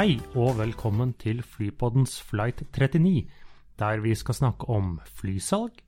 Hei 0.00 0.14
og 0.32 0.54
velkommen 0.56 1.10
til 1.20 1.42
Flypoddens 1.44 2.22
Flight 2.22 2.62
39, 2.72 3.28
der 3.78 4.00
vi 4.00 4.14
skal 4.14 4.34
snakke 4.34 4.68
om 4.68 4.94
flysalg, 5.04 5.82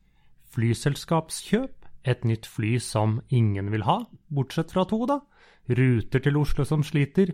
flyselskapskjøp, 0.52 1.87
et 2.04 2.24
nytt 2.28 2.45
fly 2.46 2.74
som 2.77 3.23
ingen 3.30 3.70
vil 3.73 3.87
ha, 3.88 4.02
bortsett 4.28 4.74
fra 4.74 4.84
to, 4.84 4.98
da, 5.09 5.16
ruter 5.64 6.20
til 6.20 6.37
Oslo 6.37 6.66
som 6.68 6.84
sliter, 6.84 7.32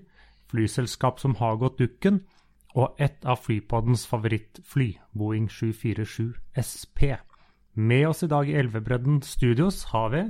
flyselskap 0.53 1.19
som 1.19 1.35
har 1.41 1.59
gått 1.59 1.81
dukken, 1.83 2.21
og 2.79 2.95
et 3.03 3.27
av 3.27 3.43
Flypoddens 3.43 4.07
favorittfly, 4.07 4.93
Boeing 5.19 5.51
747 5.51 6.31
SP. 6.63 7.17
Med 7.75 8.07
oss 8.07 8.23
i 8.23 8.31
dag 8.31 8.47
i 8.47 8.55
Elvebredden 8.55 9.25
Studios 9.27 9.83
har 9.91 10.15
vi 10.15 10.29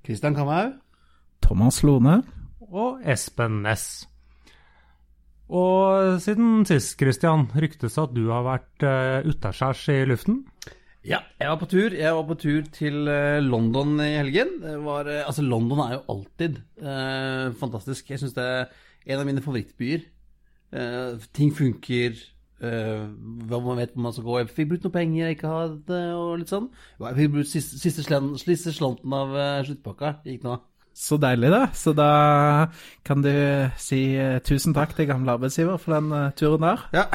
Kristian 0.00 0.34
Kamhaug. 0.34 0.78
Thomas 1.42 1.82
Lone. 1.82 2.22
og 2.70 3.02
Espen 3.04 3.62
Næss. 3.62 4.09
Og 5.50 6.20
siden 6.22 6.62
sist, 6.68 6.94
Christian, 7.00 7.48
ryktes 7.58 7.96
at 7.98 8.12
du 8.14 8.28
har 8.30 8.44
vært 8.46 8.84
uh, 8.86 9.26
utaskjærs 9.26 9.88
i 9.90 10.04
luften. 10.06 10.44
Ja, 11.02 11.22
jeg 11.40 11.48
var 11.48 11.56
på 11.56 11.66
tur. 11.70 11.94
Jeg 11.96 12.12
var 12.12 12.26
på 12.28 12.34
tur 12.36 12.66
til 12.76 13.08
eh, 13.08 13.38
London 13.40 13.94
i 14.04 14.10
helgen. 14.18 14.50
Var, 14.84 15.08
eh, 15.08 15.22
altså, 15.24 15.40
London 15.42 15.80
er 15.80 15.94
jo 15.94 16.02
alltid 16.12 16.58
eh, 16.76 17.54
fantastisk. 17.56 18.10
Jeg 18.12 18.20
syns 18.20 18.34
det 18.36 18.44
er 18.44 18.66
en 19.06 19.22
av 19.22 19.24
mine 19.24 19.40
favorittbyer. 19.40 20.04
Eh, 20.76 21.24
ting 21.32 21.54
funker. 21.56 22.20
eh, 22.60 23.06
man 23.08 23.80
vet 23.80 23.94
hvor 23.96 24.04
man 24.04 24.12
skal 24.12 24.28
gå. 24.28 24.38
Jeg 24.42 24.52
fikk 24.52 24.68
brukt 24.74 24.84
noe 24.84 24.92
penger 24.98 25.22
jeg 25.24 25.38
ikke 25.38 25.54
hadde, 25.54 26.02
og 26.20 26.34
litt 26.42 26.52
sånn. 26.52 26.68
Jeg 27.00 27.16
fikk 27.22 27.32
brukt 27.38 27.52
siste, 27.54 27.80
siste, 27.80 28.76
slanten 28.76 29.16
av 29.16 29.32
sluttpakka. 29.70 30.18
Gikk 30.28 30.44
nå. 30.44 30.58
Så 31.00 31.16
deilig, 31.16 31.48
da. 31.48 31.62
Så 31.72 31.94
da 31.96 32.10
kan 33.08 33.22
du 33.24 33.32
si 33.80 34.02
eh, 34.20 34.36
tusen 34.44 34.74
takk 34.76 34.92
til 34.96 35.08
gamle 35.08 35.32
arbeidsgiver 35.38 35.80
for 35.80 35.96
den 35.96 36.12
eh, 36.12 36.34
turen 36.36 36.66
der. 36.66 36.82
Ja. 36.92 37.06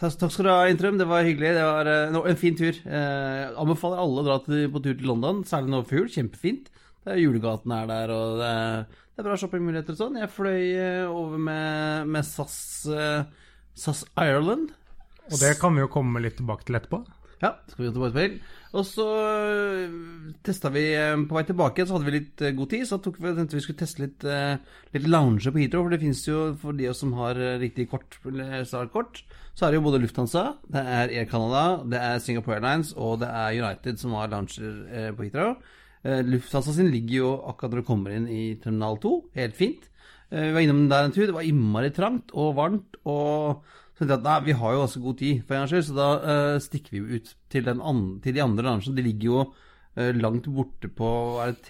Takk 0.00 0.32
skal 0.32 0.46
du 0.46 0.48
ha, 0.48 0.62
Intrum. 0.72 0.96
Det 0.96 1.08
var 1.08 1.26
hyggelig. 1.26 1.52
Det 1.58 1.66
var 1.66 1.90
eh, 1.92 2.06
no, 2.14 2.24
en 2.24 2.40
fin 2.40 2.56
tur. 2.56 2.72
Eh, 2.72 3.42
anbefaler 3.60 4.00
alle 4.00 4.22
å 4.22 4.26
dra 4.30 4.38
til, 4.46 4.64
på 4.72 4.80
tur 4.80 4.96
til 4.96 5.12
London, 5.12 5.44
særlig 5.48 5.74
nå 5.74 5.82
for 5.84 6.00
jul. 6.00 6.08
Kjempefint. 6.14 6.72
Det 7.04 7.12
er 7.12 7.20
Julegaten 7.20 7.76
er 7.76 7.86
der, 7.88 8.10
og 8.12 8.40
det 8.40 8.48
er, 8.48 8.82
det 8.88 9.22
er 9.22 9.28
bra 9.28 9.36
shoppingmuligheter 9.40 9.96
og 9.96 10.00
sånn. 10.00 10.18
Jeg 10.20 10.32
fløy 10.32 10.64
over 11.08 11.44
med, 11.48 12.10
med 12.16 12.28
SAS, 12.28 12.58
SAS 13.84 14.04
Ireland. 14.20 14.72
Og 15.28 15.40
det 15.40 15.54
kan 15.60 15.76
vi 15.76 15.84
jo 15.84 15.92
komme 15.92 16.24
litt 16.24 16.40
tilbake 16.40 16.68
til 16.68 16.80
etterpå. 16.80 17.04
Ja, 17.40 17.54
skal 17.72 17.86
vi 17.86 17.90
gå 17.96 18.08
til. 18.12 18.34
Og 18.76 18.84
så 18.84 19.06
testa 20.46 20.70
vi 20.74 20.82
eh, 20.92 21.16
på 21.26 21.34
vei 21.38 21.42
tilbake, 21.48 21.86
så 21.86 21.96
hadde 21.96 22.06
vi 22.06 22.18
litt 22.18 22.42
eh, 22.44 22.52
god 22.54 22.70
tid. 22.70 22.84
Så 22.86 22.98
vi, 23.00 23.32
tenkte 23.32 23.56
vi 23.56 23.62
skulle 23.64 23.80
teste 23.80 24.04
litt, 24.04 24.26
eh, 24.28 24.60
litt 24.94 25.08
lounger 25.08 25.48
på 25.48 25.62
Heathrow. 25.62 25.86
For 25.86 25.94
det 25.94 26.02
finnes 26.02 26.20
jo, 26.28 26.42
for 26.60 26.76
de 26.76 26.92
som 26.96 27.14
har 27.16 27.40
eh, 27.40 27.56
riktig 27.62 27.88
kort, 27.90 28.20
startkort, 28.68 29.22
så 29.56 29.66
er 29.66 29.72
det 29.72 29.80
jo 29.80 29.86
både 29.88 30.02
Lufthansa, 30.04 30.44
det 30.72 30.84
er 30.84 31.16
Air 31.16 31.26
Canada, 31.32 31.64
det 31.88 31.98
er 32.00 32.22
Singapore 32.22 32.58
Airlines 32.58 32.94
og 32.96 33.18
det 33.24 33.28
er 33.28 33.58
United 33.58 34.00
som 34.00 34.14
har 34.16 34.30
lounger 34.32 34.68
eh, 34.92 35.10
på 35.16 35.26
Heathrow. 35.26 35.56
Eh, 36.04 36.22
Lufthansa 36.28 36.76
sin 36.76 36.92
ligger 36.92 37.16
jo 37.16 37.32
akkurat 37.50 37.74
når 37.74 37.82
du 37.82 37.88
kommer 37.88 38.14
inn 38.14 38.28
i 38.28 38.44
terminal 38.62 39.00
2, 39.02 39.16
helt 39.40 39.58
fint. 39.58 39.90
Eh, 40.30 40.46
vi 40.46 40.54
var 40.54 40.64
innom 40.68 40.86
der 40.92 41.08
en 41.08 41.16
tur, 41.16 41.26
det 41.26 41.36
var 41.36 41.48
innmari 41.48 41.90
trangt 41.96 42.36
og 42.36 42.54
varmt. 42.60 43.00
og 43.04 43.64
så 44.00 44.06
tenkte 44.06 44.14
jeg 44.14 44.20
at 44.22 44.24
nei, 44.24 44.34
vi 44.46 44.52
har 44.56 44.72
jo 44.72 44.78
også 44.80 45.00
god 45.04 45.16
tid, 45.20 45.40
for 45.44 45.52
en 45.52 45.60
gangs 45.60 45.72
skyld, 45.74 45.82
så 45.90 45.94
da 45.98 46.04
uh, 46.24 46.54
stikker 46.64 46.94
vi 46.94 47.18
ut 47.18 47.34
til, 47.52 47.64
den 47.66 47.82
an 47.84 47.98
til 48.24 48.32
de 48.32 48.40
andre 48.40 48.64
lunsjene. 48.64 48.96
De 48.96 49.02
ligger 49.04 49.26
jo 49.26 49.42
uh, 49.44 50.10
langt 50.16 50.48
borte 50.48 50.88
på 50.88 51.10
er 51.44 51.52
det 51.52 51.60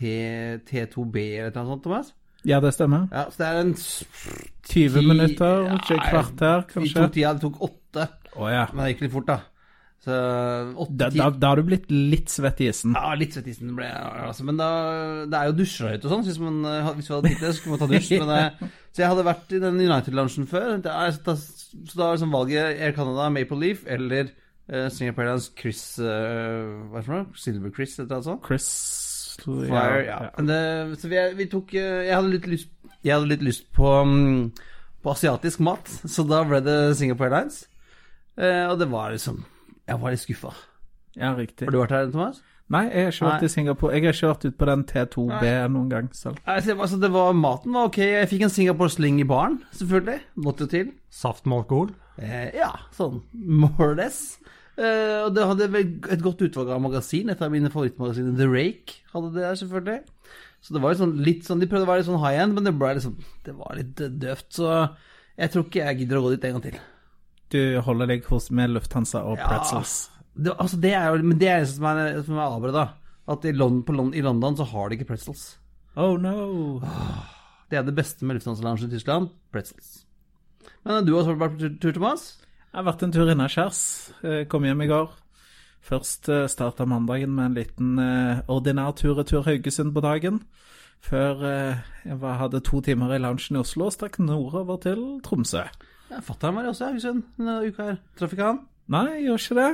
T 0.71 0.85
T2B 0.87 1.25
eller 1.41 1.57
noe 1.57 1.73
sånt, 1.73 1.83
Thomas? 1.89 2.13
Ja, 2.47 2.61
det 2.63 2.71
stemmer. 2.77 3.09
Ja, 3.11 3.27
så 3.35 3.43
det 3.43 3.49
er 3.49 3.59
en 3.65 3.75
20 3.75 5.03
minutter, 5.11 5.67
ikke 5.75 5.99
Ja, 5.99 6.07
kvarter, 6.07 6.63
kanskje? 6.71 6.73
kanskje. 6.73 6.95
tok 7.03 7.13
tida, 7.19 7.33
det 7.35 7.43
tok 7.49 7.59
åtte. 7.67 8.07
Oh, 8.37 8.47
ja. 8.47 8.69
Men 8.71 8.85
det 8.87 8.93
gikk 8.95 9.03
litt 9.09 9.17
fort, 9.19 9.27
da. 9.27 9.41
Så 10.01 10.17
åtte 10.81 10.95
Da, 10.97 11.09
da, 11.13 11.29
da 11.37 11.49
har 11.53 11.61
du 11.61 11.67
blitt 11.69 11.91
litt 11.93 12.33
svett 12.33 12.63
i 12.65 12.71
isen. 12.71 12.95
Ja, 12.97 13.13
litt 13.21 13.35
svett 13.37 13.51
i 13.51 13.53
isen 13.53 13.75
ble 13.77 13.89
jeg, 13.89 14.13
altså. 14.27 14.47
Men 14.49 14.61
da, 14.61 14.69
det 15.29 15.41
er 15.41 15.51
jo 15.51 15.57
dusjer 15.59 15.91
der 15.91 16.07
og 16.07 16.15
sånn. 16.15 16.25
Hvis, 16.29 16.39
man, 16.41 16.61
eh, 16.65 16.89
hvis 16.97 17.11
vi 17.11 17.15
hadde 17.17 17.33
tid 17.33 17.37
til 17.37 17.47
det, 17.47 17.51
så 17.53 17.61
skulle 17.61 17.75
man 17.75 17.83
ta 17.83 17.89
dusj. 17.91 18.13
Men, 18.23 18.33
eh, 18.37 18.71
så 18.91 19.05
jeg 19.05 19.13
hadde 19.13 19.27
vært 19.29 19.53
i 19.53 19.61
den 19.67 19.83
United-lunsjen 19.83 20.49
før. 20.51 20.71
Det 20.87 20.95
er, 20.95 21.13
så 21.17 21.27
da, 21.27 21.37
så 21.37 22.01
da 22.01 22.07
er 22.07 22.17
liksom 22.17 22.33
valget 22.39 22.81
Air 22.87 22.97
Canada, 22.97 23.29
Maple 23.37 23.61
Leaf 23.61 23.85
eller 23.87 24.33
uh, 24.33 24.89
Singapore 24.91 25.29
Airlines 25.29 25.51
Chris 25.59 25.85
uh, 26.01 26.09
Hva 26.09 26.99
er 26.99 27.03
det 27.03 27.07
for 27.07 27.17
noe? 27.19 27.39
Silver 27.45 27.77
Chris, 27.77 27.99
eller 28.01 28.17
noe 28.17 28.27
sånt? 28.27 28.43
Chris 28.49 28.71
Fire, 29.41 30.01
ja. 30.05 30.19
Men 30.37 30.51
det, 30.51 30.63
så 31.01 31.09
vi, 31.09 31.21
vi 31.39 31.47
tok 31.49 31.71
Jeg 31.73 32.13
hadde 32.13 32.33
litt 32.35 32.49
lyst, 32.51 32.73
jeg 33.01 33.15
hadde 33.15 33.31
litt 33.31 33.45
lyst 33.47 33.71
på, 33.73 33.89
um, 34.05 34.51
på 35.01 35.13
asiatisk 35.15 35.63
mat, 35.65 35.89
så 35.89 36.25
da 36.29 36.43
ble 36.45 36.61
det 36.65 36.77
Singapore 36.99 37.31
Airlines. 37.31 37.63
Eh, 38.41 38.67
og 38.69 38.79
det 38.81 38.89
var 38.91 39.13
liksom 39.15 39.43
Jeg 39.91 39.99
var 40.01 40.15
litt 40.15 40.23
skuffa. 40.23 40.55
Ja, 41.19 41.35
riktig. 41.35 41.67
Har 41.67 41.75
du 41.75 41.81
vært 41.83 41.95
her, 41.97 42.11
Thomas? 42.13 42.39
Nei, 42.71 42.85
jeg 42.87 43.09
har 43.09 43.11
ikke 43.11 43.27
vært 43.27 43.43
Nei. 43.43 43.49
i 43.49 43.51
Singapore. 43.51 43.95
Jeg 43.97 44.05
har 44.05 44.15
ikke 44.15 44.29
vært 44.31 44.45
ute 44.47 44.59
på 44.61 44.67
den 44.69 44.83
T2B 44.87 45.49
noen 45.75 45.89
gang 45.91 46.11
selv. 46.15 46.39
Altså, 46.47 46.99
det 47.03 47.11
var, 47.11 47.33
maten 47.35 47.75
var 47.75 47.89
ok. 47.91 47.99
Jeg 48.05 48.29
fikk 48.31 48.45
en 48.47 48.53
Singapore 48.55 48.93
Sling 48.95 49.19
i 49.19 49.27
baren, 49.27 49.59
selvfølgelig. 49.75 50.21
Måtte 50.47 50.69
til. 50.71 50.93
Saft 51.11 51.51
med 51.51 51.65
alkohol. 51.65 51.91
Eh, 52.23 52.53
ja, 52.55 52.71
sånn 52.95 53.25
more 53.35 53.89
or 53.89 53.99
less. 53.99 54.39
Eh, 54.79 55.19
og 55.25 55.35
det 55.35 55.49
hadde 55.51 55.67
et 55.83 56.23
godt 56.23 56.45
utvalg 56.47 56.71
av 56.71 56.85
magasin. 56.85 57.35
Et 57.35 57.43
av 57.43 57.51
mine 57.51 57.73
favorittmagasiner, 57.75 58.39
The 58.39 58.47
Rake, 58.53 59.01
hadde 59.17 59.33
det 59.35 59.43
der, 59.43 59.59
selvfølgelig. 59.65 60.39
Så 60.63 60.77
det 60.77 60.85
var 60.85 60.95
sånn, 61.01 61.17
litt 61.25 61.47
sånn 61.49 61.63
De 61.63 61.67
prøvde 61.67 61.87
å 61.87 61.89
være 61.89 62.03
litt 62.03 62.11
sånn 62.11 62.21
high 62.21 62.39
end, 62.43 62.53
men 62.53 62.67
det 62.69 62.75
ble 62.77 62.91
liksom 62.99 63.15
Det 63.47 63.55
var 63.57 63.79
litt 63.79 63.95
døvt. 63.97 64.47
Så 64.61 64.71
jeg 65.41 65.53
tror 65.53 65.67
ikke 65.67 65.83
jeg 65.83 66.03
gidder 66.03 66.21
å 66.21 66.25
gå 66.27 66.35
dit 66.37 66.47
en 66.47 66.59
gang 66.59 66.67
til. 66.69 66.81
Du 67.51 67.59
holder 67.83 68.07
deg 68.13 68.25
hos 68.31 68.51
med 68.55 68.71
Lufthansa 68.71 69.23
og 69.27 69.39
Ja. 69.39 69.49
Pretzels. 69.51 70.11
Det, 70.37 70.53
altså, 70.59 70.77
det 70.81 70.93
er 70.95 71.09
jo 71.11 71.23
Men 71.27 71.39
det 71.39 71.49
er 71.49 71.59
det 71.65 71.69
som 71.69 71.85
er, 71.91 72.23
som 72.23 72.37
er 72.39 72.45
avbredet, 72.47 72.75
da. 72.75 72.89
At 73.29 73.45
i, 73.45 73.53
London, 73.53 73.83
på 73.85 73.93
Lon- 73.95 74.15
i 74.15 74.23
London 74.23 74.57
så 74.57 74.65
har 74.71 74.89
de 74.89 74.97
ikke 74.97 75.09
pretzels. 75.13 75.57
Oh 75.97 76.17
no. 76.19 76.81
Det 77.71 77.79
er 77.79 77.83
det 77.87 77.95
beste 77.95 78.25
med 78.25 78.39
lufthansa-lounge 78.39 78.87
i 78.87 78.91
Tyskland. 78.91 79.29
Pretzels. 79.53 80.05
Men 80.85 81.05
du 81.05 81.13
har 81.15 81.23
også 81.25 81.37
vært 81.39 81.59
på 81.59 81.81
tur, 81.83 81.93
Thomas? 81.93 82.39
Jeg 82.73 82.79
har 82.79 82.87
vært 82.93 83.03
en 83.03 83.13
tur 83.13 83.31
innaskjærs. 83.31 83.81
Eh, 84.25 84.45
Kom 84.51 84.65
hjem 84.65 84.83
i 84.83 84.87
går. 84.91 85.11
Først 85.83 86.29
starta 86.53 86.85
mandagen 86.87 87.33
med 87.35 87.45
en 87.51 87.55
liten 87.55 87.99
eh, 87.99 88.41
ordinær 88.49 88.93
tur-retur 88.99 89.45
Haugesund 89.47 89.95
på 89.95 90.03
dagen. 90.05 90.43
Før 91.01 91.41
eh, 91.49 91.79
jeg 92.05 92.19
hadde 92.21 92.61
to 92.61 92.81
timer 92.85 93.15
i 93.15 93.19
loungen 93.23 93.57
i 93.57 93.61
Oslo 93.63 93.87
og 93.89 93.95
stakk 93.95 94.19
nordover 94.21 94.77
til 94.83 95.21
Tromsø. 95.25 95.63
Ja, 96.11 96.19
Fatter'n 96.27 96.57
var 96.59 96.67
også 96.67 96.89
i 96.89 96.91
Haugesund 96.91 97.23
denne 97.39 97.61
uka 97.69 97.93
her. 97.93 98.01
Traff 98.19 98.35
ikke 98.35 98.49
han? 98.49 98.65
Nei, 98.91 99.23
gjorde 99.29 99.45
ikke 99.45 99.61
det. 99.61 99.71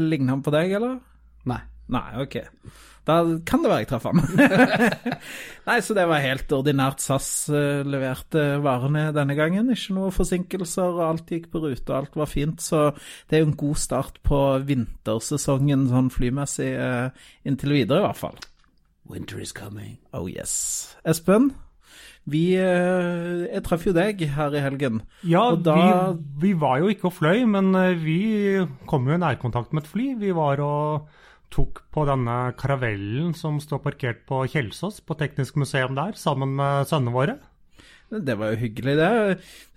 Ligner 0.00 0.36
han 0.36 0.44
på 0.46 0.54
deg, 0.54 0.76
eller? 0.78 1.00
Nei. 1.50 1.60
Nei, 1.90 2.06
ok. 2.22 2.36
Da 3.08 3.16
kan 3.48 3.64
det 3.64 3.70
være 3.72 3.82
jeg 3.82 3.88
traff 3.90 4.06
han. 4.06 4.20
Nei, 5.68 5.78
så 5.82 5.96
det 5.96 6.04
var 6.06 6.22
helt 6.22 6.52
ordinært 6.54 7.02
SAS 7.02 7.30
eh, 7.50 7.80
leverte 7.82 8.44
varene 8.62 9.08
denne 9.16 9.34
gangen. 9.38 9.72
Ikke 9.74 9.96
noen 9.96 10.14
forsinkelser, 10.14 11.00
og 11.00 11.02
alt 11.08 11.32
gikk 11.34 11.48
på 11.50 11.64
rute, 11.64 11.88
og 11.88 11.96
alt 11.96 12.20
var 12.20 12.30
fint. 12.30 12.62
Så 12.62 12.90
det 13.26 13.38
er 13.38 13.42
jo 13.42 13.50
en 13.50 13.58
god 13.64 13.80
start 13.82 14.20
på 14.26 14.38
vintersesongen 14.68 15.88
sånn 15.90 16.12
flymessig, 16.14 16.70
eh, 16.78 17.32
inntil 17.48 17.74
videre 17.80 18.04
i 18.04 18.06
hvert 18.06 18.20
fall. 18.20 18.38
Winter 19.10 19.42
is 19.42 19.50
coming. 19.56 19.98
Oh 20.14 20.28
yes. 20.30 20.94
Espen, 21.08 21.50
vi 22.30 22.42
eh, 22.56 23.46
Jeg 23.50 23.62
traff 23.66 23.84
jo 23.88 23.92
deg 23.96 24.20
her 24.36 24.54
i 24.56 24.62
helgen. 24.64 25.00
Ja, 25.26 25.42
Og 25.52 25.62
da- 25.66 26.12
vi, 26.14 26.24
vi 26.46 26.52
var 26.60 26.78
jo 26.82 26.88
ikke 26.92 27.10
og 27.10 27.16
fløy, 27.18 27.44
men 27.50 27.74
eh, 27.74 27.94
vi 27.98 28.18
kom 28.90 29.08
jo 29.10 29.16
i 29.18 29.22
nærkontakt 29.22 29.72
med 29.74 29.84
et 29.84 29.90
fly. 29.90 30.08
Vi 30.20 30.30
var 30.36 30.62
og 30.64 31.08
tok 31.50 31.82
på 31.90 32.04
denne 32.06 32.52
karavellen 32.58 33.32
som 33.34 33.58
står 33.62 33.82
parkert 33.82 34.20
på 34.28 34.44
Kjelsås, 34.46 35.00
på 35.02 35.16
Teknisk 35.18 35.56
museum 35.58 35.96
der, 35.98 36.12
sammen 36.14 36.54
med 36.60 36.86
sønnene 36.86 37.14
våre. 37.16 37.38
Det 38.10 38.34
var 38.38 38.52
jo 38.54 38.60
hyggelig, 38.64 38.96
det. 38.98 39.10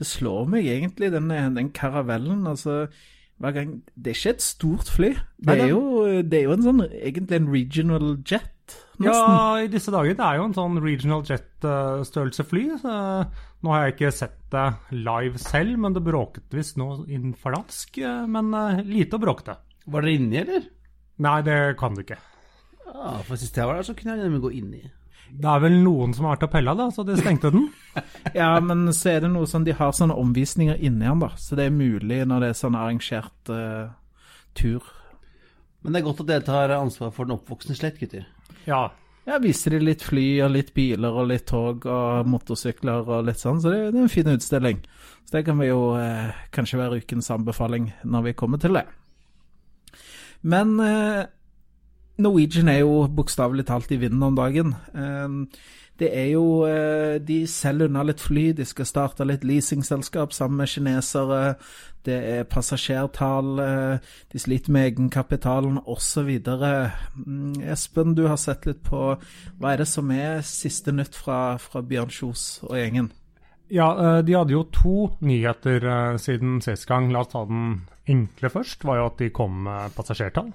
Det 0.02 0.08
slår 0.10 0.48
meg 0.50 0.66
egentlig, 0.70 1.12
den, 1.14 1.30
den 1.58 1.70
karavellen. 1.74 2.46
Altså, 2.50 2.88
gang 3.42 3.82
Det 3.96 4.14
er 4.14 4.18
ikke 4.18 4.34
et 4.38 4.42
stort 4.46 4.90
fly. 4.90 5.12
Det 5.42 5.60
er 5.60 5.68
jo, 5.70 5.82
det 6.22 6.40
er 6.40 6.44
jo 6.48 6.56
en 6.56 6.66
sånn, 6.66 6.82
egentlig 6.90 7.38
en 7.42 7.52
regional 7.54 8.08
jet. 8.26 8.53
Jet, 8.64 8.76
nesten. 9.02 9.36
Ja, 9.36 9.60
i 9.62 9.70
disse 9.72 9.94
dager. 9.94 10.16
Det 10.18 10.28
er 10.28 10.40
jo 10.40 10.48
en 10.48 10.56
sånn 10.58 10.80
regional 10.84 11.26
jet-størrelse 11.28 12.46
fly. 12.48 12.64
Så 12.82 12.96
nå 13.64 13.74
har 13.74 13.86
jeg 13.86 13.96
ikke 13.96 14.14
sett 14.16 14.40
det 14.54 14.66
live 14.96 15.42
selv, 15.42 15.78
men 15.84 15.96
det 15.96 16.04
bråket 16.06 16.56
visst 16.56 16.80
nå 16.80 16.90
inn 17.08 17.34
for 17.40 17.56
eh, 17.58 18.26
Men 18.28 18.52
lite 18.52 18.90
lite 18.90 19.20
bråke 19.20 19.46
bråkete. 19.46 19.58
Var 19.86 20.06
dere 20.06 20.16
inni, 20.16 20.40
eller? 20.42 20.68
Nei, 21.24 21.40
det 21.46 21.60
kan 21.80 21.96
du 21.96 22.04
ikke. 22.04 22.20
Ja, 22.88 23.18
for 23.26 23.40
sist 23.40 23.58
jeg 23.58 23.68
var 23.68 23.80
der, 23.80 23.88
så 23.88 23.96
kunne 23.98 24.16
jeg 24.16 24.28
nemlig 24.28 24.44
gå 24.44 24.52
inni. 24.60 24.84
Det 25.34 25.50
er 25.50 25.62
vel 25.64 25.80
noen 25.82 26.12
som 26.14 26.28
har 26.28 26.36
vært 26.36 26.46
og 26.48 26.52
pella, 26.54 26.76
da, 26.78 26.90
så 26.94 27.06
de 27.08 27.18
stengte 27.18 27.52
den. 27.54 27.70
Ja, 28.34 28.58
men 28.64 28.88
så 28.96 29.12
er 29.12 29.20
det 29.22 29.30
noe 29.30 29.46
sånn 29.46 29.68
De 29.68 29.76
har 29.78 29.92
sånne 29.94 30.16
omvisninger 30.18 30.80
inni 30.80 31.06
den, 31.06 31.20
da. 31.22 31.30
Så 31.38 31.58
det 31.58 31.68
er 31.68 31.76
mulig 31.76 32.24
når 32.26 32.42
det 32.42 32.48
er 32.50 32.58
sånn 32.58 32.78
arrangert 32.78 33.52
uh, 33.54 33.94
tur. 34.58 34.86
Men 35.84 35.94
det 35.94 36.02
er 36.02 36.08
godt 36.08 36.24
at 36.24 36.30
dere 36.32 36.48
tar 36.48 36.74
ansvar 36.78 37.12
for 37.14 37.28
den 37.28 37.36
oppvoksende 37.36 37.78
slett, 37.78 38.00
gutter. 38.02 38.26
Ja. 38.68 38.88
Ja, 39.24 39.38
viser 39.40 39.72
de 39.72 39.80
litt 39.80 40.02
fly 40.04 40.26
og 40.44 40.52
litt 40.52 40.74
biler 40.76 41.16
og 41.16 41.30
litt 41.30 41.46
tog 41.48 41.86
og 41.88 42.28
motorsykler 42.28 43.08
og 43.08 43.30
litt 43.30 43.40
sånn, 43.40 43.62
så 43.64 43.72
det, 43.72 43.94
det 43.94 44.02
er 44.02 44.08
en 44.08 44.12
fin 44.12 44.32
utstilling. 44.34 44.82
Så 45.24 45.38
det 45.38 45.46
kan 45.48 45.62
vi 45.62 45.70
jo 45.70 45.94
eh, 45.96 46.34
kanskje 46.52 46.82
være 46.82 47.00
ukens 47.00 47.32
anbefaling 47.32 47.88
når 48.04 48.28
vi 48.28 48.36
kommer 48.42 48.60
til 48.60 48.76
det. 48.76 48.84
Men 50.44 50.76
eh, 50.84 51.24
Norwegian 52.20 52.68
er 52.68 52.82
jo 52.82 53.06
bokstavelig 53.08 53.64
talt 53.70 53.96
i 53.96 54.02
vinden 54.02 54.28
om 54.28 54.36
dagen. 54.36 54.76
Eh, 54.92 55.64
det 56.02 56.10
er 56.18 56.30
jo 56.34 56.66
eh, 56.66 57.20
De 57.22 57.44
selger 57.50 57.90
unna 57.90 58.04
litt 58.08 58.22
fly, 58.24 58.50
de 58.58 58.66
skal 58.66 58.88
starte 58.90 59.28
litt 59.28 59.46
leasingselskap 59.46 60.34
sammen 60.34 60.64
med 60.64 60.72
kinesere. 60.72 61.42
Det 62.04 62.16
er 62.34 62.48
passasjertall, 62.50 63.52
eh, 63.64 64.14
de 64.34 64.42
sliter 64.42 64.74
med 64.74 64.90
egenkapitalen 64.90 65.80
osv. 65.86 66.32
Mm, 66.42 67.62
Espen, 67.62 68.16
du 68.18 68.26
har 68.28 68.42
sett 68.42 68.66
litt 68.68 68.82
på 68.84 69.14
Hva 69.60 69.74
er 69.74 69.84
det 69.84 69.90
som 69.92 70.12
er 70.12 70.42
siste 70.48 70.92
nytt 70.96 71.16
fra, 71.16 71.60
fra 71.62 71.84
Bjørn 71.86 72.12
Kjos 72.12 72.64
og 72.68 72.76
gjengen? 72.80 73.12
Ja, 73.74 73.94
eh, 73.94 74.20
de 74.26 74.36
hadde 74.36 74.58
jo 74.58 74.66
to 74.74 74.98
nyheter 75.22 76.18
siden 76.22 76.60
sist 76.66 76.90
gang. 76.90 77.14
La 77.14 77.22
oss 77.24 77.32
ta 77.32 77.46
den 77.46 77.84
enkle 78.10 78.50
først. 78.50 78.84
var 78.84 79.00
jo 79.00 79.08
at 79.14 79.22
de 79.22 79.30
kom 79.30 79.64
med 79.70 79.94
passasjertall. 79.96 80.52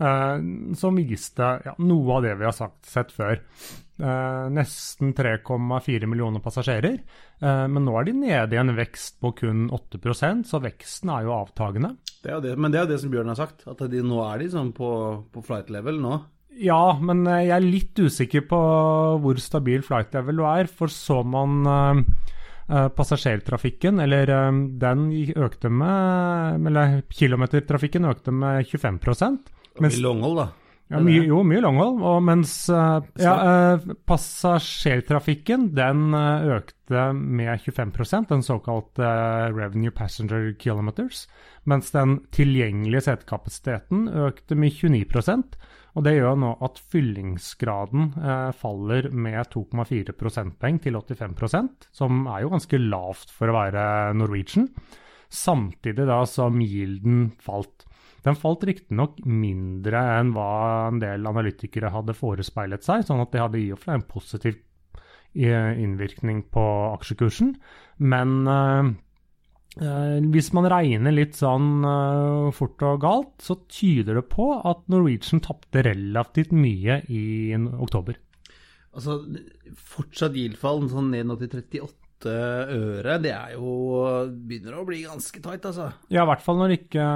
Eh, 0.00 0.36
Som 0.76 0.96
viste 1.00 1.50
ja, 1.64 1.74
noe 1.78 2.16
av 2.18 2.24
det 2.26 2.34
vi 2.40 2.44
har 2.48 2.54
sagt, 2.56 2.84
sett 2.86 3.12
før. 3.14 3.40
Eh, 3.96 4.46
Nesten 4.52 5.14
3,4 5.16 6.06
millioner 6.06 6.42
passasjerer. 6.44 6.98
Eh, 7.40 7.66
Men 7.68 7.84
nå 7.86 7.94
er 8.00 8.04
de 8.08 8.16
nede 8.20 8.56
i 8.56 8.60
en 8.60 8.74
vekst 8.76 9.20
på 9.20 9.32
kun 9.40 9.66
8% 9.72 10.44
så 10.50 10.60
veksten 10.60 11.12
er 11.14 11.24
jo 11.24 11.34
avtagende. 11.38 11.94
Det 12.22 12.32
er 12.34 12.40
det, 12.44 12.56
men 12.58 12.72
det 12.72 12.80
er 12.80 12.86
jo 12.86 12.92
det 12.94 13.00
som 13.00 13.12
Bjørn 13.12 13.30
har 13.32 13.38
sagt, 13.38 13.66
at 13.70 13.84
de, 13.90 14.02
nå 14.02 14.20
er 14.26 14.40
de 14.42 14.48
sånn 14.52 14.72
på, 14.76 14.88
på 15.32 15.44
flight 15.46 15.70
level 15.70 16.00
nå. 16.02 16.16
Ja, 16.56 16.96
men 16.98 17.26
jeg 17.28 17.52
er 17.52 17.60
litt 17.60 17.98
usikker 18.00 18.46
på 18.48 18.58
hvor 19.20 19.36
stabil 19.38 19.82
flight 19.84 20.14
level 20.16 20.40
du 20.40 20.46
er. 20.48 20.70
For 20.72 20.88
så 20.88 21.20
man 21.20 21.66
passasjertrafikken, 22.66 24.00
eller 24.02 24.32
den 24.80 25.02
økte 25.36 25.68
med 25.70 26.66
Eller 26.66 26.96
kilometertrafikken 27.12 28.08
økte 28.08 28.32
med 28.34 28.66
25 28.66 28.98
mens, 29.82 29.96
mye 29.96 30.04
Longhold, 30.04 30.40
da. 30.40 30.46
ja, 30.92 31.00
mye, 31.02 31.22
Jo, 31.28 31.42
mye 31.46 31.62
langhold. 31.64 32.02
Og 32.06 32.18
mens 32.26 32.54
uh, 32.72 32.98
ja, 33.20 33.34
uh, 33.76 33.94
passasjertrafikken 34.08 35.70
den 35.76 36.16
eh, 36.16 36.50
økte 36.58 37.08
med 37.16 37.64
25% 37.64 38.30
den 38.34 38.44
såkalte 38.46 39.08
revenue 39.54 39.94
passenger 39.94 40.52
kilometers. 40.58 41.26
Mens 41.66 41.90
den 41.94 42.20
tilgjengelige 42.34 43.08
setekapasiteten 43.08 44.06
økte 44.28 44.58
med 44.58 44.76
29% 44.78 45.58
og 45.96 46.04
Det 46.04 46.12
gjør 46.18 46.36
nå 46.36 46.50
at 46.64 46.78
fyllingsgraden 46.92 48.10
eh, 48.20 48.50
faller 48.56 49.08
med 49.16 49.48
2,4 49.54 50.12
prosentpoeng 50.20 50.78
til 50.84 50.98
85% 50.98 51.88
som 51.96 52.26
er 52.28 52.44
jo 52.44 52.52
ganske 52.52 52.80
lavt 52.82 53.32
for 53.32 53.48
å 53.48 53.56
være 53.56 53.84
Norwegian. 54.18 54.68
Samtidig 55.32 56.04
da 56.06 56.20
som 56.28 56.60
yielden 56.60 57.30
falt. 57.40 57.85
Den 58.26 58.38
falt 58.38 58.64
riktignok 58.66 59.20
mindre 59.22 60.00
enn 60.18 60.32
hva 60.34 60.50
en 60.88 61.00
del 61.02 61.28
analytikere 61.30 61.92
hadde 61.94 62.16
forespeilet 62.16 62.82
seg, 62.86 63.04
sånn 63.06 63.22
at 63.22 63.32
det 63.34 63.42
hadde 63.44 63.60
i 63.62 63.68
og 63.70 63.78
for 63.78 63.92
seg 63.92 64.00
en 64.00 64.06
positiv 64.10 64.56
eh, 65.36 65.72
innvirkning 65.82 66.42
på 66.50 66.64
aksjekursen. 66.96 67.54
Men 68.02 68.34
eh, 68.50 68.90
eh, 69.78 70.16
hvis 70.34 70.50
man 70.58 70.66
regner 70.72 71.14
litt 71.14 71.38
sånn 71.38 71.86
eh, 71.86 72.48
fort 72.56 72.82
og 72.88 73.02
galt, 73.04 73.34
så 73.46 73.60
tyder 73.70 74.18
det 74.18 74.26
på 74.32 74.50
at 74.58 74.82
Norwegian 74.90 75.44
tapte 75.44 75.86
relativt 75.86 76.54
mye 76.56 77.04
i 77.06 77.54
oktober. 77.54 78.18
Altså, 78.96 79.20
fortsatt 79.76 80.34
yield-fall 80.34 80.88
sånn 80.90 81.12
ned 81.12 81.28
nå 81.28 81.38
til 81.38 81.52
38 81.52 82.05
øre, 82.32 83.16
det 83.22 83.32
er 83.34 83.54
jo 83.54 83.74
Begynner 84.46 84.78
å 84.80 84.84
bli 84.86 85.02
ganske 85.04 85.40
tight, 85.42 85.64
altså. 85.68 85.88
Ja, 86.12 86.24
i 86.24 86.28
hvert 86.30 86.42
fall 86.44 86.58
når 86.60 86.74
ikke 86.76 87.06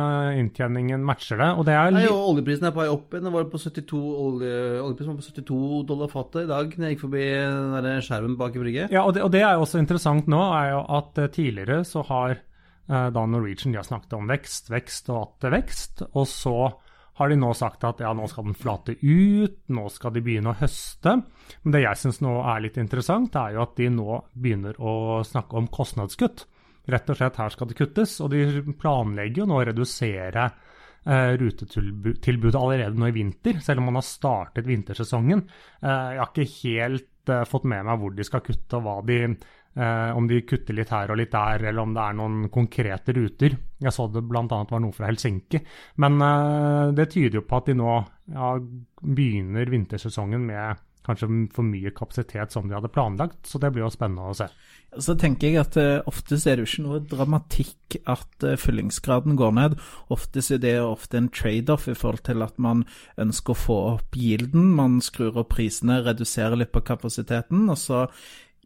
inntjeningen 0.41 1.05
matcher 1.07 1.41
det. 1.41 1.49
Og 1.59 1.67
det 1.69 1.77
er 1.77 1.95
Nei, 1.95 2.05
litt 2.05 2.15
og 2.15 2.33
oljeprisen 2.35 2.69
er 2.69 2.75
på 2.75 2.83
vei 2.83 2.89
opp 2.93 3.15
igjen. 3.15 3.29
Den 3.29 3.37
var 3.37 3.49
på 3.53 3.61
72, 3.62 4.01
olje, 4.27 4.53
oljeprisen 4.83 5.12
var 5.12 5.21
på 5.21 5.27
72 5.29 5.61
dollar 5.91 6.12
fatet 6.12 6.45
i 6.45 6.51
dag 6.51 6.77
når 6.77 6.87
jeg 6.87 6.97
gikk 6.97 7.05
forbi 7.07 7.25
den 7.31 7.89
der 7.89 8.05
skjermen 8.07 8.37
bak 8.41 8.57
i 8.57 8.62
brygget. 8.62 8.95
Ja, 8.95 9.07
og 9.07 9.17
det, 9.17 9.25
og 9.27 9.33
det 9.35 9.43
er 9.45 9.57
jo 9.57 9.65
også 9.67 9.83
interessant 9.83 10.31
nå, 10.31 10.43
er 10.57 10.75
jo 10.75 10.85
at 11.01 11.21
eh, 11.21 11.33
tidligere 11.35 11.81
så 11.89 12.05
har 12.11 12.37
eh, 12.37 13.09
da 13.15 13.27
Norwegian 13.27 13.75
de 13.75 13.81
har 13.81 13.89
snakket 13.89 14.17
om 14.19 14.31
vekst, 14.31 14.71
vekst 14.73 15.11
og 15.12 15.23
atter 15.25 15.55
vekst, 15.57 16.07
og 16.11 16.29
så 16.31 16.57
har 17.20 17.28
de 17.28 17.37
nå 17.37 17.50
sagt 17.52 17.84
at 17.84 18.00
ja, 18.00 18.14
nå 18.17 18.25
skal 18.31 18.46
den 18.49 18.56
flate 18.56 18.94
ut, 19.02 19.58
nå 19.69 19.82
skal 19.93 20.14
de 20.14 20.22
begynne 20.25 20.55
å 20.55 20.56
høste. 20.56 21.19
Men 21.61 21.75
det 21.75 21.82
jeg 21.82 22.00
syns 22.00 22.22
nå 22.25 22.38
er 22.49 22.62
litt 22.64 22.78
interessant, 22.81 23.37
er 23.37 23.58
jo 23.58 23.64
at 23.67 23.76
de 23.76 23.90
nå 23.93 24.22
begynner 24.32 24.78
å 24.81 25.20
snakke 25.28 25.61
om 25.61 25.69
kostnadskutt. 25.69 26.46
Rett 26.90 27.12
og 27.12 27.20
slett 27.20 27.37
her 27.37 27.52
skal 27.52 27.69
det 27.69 27.76
kuttes, 27.76 28.17
og 28.25 28.32
de 28.32 28.72
planlegger 28.81 29.43
jo 29.43 29.49
nå 29.50 29.61
å 29.61 29.67
redusere 29.69 30.46
eh, 30.49 31.37
rutetilbudet 31.43 32.56
allerede 32.56 32.96
nå 32.96 33.11
i 33.11 33.17
vinter, 33.20 33.61
selv 33.61 33.82
om 33.82 33.90
man 33.90 34.00
har 34.00 34.08
startet 34.08 34.69
vintersesongen. 34.70 35.44
Eh, 35.84 36.08
jeg 36.16 36.23
har 36.23 36.32
ikke 36.32 36.49
helt 36.62 37.34
eh, 37.37 37.44
fått 37.52 37.69
med 37.69 37.84
meg 37.84 38.00
hvor 38.00 38.16
de 38.16 38.26
skal 38.26 38.44
kutte, 38.49 38.81
og 38.81 38.87
hva 38.88 38.96
de 39.05 39.20
eh, 39.76 40.11
om 40.17 40.28
de 40.31 40.43
kutter 40.49 40.76
litt 40.76 40.93
her 40.94 41.12
og 41.12 41.20
litt 41.20 41.32
der, 41.34 41.67
eller 41.70 41.82
om 41.82 41.94
det 41.96 42.05
er 42.05 42.19
noen 42.19 42.44
konkrete 42.52 43.14
ruter. 43.17 43.56
Jeg 43.81 43.94
så 43.96 44.08
det 44.12 44.25
bl.a. 44.28 44.44
var 44.44 44.82
noe 44.82 44.96
fra 44.96 45.11
Helsinki. 45.11 45.62
Men 46.02 46.20
eh, 46.26 46.93
det 46.96 47.11
tyder 47.14 47.40
jo 47.40 47.46
på 47.49 47.61
at 47.61 47.70
de 47.70 47.78
nå 47.78 47.96
ja, 48.34 48.55
begynner 49.00 49.75
vintersesongen 49.75 50.46
med 50.46 50.87
kanskje 51.06 51.28
for 51.55 51.67
mye 51.67 51.93
kapasitet 51.96 52.52
som 52.52 52.69
de 52.69 52.76
hadde 52.76 52.90
planlagt, 52.93 53.38
så 53.49 53.58
det 53.61 53.72
blir 53.72 53.87
jo 53.87 53.93
spennende 53.93 54.31
å 54.31 54.37
se. 54.37 54.49
Så 55.00 55.14
tenker 55.19 55.49
jeg 55.49 55.61
at 55.62 55.78
eh, 55.81 56.02
oftest 56.11 56.49
er 56.50 56.58
det 56.58 56.66
jo 56.66 56.70
ikke 56.70 56.84
noe 56.87 57.00
dramatikk 57.12 57.96
at 58.11 58.46
eh, 58.46 58.58
fyllingsgraden 58.61 59.38
går 59.38 59.55
ned. 59.56 59.78
Oftest 60.12 60.55
er 60.56 60.62
det 60.62 60.76
ofte 60.82 61.21
en 61.21 61.30
trade-off 61.33 61.88
i 61.90 61.97
forhold 61.97 62.25
til 62.26 62.45
at 62.47 62.59
man 62.62 62.85
ønsker 63.21 63.54
å 63.54 63.61
få 63.64 63.78
opp 63.95 64.18
gilden. 64.18 64.73
Man 64.76 65.00
skrur 65.04 65.40
opp 65.45 65.54
prisene, 65.54 66.02
reduserer 66.06 66.59
litt 66.59 66.75
på 66.75 66.85
kapasiteten, 66.90 67.68
og 67.71 67.78
så 67.80 68.06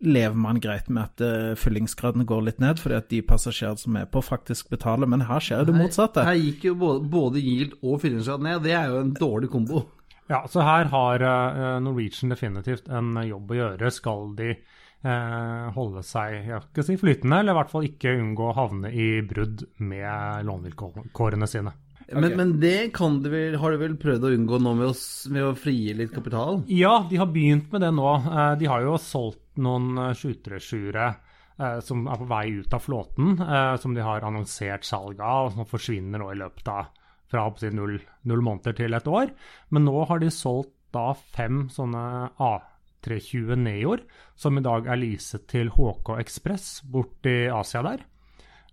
lever 0.03 0.37
man 0.37 0.59
greit 0.61 0.89
med 0.91 1.05
at 1.05 1.23
uh, 1.25 1.55
fyllingsgraden 1.59 2.27
går 2.27 2.43
litt 2.49 2.63
ned, 2.63 2.81
fordi 2.83 2.97
at 2.99 3.11
de 3.13 3.21
passasjerene 3.25 3.79
som 3.81 3.97
er 4.01 4.09
på, 4.11 4.23
faktisk 4.25 4.71
betaler. 4.75 5.07
Men 5.11 5.27
her 5.29 5.41
skjer 5.45 5.67
det 5.69 5.77
motsatte. 5.77 6.25
Her 6.27 6.39
gikk 6.41 6.65
jo 6.71 6.75
både, 6.81 7.05
både 7.13 7.43
yield 7.43 7.77
og 7.83 8.01
fyllingsgrad 8.03 8.45
ned. 8.45 8.65
Det 8.67 8.75
er 8.75 8.91
jo 8.93 9.03
en 9.05 9.15
dårlig 9.19 9.53
kombo. 9.53 9.85
Ja, 10.31 10.43
så 10.49 10.65
her 10.65 10.89
har 10.89 11.21
eh, 11.21 11.81
Norwegian 11.85 12.33
definitivt 12.33 12.89
en 12.89 13.13
jobb 13.29 13.51
å 13.53 13.59
gjøre. 13.59 13.91
Skal 13.93 14.31
de 14.39 14.51
eh, 14.55 15.65
holde 15.77 16.03
seg 16.07 16.39
jeg 16.49 16.63
skal 16.71 16.87
si 16.87 16.97
flytende, 17.01 17.43
eller 17.43 17.53
i 17.53 17.59
hvert 17.61 17.73
fall 17.73 17.89
ikke 17.89 18.15
unngå 18.23 18.51
å 18.51 18.57
havne 18.57 18.93
i 18.93 19.09
brudd 19.29 19.67
med 19.85 20.47
lånevilkårene 20.49 21.49
sine. 21.51 21.75
Men, 22.13 22.35
men 22.37 22.51
det 22.61 22.93
kan 22.97 23.23
de 23.25 23.31
vel, 23.33 23.55
har 23.61 23.73
de 23.73 23.81
vel 23.81 23.95
prøvd 24.01 24.27
å 24.29 24.33
unngå 24.37 24.59
nå 24.61 24.75
med 24.77 24.91
å, 24.91 24.97
med 25.33 25.47
å 25.47 25.55
frigi 25.57 25.95
litt 25.97 26.13
kapital? 26.13 26.61
Ja, 26.69 26.99
de 27.09 27.21
har 27.21 27.31
begynt 27.33 27.73
med 27.73 27.85
det 27.85 27.93
nå. 27.97 28.11
Eh, 28.25 28.51
De 28.61 28.69
har 28.69 28.85
jo 28.85 28.99
solgt 29.01 29.41
noen 29.63 29.99
eh, 29.99 30.13
737-ere 30.17 31.07
eh, 31.09 31.79
som 31.85 32.07
er 32.09 32.21
på 32.21 32.29
vei 32.31 32.45
ut 32.61 32.77
av 32.77 32.85
flåten, 32.85 33.35
eh, 33.41 33.75
som 33.81 33.97
de 33.97 34.05
har 34.05 34.27
annonsert 34.27 34.87
salg 34.87 35.21
av, 35.21 35.49
og 35.49 35.57
som 35.57 35.69
forsvinner 35.71 36.23
nå 36.23 36.31
i 36.33 36.39
løpet 36.43 36.71
av 36.73 36.93
fra 37.31 37.49
si, 37.59 37.71
null, 37.75 37.99
null 38.29 38.45
måneder 38.45 38.77
til 38.79 38.97
et 38.97 39.11
år. 39.11 39.33
Men 39.75 39.87
nå 39.89 40.07
har 40.11 40.23
de 40.23 40.31
solgt 40.35 40.75
da 40.95 41.09
fem 41.15 41.67
sånne 41.75 42.05
A320 42.39 43.57
Neoer, 43.59 44.05
som 44.39 44.59
i 44.59 44.65
dag 44.65 44.87
er 44.87 45.01
leaset 45.01 45.49
til 45.51 45.73
HK 45.75 46.15
Ekspress 46.21 46.85
borti 46.87 47.45
Asia 47.51 47.83
der. 47.87 48.05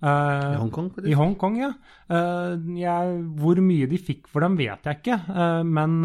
Uh, 0.02 0.54
I 0.54 0.58
Hongkong. 0.58 0.92
I 1.06 1.18
Hongkong, 1.18 1.58
ja. 1.62 1.72
Uh, 2.10 2.58
jeg, 2.78 3.18
hvor 3.38 3.60
mye 3.62 3.90
de 3.90 4.00
fikk 4.02 4.30
for 4.30 4.46
dem, 4.46 4.58
vet 4.58 4.86
jeg 4.86 5.02
ikke. 5.02 5.18
Uh, 5.30 5.62
men 5.66 6.00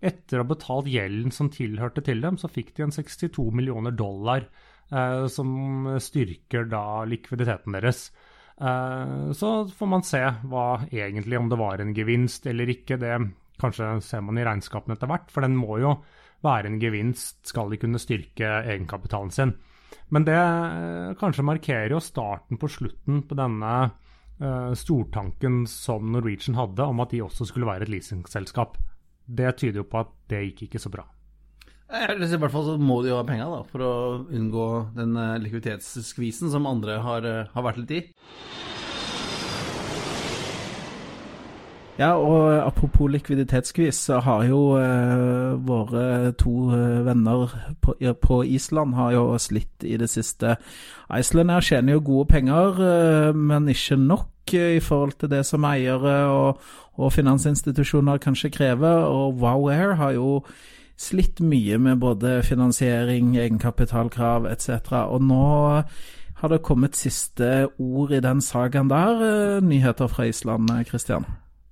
etter 0.00 0.38
å 0.38 0.44
ha 0.44 0.50
betalt 0.50 0.90
gjelden 0.92 1.32
som 1.32 1.50
tilhørte 1.52 2.04
til 2.04 2.20
dem, 2.24 2.36
så 2.40 2.50
fikk 2.52 2.74
de 2.76 2.86
en 2.86 2.94
62 2.94 3.48
millioner 3.56 3.94
dollar, 3.96 4.48
eh, 4.90 5.26
som 5.32 5.96
styrker 6.02 6.68
da 6.70 7.04
likviditeten 7.08 7.78
deres. 7.78 8.10
Eh, 8.60 9.32
så 9.36 9.56
får 9.68 9.90
man 9.90 10.04
se 10.06 10.22
hva 10.48 10.68
egentlig, 10.90 11.38
om 11.38 11.48
det 11.52 11.60
var 11.60 11.80
en 11.80 11.94
gevinst 11.96 12.46
eller 12.46 12.72
ikke. 12.76 13.00
Det 13.00 13.16
Kanskje 13.56 13.86
ser 14.04 14.20
man 14.20 14.36
i 14.36 14.44
regnskapene 14.44 14.98
etter 14.98 15.08
hvert, 15.08 15.30
for 15.32 15.40
den 15.40 15.54
må 15.56 15.78
jo 15.80 15.94
være 16.44 16.68
en 16.68 16.80
gevinst, 16.80 17.38
skal 17.48 17.70
de 17.72 17.78
kunne 17.80 18.00
styrke 18.00 18.50
egenkapitalen 18.68 19.32
sin. 19.32 19.54
Men 20.12 20.26
det 20.26 20.36
eh, 20.36 21.14
kanskje 21.18 21.46
markerer 21.46 21.94
jo 21.94 22.02
starten 22.04 22.60
på 22.60 22.68
slutten 22.70 23.22
på 23.26 23.38
denne 23.38 23.72
eh, 23.86 24.74
stortanken 24.76 25.64
som 25.70 26.12
Norwegian 26.12 26.58
hadde, 26.58 26.84
om 26.84 27.00
at 27.02 27.14
de 27.14 27.24
også 27.24 27.48
skulle 27.48 27.68
være 27.68 27.88
et 27.88 27.94
leasingselskap. 27.94 28.76
Det 29.26 29.56
tyder 29.58 29.82
jo 29.82 29.90
på 29.90 30.02
at 30.04 30.14
det 30.30 30.42
gikk 30.48 30.66
ikke 30.68 30.82
så 30.82 30.92
bra. 30.92 31.06
Jeg 31.86 32.16
I 32.18 32.38
hvert 32.42 32.50
fall 32.50 32.64
så 32.66 32.76
må 32.82 32.98
de 33.02 33.12
jo 33.12 33.18
ha 33.20 33.26
penger 33.26 33.50
da, 33.50 33.60
for 33.70 33.84
å 33.86 33.92
unngå 34.34 34.66
den 34.96 35.14
eh, 35.22 35.36
likviditetsskvisen 35.44 36.50
som 36.50 36.66
andre 36.66 36.98
har, 37.04 37.26
eh, 37.26 37.52
har 37.52 37.66
vært 37.66 37.78
litt 37.84 37.94
i. 37.94 38.00
Ja, 41.96 42.10
og 42.20 42.50
apropos 42.60 43.08
likviditetsskvis, 43.08 43.96
så 44.10 44.18
har 44.20 44.42
jo 44.44 44.76
eh, 44.76 45.54
våre 45.64 46.34
to 46.36 46.68
eh, 46.76 46.98
venner 47.06 47.54
på, 47.80 47.94
på 48.20 48.40
Island 48.44 48.92
har 48.98 49.14
jo 49.14 49.22
slitt 49.40 49.86
i 49.86 49.96
det 49.96 50.10
siste. 50.12 50.58
Iceland 51.08 51.54
her 51.54 51.64
tjener 51.64 51.96
jo 51.96 52.04
gode 52.04 52.28
penger, 52.34 52.82
eh, 52.84 53.30
men 53.32 53.70
ikke 53.72 53.96
nok 53.96 54.52
eh, 54.52 54.76
i 54.76 54.82
forhold 54.84 55.16
til 55.22 55.32
det 55.32 55.40
som 55.48 55.64
eiere 55.64 56.18
og, 56.28 56.60
og 56.96 57.12
finansinstitusjoner 57.12 58.18
kanskje 58.22 58.50
krever. 58.50 59.06
Og 59.06 59.40
Wow 59.40 59.70
Air 59.72 59.94
har 60.00 60.16
jo 60.16 60.42
slitt 60.96 61.40
mye 61.44 61.78
med 61.78 62.00
både 62.00 62.40
finansiering, 62.42 63.36
egenkapitalkrav 63.36 64.48
etc. 64.50 64.92
Og 65.12 65.24
nå 65.24 65.46
har 66.36 66.52
det 66.52 66.64
kommet 66.64 66.96
siste 66.96 67.68
ord 67.78 68.12
i 68.12 68.20
den 68.24 68.40
sagaen 68.44 68.92
der. 68.92 69.24
Eh, 69.24 69.64
Nyheter 69.64 70.08
fra 70.08 70.28
Island, 70.28 70.70
Kristian? 70.88 71.24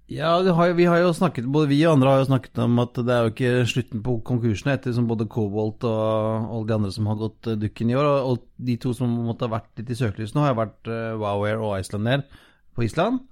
Ja, 0.09 0.43
det 0.45 0.53
har, 0.53 0.75
vi 0.77 0.85
har 0.85 0.99
jo 1.01 1.15
snakket, 1.17 1.47
både 1.49 1.71
vi 1.71 1.79
og 1.87 1.95
andre 1.95 2.11
har 2.13 2.19
jo 2.21 2.27
snakket 2.29 2.59
om 2.61 2.77
at 2.83 2.99
det 2.99 3.13
er 3.13 3.23
jo 3.25 3.31
ikke 3.33 3.53
slutten 3.71 4.03
på 4.05 4.19
konkursene 4.29 4.75
etter 4.77 4.93
som 4.93 5.07
både 5.09 5.25
Cobalt 5.33 5.87
og 5.89 6.51
alle 6.53 6.69
de 6.69 6.75
andre 6.77 6.91
som 6.93 7.09
har 7.09 7.17
gått 7.23 7.49
eh, 7.49 7.57
dukken 7.61 7.93
i 7.93 7.97
år. 7.97 8.09
Og, 8.29 8.43
de 8.65 8.77
to 8.81 8.93
som 8.97 9.09
måtte 9.25 9.49
ha 9.49 9.55
vært 9.57 9.81
litt 9.81 9.95
i 9.95 9.97
søkelyset 9.97 10.37
nå, 10.37 10.45
har 10.45 10.59
vært 10.59 10.89
uh, 10.89 11.17
Wow 11.21 11.47
Air 11.49 11.65
og 11.65 11.79
Icelandair 11.79 12.27
på 12.77 12.85
Island. 12.85 13.25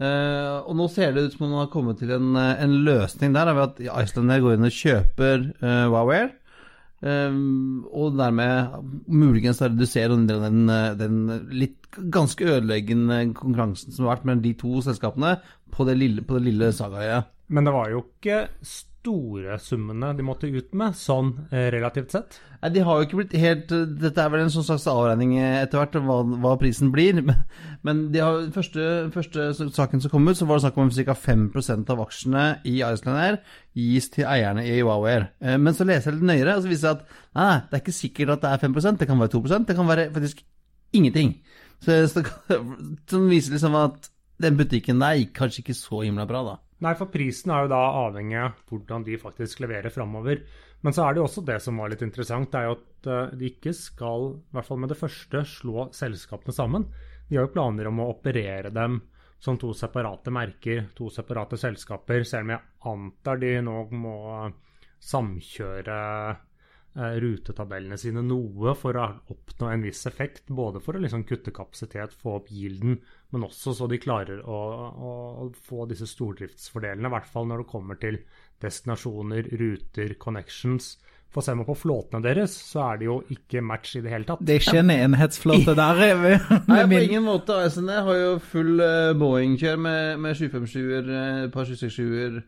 Eh, 0.00 0.58
og 0.64 0.76
nå 0.78 0.86
ser 0.88 1.12
det 1.12 1.26
ut 1.26 1.34
som 1.34 1.46
om 1.46 1.50
man 1.54 1.64
har 1.66 1.72
kommet 1.72 1.98
til 2.00 2.12
en, 2.14 2.32
eh, 2.40 2.62
en 2.64 2.76
løsning 2.86 3.34
der, 3.36 3.52
ved 3.52 3.66
at 3.66 3.80
Icelandair 4.06 4.44
går 4.44 4.56
inn 4.56 4.68
og 4.68 4.76
kjøper 4.76 5.42
uh, 5.60 5.86
Wow 5.92 6.12
Air. 6.14 6.30
eh, 7.04 7.36
og 7.92 8.16
dermed 8.16 9.04
muligens 9.08 9.60
redusere 9.60 10.16
den, 10.16 10.26
den, 10.28 10.72
den 11.00 11.48
litt 11.52 11.90
ganske 12.12 12.44
ødeleggende 12.44 13.22
konkurransen 13.36 13.92
som 13.92 14.06
har 14.06 14.16
vært 14.16 14.28
mellom 14.28 14.44
de 14.44 14.54
to 14.60 14.80
selskapene 14.84 15.34
på 15.74 15.84
det 15.88 15.98
lille, 16.00 16.24
på 16.24 16.40
lille 16.40 16.72
sagaøyet. 16.76 17.28
Men 17.50 17.66
det 17.66 17.74
var 17.74 17.90
jo 17.92 18.04
ikke 18.06 18.44
store 19.00 19.56
summene 19.62 20.12
de 20.16 20.24
måtte 20.24 20.48
ut 20.52 20.74
med, 20.76 20.96
sånn 20.98 21.30
eh, 21.48 21.68
relativt 21.72 22.12
sett. 22.12 22.36
Nei, 22.60 22.70
de 22.74 22.82
har 22.84 22.98
jo 22.98 23.06
ikke 23.06 23.18
blitt 23.22 23.36
helt 23.40 23.70
Dette 23.72 24.20
er 24.20 24.28
vel 24.32 24.42
en 24.44 24.52
sånn 24.52 24.66
slags 24.66 24.84
avregning 24.90 25.32
etter 25.40 25.80
hvert, 25.80 25.96
hva, 26.04 26.18
hva 26.42 26.52
prisen 26.60 26.90
blir. 26.92 27.22
Men, 27.86 28.02
de 28.12 28.20
har, 28.20 28.42
første, 28.52 28.86
første 29.14 29.70
saken 29.72 30.04
som 30.04 30.12
kom 30.12 30.28
ut, 30.28 30.36
så 30.36 30.48
var 30.48 30.60
det 30.60 30.66
snakk 30.66 30.80
om 30.82 30.92
ca. 30.92 31.16
5% 31.16 31.94
av 31.94 32.04
aksjene 32.04 32.44
i 32.68 32.76
Iceland 32.84 33.16
Air 33.24 33.40
gis 33.78 34.10
til 34.12 34.28
eierne 34.28 34.66
i 34.68 34.78
Wow. 34.84 35.08
Eh, 35.08 35.56
Men 35.56 35.76
så 35.76 35.88
leser 35.88 36.12
jeg 36.12 36.20
litt 36.20 36.30
nøyere, 36.34 36.58
og 36.58 36.66
så 36.66 36.72
viser 36.72 36.90
det 36.90 36.96
at 37.00 37.18
nei, 37.40 37.50
det 37.70 37.78
er 37.78 37.84
ikke 37.86 37.98
sikkert 38.02 38.36
at 38.36 38.44
det 38.44 38.52
er 38.52 38.64
5% 38.68 39.00
det 39.00 39.08
kan 39.08 39.20
være 39.24 39.34
2% 39.38 39.68
det 39.70 39.78
kan 39.78 39.88
være 39.88 40.08
faktisk 40.12 40.44
ingenting. 40.92 41.36
Så, 41.80 42.02
så, 42.12 42.24
som 43.10 43.30
viser 43.30 43.56
liksom 43.56 43.80
at 43.80 44.10
den 44.40 44.56
butikken 44.60 45.00
der 45.00 45.16
gikk 45.20 45.32
kanskje 45.36 45.64
ikke 45.64 45.76
så 45.76 46.04
himla 46.04 46.28
bra, 46.28 46.44
da. 46.44 46.56
Nei, 46.80 46.94
for 46.96 47.12
prisen 47.12 47.52
er 47.52 47.66
jo 47.66 47.72
da 47.74 47.80
avhengig 48.06 48.38
av 48.40 48.60
hvordan 48.70 49.04
de 49.04 49.18
faktisk 49.20 49.60
leverer 49.60 49.92
framover. 49.92 50.40
Men 50.80 50.96
så 50.96 51.04
er 51.04 51.12
det 51.12 51.20
jo 51.20 51.26
også 51.26 51.44
det 51.44 51.58
som 51.60 51.76
var 51.80 51.92
litt 51.92 52.04
interessant, 52.06 52.48
det 52.52 52.60
er 52.60 52.70
jo 52.70 52.76
at 52.78 53.08
eh, 53.12 53.34
de 53.36 53.50
ikke 53.52 53.74
skal, 53.76 54.30
i 54.40 54.56
hvert 54.56 54.68
fall 54.68 54.80
med 54.80 54.92
det 54.92 55.00
første, 55.00 55.44
slå 55.44 55.90
selskapene 55.96 56.56
sammen. 56.56 56.86
De 57.28 57.36
har 57.36 57.44
jo 57.44 57.52
planer 57.52 57.90
om 57.90 58.00
å 58.00 58.08
operere 58.14 58.72
dem 58.72 59.02
som 59.40 59.58
to 59.60 59.74
separate 59.76 60.32
merker, 60.32 60.86
to 60.96 61.08
separate 61.12 61.58
selskaper, 61.60 62.24
selv 62.28 62.48
om 62.48 62.54
jeg 62.54 62.64
antar 62.90 63.40
de 63.40 63.52
nå 63.64 63.76
må 63.96 64.16
samkjøre 65.00 66.00
rutetabellene 66.94 67.96
sine 68.00 68.22
noe 68.26 68.72
for 68.74 68.96
å 68.98 69.04
oppnå 69.30 69.68
en 69.70 69.84
viss 69.86 70.02
effekt. 70.10 70.48
Både 70.50 70.80
for 70.82 70.96
å 70.98 71.02
liksom 71.04 71.22
kutte 71.28 71.52
kapasitet, 71.54 72.12
få 72.18 72.38
opp 72.40 72.48
gilden, 72.50 72.98
men 73.30 73.46
også 73.46 73.74
så 73.78 73.86
de 73.90 74.00
klarer 74.02 74.40
å, 74.42 74.58
å, 74.90 75.12
å 75.44 75.48
få 75.68 75.86
disse 75.90 76.08
stordriftsfordelene. 76.10 77.06
I 77.06 77.14
hvert 77.14 77.30
fall 77.30 77.46
når 77.50 77.62
det 77.64 77.70
kommer 77.70 78.00
til 78.02 78.18
destinasjoner, 78.60 79.48
ruter, 79.60 80.14
connections. 80.18 80.96
For 81.30 81.46
ser 81.46 81.54
man 81.54 81.66
på 81.68 81.76
flåtene 81.78 82.18
deres, 82.24 82.56
så 82.72 82.80
er 82.88 82.96
det 82.98 83.06
jo 83.06 83.20
ikke 83.30 83.60
match 83.62 83.92
i 83.94 84.02
det 84.02 84.10
hele 84.10 84.26
tatt. 84.26 84.40
Det 84.42 84.56
er 84.56 84.64
ikke 84.64 84.80
en 84.82 84.90
enhetsflåte 84.96 85.76
der. 85.78 86.00
eh, 86.08 86.16
med- 86.18 86.66
Nei, 86.72 86.80
på 86.90 87.02
ingen 87.06 87.22
måte. 87.22 87.54
ASN 87.68 87.86
har 87.86 88.16
jo 88.18 88.32
full 88.42 88.80
uh, 88.82 89.12
Boeing-kjør 89.14 89.78
med, 89.78 90.18
med 90.24 90.34
757-er, 90.40 91.06
uh, 91.06 91.44
et 91.44 91.52
par 91.54 91.70
767-er, 91.70 92.40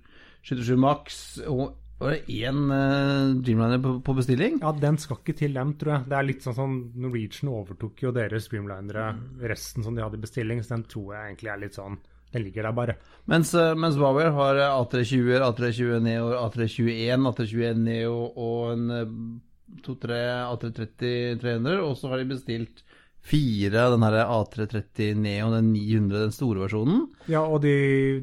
77 0.43 0.75
Max 0.83 1.21
og 1.47 1.77
var 2.05 2.15
det 2.17 2.37
én 2.43 2.61
uh, 2.69 3.35
Dreamliner 3.43 3.83
på, 3.83 3.93
på 4.07 4.15
bestilling? 4.19 4.59
Ja, 4.63 4.73
den 4.77 4.99
skal 5.01 5.21
ikke 5.21 5.37
til 5.39 5.55
dem, 5.57 5.75
tror 5.81 5.95
jeg. 5.95 6.09
Det 6.11 6.17
er 6.19 6.29
litt 6.29 6.47
sånn 6.47 6.57
som 6.57 6.79
Norwegian 7.03 7.53
overtok 7.53 8.03
jo 8.05 8.15
deres 8.17 8.49
Streamlinere, 8.49 9.11
resten 9.53 9.87
som 9.87 9.97
de 9.97 10.05
hadde 10.05 10.21
i 10.21 10.25
bestilling, 10.25 10.63
så 10.63 10.77
den 10.77 10.87
tror 10.91 11.15
jeg 11.15 11.31
egentlig 11.31 11.53
er 11.55 11.63
litt 11.67 11.79
sånn 11.79 12.01
Den 12.33 12.47
ligger 12.47 12.65
der 12.65 12.77
bare. 12.77 12.97
Mens, 13.29 13.53
uh, 13.55 13.75
mens 13.77 13.99
Wower 14.01 14.33
har 14.33 14.61
uh, 14.61 14.79
A320-er, 14.81 15.45
A320 15.45 15.99
Neo, 16.07 16.31
A321, 16.41 17.27
A321 17.33 17.83
Neo 17.87 18.15
og 18.31 18.73
en 18.73 18.87
uh, 18.95 19.83
to-tre 19.85 20.23
A330-300, 20.47 21.83
og 21.85 21.97
så 22.01 22.13
har 22.13 22.23
de 22.23 22.33
bestilt 22.33 22.83
fire 23.23 23.85
av 23.87 23.93
den 23.95 24.03
her 24.03 24.17
A330 24.25 25.15
Neo, 25.23 25.51
den 25.55 25.69
900, 25.73 26.25
den 26.27 26.35
store 26.35 26.65
versjonen. 26.65 27.05
Ja, 27.31 27.45
og 27.47 27.63
de, 27.63 27.75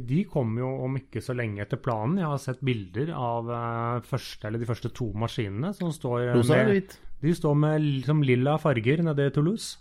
de 0.09 0.25
kommer 0.27 0.65
jo 0.65 0.71
om 0.85 0.97
ikke 0.99 1.21
så 1.23 1.35
lenge 1.37 1.63
etter 1.63 1.79
planen. 1.79 2.17
Jeg 2.19 2.27
har 2.27 2.41
sett 2.43 2.59
bilder 2.65 3.13
av 3.15 3.47
eh, 3.55 4.05
første, 4.09 4.47
eller 4.49 4.59
de 4.59 4.67
første 4.69 4.91
to 4.95 5.11
maskinene 5.15 5.71
som 5.77 5.93
står 5.95 6.33
Rosa 6.35 6.57
eller 6.57 6.73
med, 6.73 6.75
hvit? 6.81 6.97
De 7.23 7.35
står 7.35 7.55
med 7.59 7.83
liksom 7.83 8.23
lilla 8.27 8.57
farger 8.59 9.03
nede 9.07 9.27
i 9.27 9.35
Toulouse. 9.35 9.77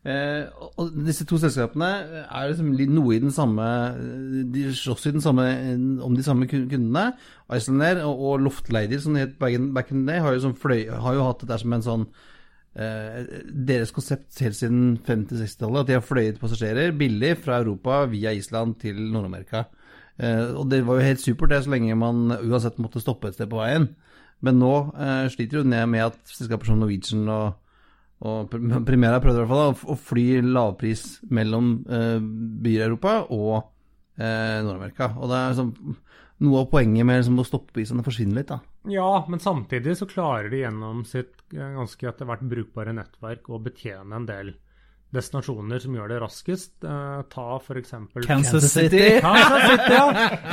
Eh, 0.00 0.46
og- 0.80 0.94
disse 1.04 1.26
to 1.28 1.36
selskapene 1.36 1.88
er 2.24 2.48
liksom 2.48 2.70
noe 2.94 3.12
i 3.12 3.18
den 3.20 3.30
samme 3.36 3.66
De 4.48 4.62
slåss 4.72 5.04
i 5.10 5.12
den 5.12 5.20
samme, 5.20 5.44
om 6.00 6.14
de 6.16 6.22
samme 6.24 6.48
kundene. 6.48 7.14
Icelandair 7.52 8.04
og, 8.06 8.20
og 8.20 8.40
Loftladier, 8.40 9.00
som 9.00 9.12
det 9.16 9.20
het 9.26 9.38
back 9.38 9.52
in, 9.56 9.74
the 9.74 10.12
day, 10.12 10.20
har 10.20 10.32
jo, 10.32 10.40
sånn 10.40 10.56
fløy, 10.56 10.88
har 10.88 11.14
jo 11.16 11.24
hatt 11.24 11.40
det 11.40 11.48
der 11.52 11.58
som 11.58 11.72
en 11.76 11.82
sånn 11.84 12.06
eh, 12.08 12.28
Deres 12.70 13.90
konsept 13.90 14.38
helt 14.44 14.54
siden 14.54 14.92
50-60-tallet, 15.02 15.80
at 15.80 15.88
de 15.88 15.96
har 15.96 16.04
fløyet 16.06 16.38
passasjerer 16.38 16.92
billig 16.94 17.32
fra 17.42 17.58
Europa 17.58 18.04
via 18.12 18.30
Island 18.36 18.76
til 18.84 19.00
Nord-Amerika. 19.10 19.64
Eh, 20.20 20.52
og 20.54 20.68
det 20.70 20.82
var 20.86 21.00
jo 21.00 21.08
helt 21.08 21.22
supert, 21.22 21.50
det, 21.50 21.64
så 21.64 21.72
lenge 21.72 21.96
man 21.98 22.34
uansett 22.36 22.78
måtte 22.82 23.02
stoppe 23.02 23.30
et 23.30 23.38
sted 23.38 23.48
på 23.50 23.60
veien. 23.60 23.88
Men 24.44 24.60
nå 24.60 24.74
eh, 24.96 25.26
sliter 25.32 25.60
jo 25.60 25.68
ned 25.68 25.88
med 25.92 26.10
at 26.10 26.20
selskaper 26.28 26.70
som 26.70 26.80
Norwegian 26.80 27.26
og 27.32 27.58
og 28.20 28.50
Primera 28.88 29.16
prøvde 29.16 29.40
i 29.40 29.48
hvert 29.48 29.78
fall 29.80 29.94
å 29.94 29.96
fly 29.96 30.24
lavpris 30.44 31.04
mellom 31.32 31.70
eh, 31.88 32.18
byer 32.20 32.82
i 32.82 32.88
Europa 32.90 33.14
og 33.32 33.54
eh, 34.20 34.58
Nord-Amerika. 34.60 35.14
Og 35.16 35.30
det 35.30 35.38
er 35.38 35.54
liksom, 35.54 35.94
noe 36.40 36.62
av 36.64 36.70
poenget 36.72 37.04
med 37.06 37.20
liksom, 37.20 37.38
å 37.42 37.44
stoppe 37.46 37.82
isene 37.82 38.04
forsvinner 38.06 38.40
litt, 38.40 38.48
da. 38.52 38.60
Ja, 38.88 39.10
men 39.28 39.42
samtidig 39.42 39.96
så 39.98 40.08
klarer 40.08 40.48
de 40.52 40.62
gjennom 40.64 41.04
sitt 41.08 41.36
eh, 41.52 41.74
ganske 41.76 42.08
etter 42.08 42.28
hvert 42.28 42.44
brukbare 42.48 42.94
nettverk 42.96 43.48
å 43.52 43.60
betjene 43.62 44.16
en 44.16 44.28
del 44.28 44.54
destinasjoner 45.10 45.80
som 45.82 45.94
gjør 45.98 46.12
det 46.12 46.18
raskest. 46.22 46.76
Eh, 46.86 47.20
ta 47.32 47.46
f.eks. 47.58 47.94
Kansas 48.28 48.68
City. 48.72 49.02
Kansas 49.24 49.64
City, 49.66 49.94
ja. 49.96 50.04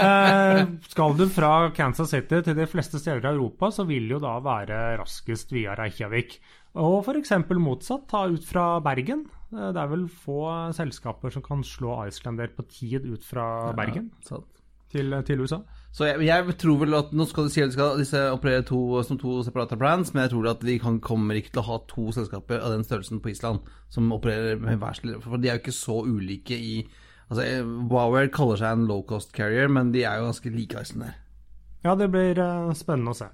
Eh, 0.08 0.62
skal 0.90 1.14
du 1.20 1.28
fra 1.30 1.52
Kansas 1.78 2.10
City 2.14 2.42
til 2.46 2.58
de 2.58 2.66
fleste 2.70 3.00
steder 3.02 3.22
i 3.28 3.34
Europa, 3.36 3.70
så 3.74 3.86
vil 3.88 4.10
jo 4.16 4.20
da 4.24 4.38
være 4.44 4.98
raskest 5.02 5.54
via 5.54 5.76
Reykjavik. 5.78 6.40
Og 6.82 7.00
f.eks. 7.06 7.34
motsatt, 7.62 8.08
ta 8.10 8.26
ut 8.34 8.44
fra 8.50 8.68
Bergen. 8.86 9.28
Eh, 9.54 9.70
Det 9.72 9.82
er 9.86 9.94
vel 9.94 10.08
få 10.10 10.42
selskaper 10.76 11.34
som 11.38 11.46
kan 11.46 11.62
slå 11.66 12.02
Icelander 12.10 12.50
på 12.58 12.66
tid 12.68 13.06
ut 13.08 13.24
fra 13.26 13.72
Bergen 13.78 14.10
til, 14.92 15.14
til 15.28 15.42
USA. 15.46 15.62
Så 15.98 16.06
jeg, 16.06 16.28
jeg 16.28 16.54
tror 16.62 16.78
vel 16.84 16.94
at 16.94 17.14
nå 17.18 17.26
skal 17.26 17.48
de 17.48 17.54
si 17.56 17.62
at 17.64 17.72
de 17.72 17.74
skal 17.74 17.98
disse 17.98 18.20
operere 18.30 18.62
to, 18.68 18.80
som 19.08 19.18
to 19.18 19.40
separate 19.42 19.80
brands, 19.82 20.12
men 20.14 20.28
jeg 20.28 20.36
tror 20.36 20.52
at 20.52 20.62
vi 20.66 20.76
kan, 20.82 21.00
kommer 21.02 21.40
ikke 21.40 21.56
til 21.56 21.64
å 21.64 21.70
ha 21.72 21.78
to 21.90 22.12
selskaper 22.14 22.62
av 22.62 22.76
den 22.76 22.86
størrelsen 22.86 23.22
på 23.24 23.32
Island 23.34 23.66
som 23.90 24.14
opererer 24.14 24.62
med 24.62 24.78
hver 24.78 25.00
sin 25.00 25.16
For 25.24 25.42
de 25.42 25.50
er 25.50 25.58
jo 25.58 25.64
ikke 25.66 25.78
så 25.80 26.04
ulike 26.06 26.58
i 26.58 26.80
Altså, 27.28 27.44
Wower 27.92 28.30
kaller 28.32 28.56
seg 28.56 28.72
en 28.72 28.86
low 28.88 29.02
cost 29.04 29.34
carrier, 29.36 29.68
men 29.68 29.90
de 29.92 30.06
er 30.08 30.22
jo 30.22 30.30
ganske 30.30 30.52
like 30.54 30.80
Iceland 30.80 31.10
der. 31.10 31.18
Ja, 31.84 31.96
det 32.00 32.08
blir 32.14 32.40
eh, 32.40 32.70
spennende 32.80 33.12
å 33.12 33.18
se. 33.18 33.28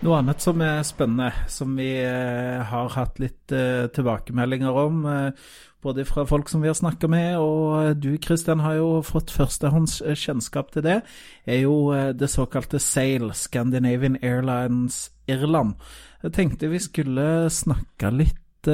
Noe 0.00 0.16
annet 0.16 0.40
som 0.40 0.62
er 0.64 0.78
spennende, 0.88 1.26
som 1.52 1.74
vi 1.76 1.90
eh, 2.00 2.60
har 2.64 2.86
hatt 2.94 3.18
litt 3.20 3.52
eh, 3.52 3.84
tilbakemeldinger 3.92 4.78
om, 4.80 5.02
eh, 5.04 5.50
både 5.84 6.06
fra 6.08 6.24
folk 6.24 6.48
som 6.48 6.62
vi 6.64 6.70
har 6.70 6.78
snakka 6.78 7.08
med, 7.12 7.36
og 7.36 8.00
du 8.00 8.14
Kristian 8.16 8.62
har 8.64 8.78
jo 8.78 9.02
fått 9.04 9.28
førstehånds 9.34 9.98
eh, 10.00 10.16
kjennskap 10.16 10.72
til 10.72 10.86
det, 10.86 10.96
er 11.44 11.60
jo 11.66 11.92
det 12.16 12.30
såkalte 12.32 12.80
SAIL, 12.80 13.28
Scandinavian 13.36 14.16
Airlines 14.24 15.10
Irland. 15.28 15.76
Jeg 16.24 16.32
tenkte 16.38 16.72
vi 16.72 16.80
skulle 16.80 17.28
snakke 17.52 18.14
litt 18.14 18.70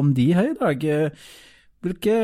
om 0.00 0.14
de 0.16 0.28
her 0.32 0.52
i 0.52 0.56
dag. 0.56 0.84
Hvilke 1.84 2.14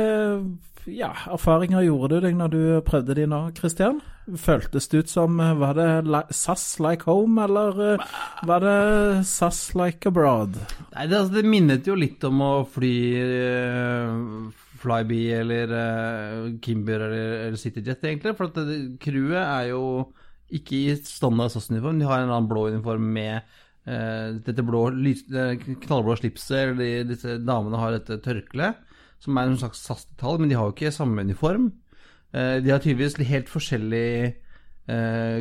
ja, 0.88 1.11
erfaringer 1.32 1.85
gjorde 1.85 2.14
du 2.14 2.28
deg 2.28 2.37
når 2.37 2.52
du 2.52 2.62
prøvde 2.85 3.16
de 3.16 3.26
nå, 3.28 3.42
Kristian? 3.56 4.00
Føltes 4.37 4.88
det 4.92 5.04
ut 5.04 5.11
som 5.11 5.38
eh, 5.40 5.54
Var 5.56 5.78
det 5.78 6.25
SAS 6.37 6.64
like 6.85 7.08
home, 7.08 7.40
eller 7.44 7.80
eh, 7.94 8.16
var 8.49 8.64
det 8.64 9.25
SAS 9.28 9.73
like 9.78 10.11
abroad? 10.11 10.58
Nei, 10.92 11.06
det, 11.06 11.16
altså, 11.16 11.35
det 11.38 11.49
minnet 11.49 11.88
jo 11.88 11.97
litt 11.97 12.25
om 12.28 12.42
å 12.44 12.52
fly 12.68 12.97
uh, 13.25 14.66
Flyby 14.78 15.23
eller 15.35 15.73
Kimber 16.62 17.06
eller, 17.08 17.32
eller 17.49 17.58
CityJet, 17.58 18.04
egentlig. 18.04 18.35
For 18.38 18.50
at 18.52 19.00
crewet 19.02 19.40
er 19.40 19.70
jo 19.73 19.82
ikke 20.54 20.76
i 20.76 20.99
standard 21.02 21.50
SAS-uniform. 21.54 21.99
De 21.99 22.06
har 22.06 22.20
en 22.20 22.28
eller 22.28 22.37
annen 22.37 22.50
blå 22.50 22.68
uniform 22.70 23.08
med 23.16 23.40
uh, 23.88 24.37
dette 24.44 24.64
blå, 24.66 24.85
lys, 24.94 25.25
knallblå 25.26 26.18
slipset, 26.20 26.61
eller 26.61 26.78
de, 26.78 26.92
disse 27.14 27.40
damene 27.42 27.80
har 27.80 27.97
dette 27.97 28.20
tørkleet, 28.25 28.78
som 29.25 29.40
er 29.40 29.50
en 29.50 29.58
slags 29.58 29.82
SAS-detalj, 29.88 30.44
men 30.44 30.52
de 30.52 30.61
har 30.61 30.68
jo 30.68 30.76
ikke 30.76 30.94
samme 30.94 31.26
uniform. 31.26 31.73
Eh, 32.35 32.58
de 32.64 32.73
har 32.73 32.82
tydeligvis 32.85 33.16
helt 33.30 33.49
forskjellig 33.49 34.08
eh, 34.28 35.38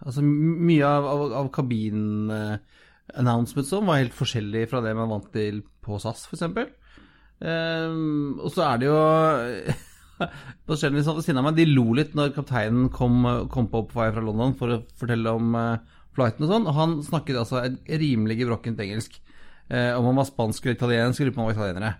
Altså 0.00 0.24
mye 0.24 0.88
av, 0.88 1.08
av, 1.10 1.24
av 1.42 1.50
kabinen 1.52 2.32
eh, 2.32 2.82
announcements 3.20 3.72
var 3.74 4.00
helt 4.00 4.16
forskjellig 4.16 4.66
fra 4.70 4.80
det 4.84 4.94
man 4.96 5.10
vant 5.12 5.28
til 5.34 5.60
på 5.84 5.98
SAS, 6.00 6.24
f.eks. 6.30 6.70
Um, 7.42 8.38
og 8.38 8.52
så 8.54 8.62
er 8.68 8.76
det 8.78 8.86
jo 8.86 8.98
Passasjerene 10.68 11.02
ved 11.02 11.24
siden 11.26 11.40
av 11.40 11.48
meg 11.48 11.56
de 11.58 11.64
lo 11.66 11.88
litt 11.98 12.12
når 12.14 12.30
kapteinen 12.36 12.86
kom, 12.94 13.26
kom 13.50 13.66
på 13.72 13.80
på 13.90 13.98
vei 13.98 14.06
fra 14.14 14.22
London 14.22 14.54
for 14.56 14.70
å 14.70 14.78
fortelle 15.00 15.32
om 15.34 15.56
uh, 15.58 15.80
flighten 16.16 16.46
og 16.46 16.52
sånn, 16.52 16.68
og 16.70 16.76
han 16.76 16.94
snakket 17.04 17.40
altså 17.40 17.62
et 17.64 17.78
rimelig 18.00 18.38
gebrokkent 18.42 18.80
engelsk. 18.84 19.18
Eh, 19.72 19.92
om 19.96 20.10
han 20.10 20.18
var 20.20 20.28
spansk 20.28 20.66
eller 20.66 20.76
italiensk, 20.76 21.22
på 21.22 21.40
om 21.40 21.46
han 21.46 21.50
var 21.50 21.56
italienere. 21.56 21.92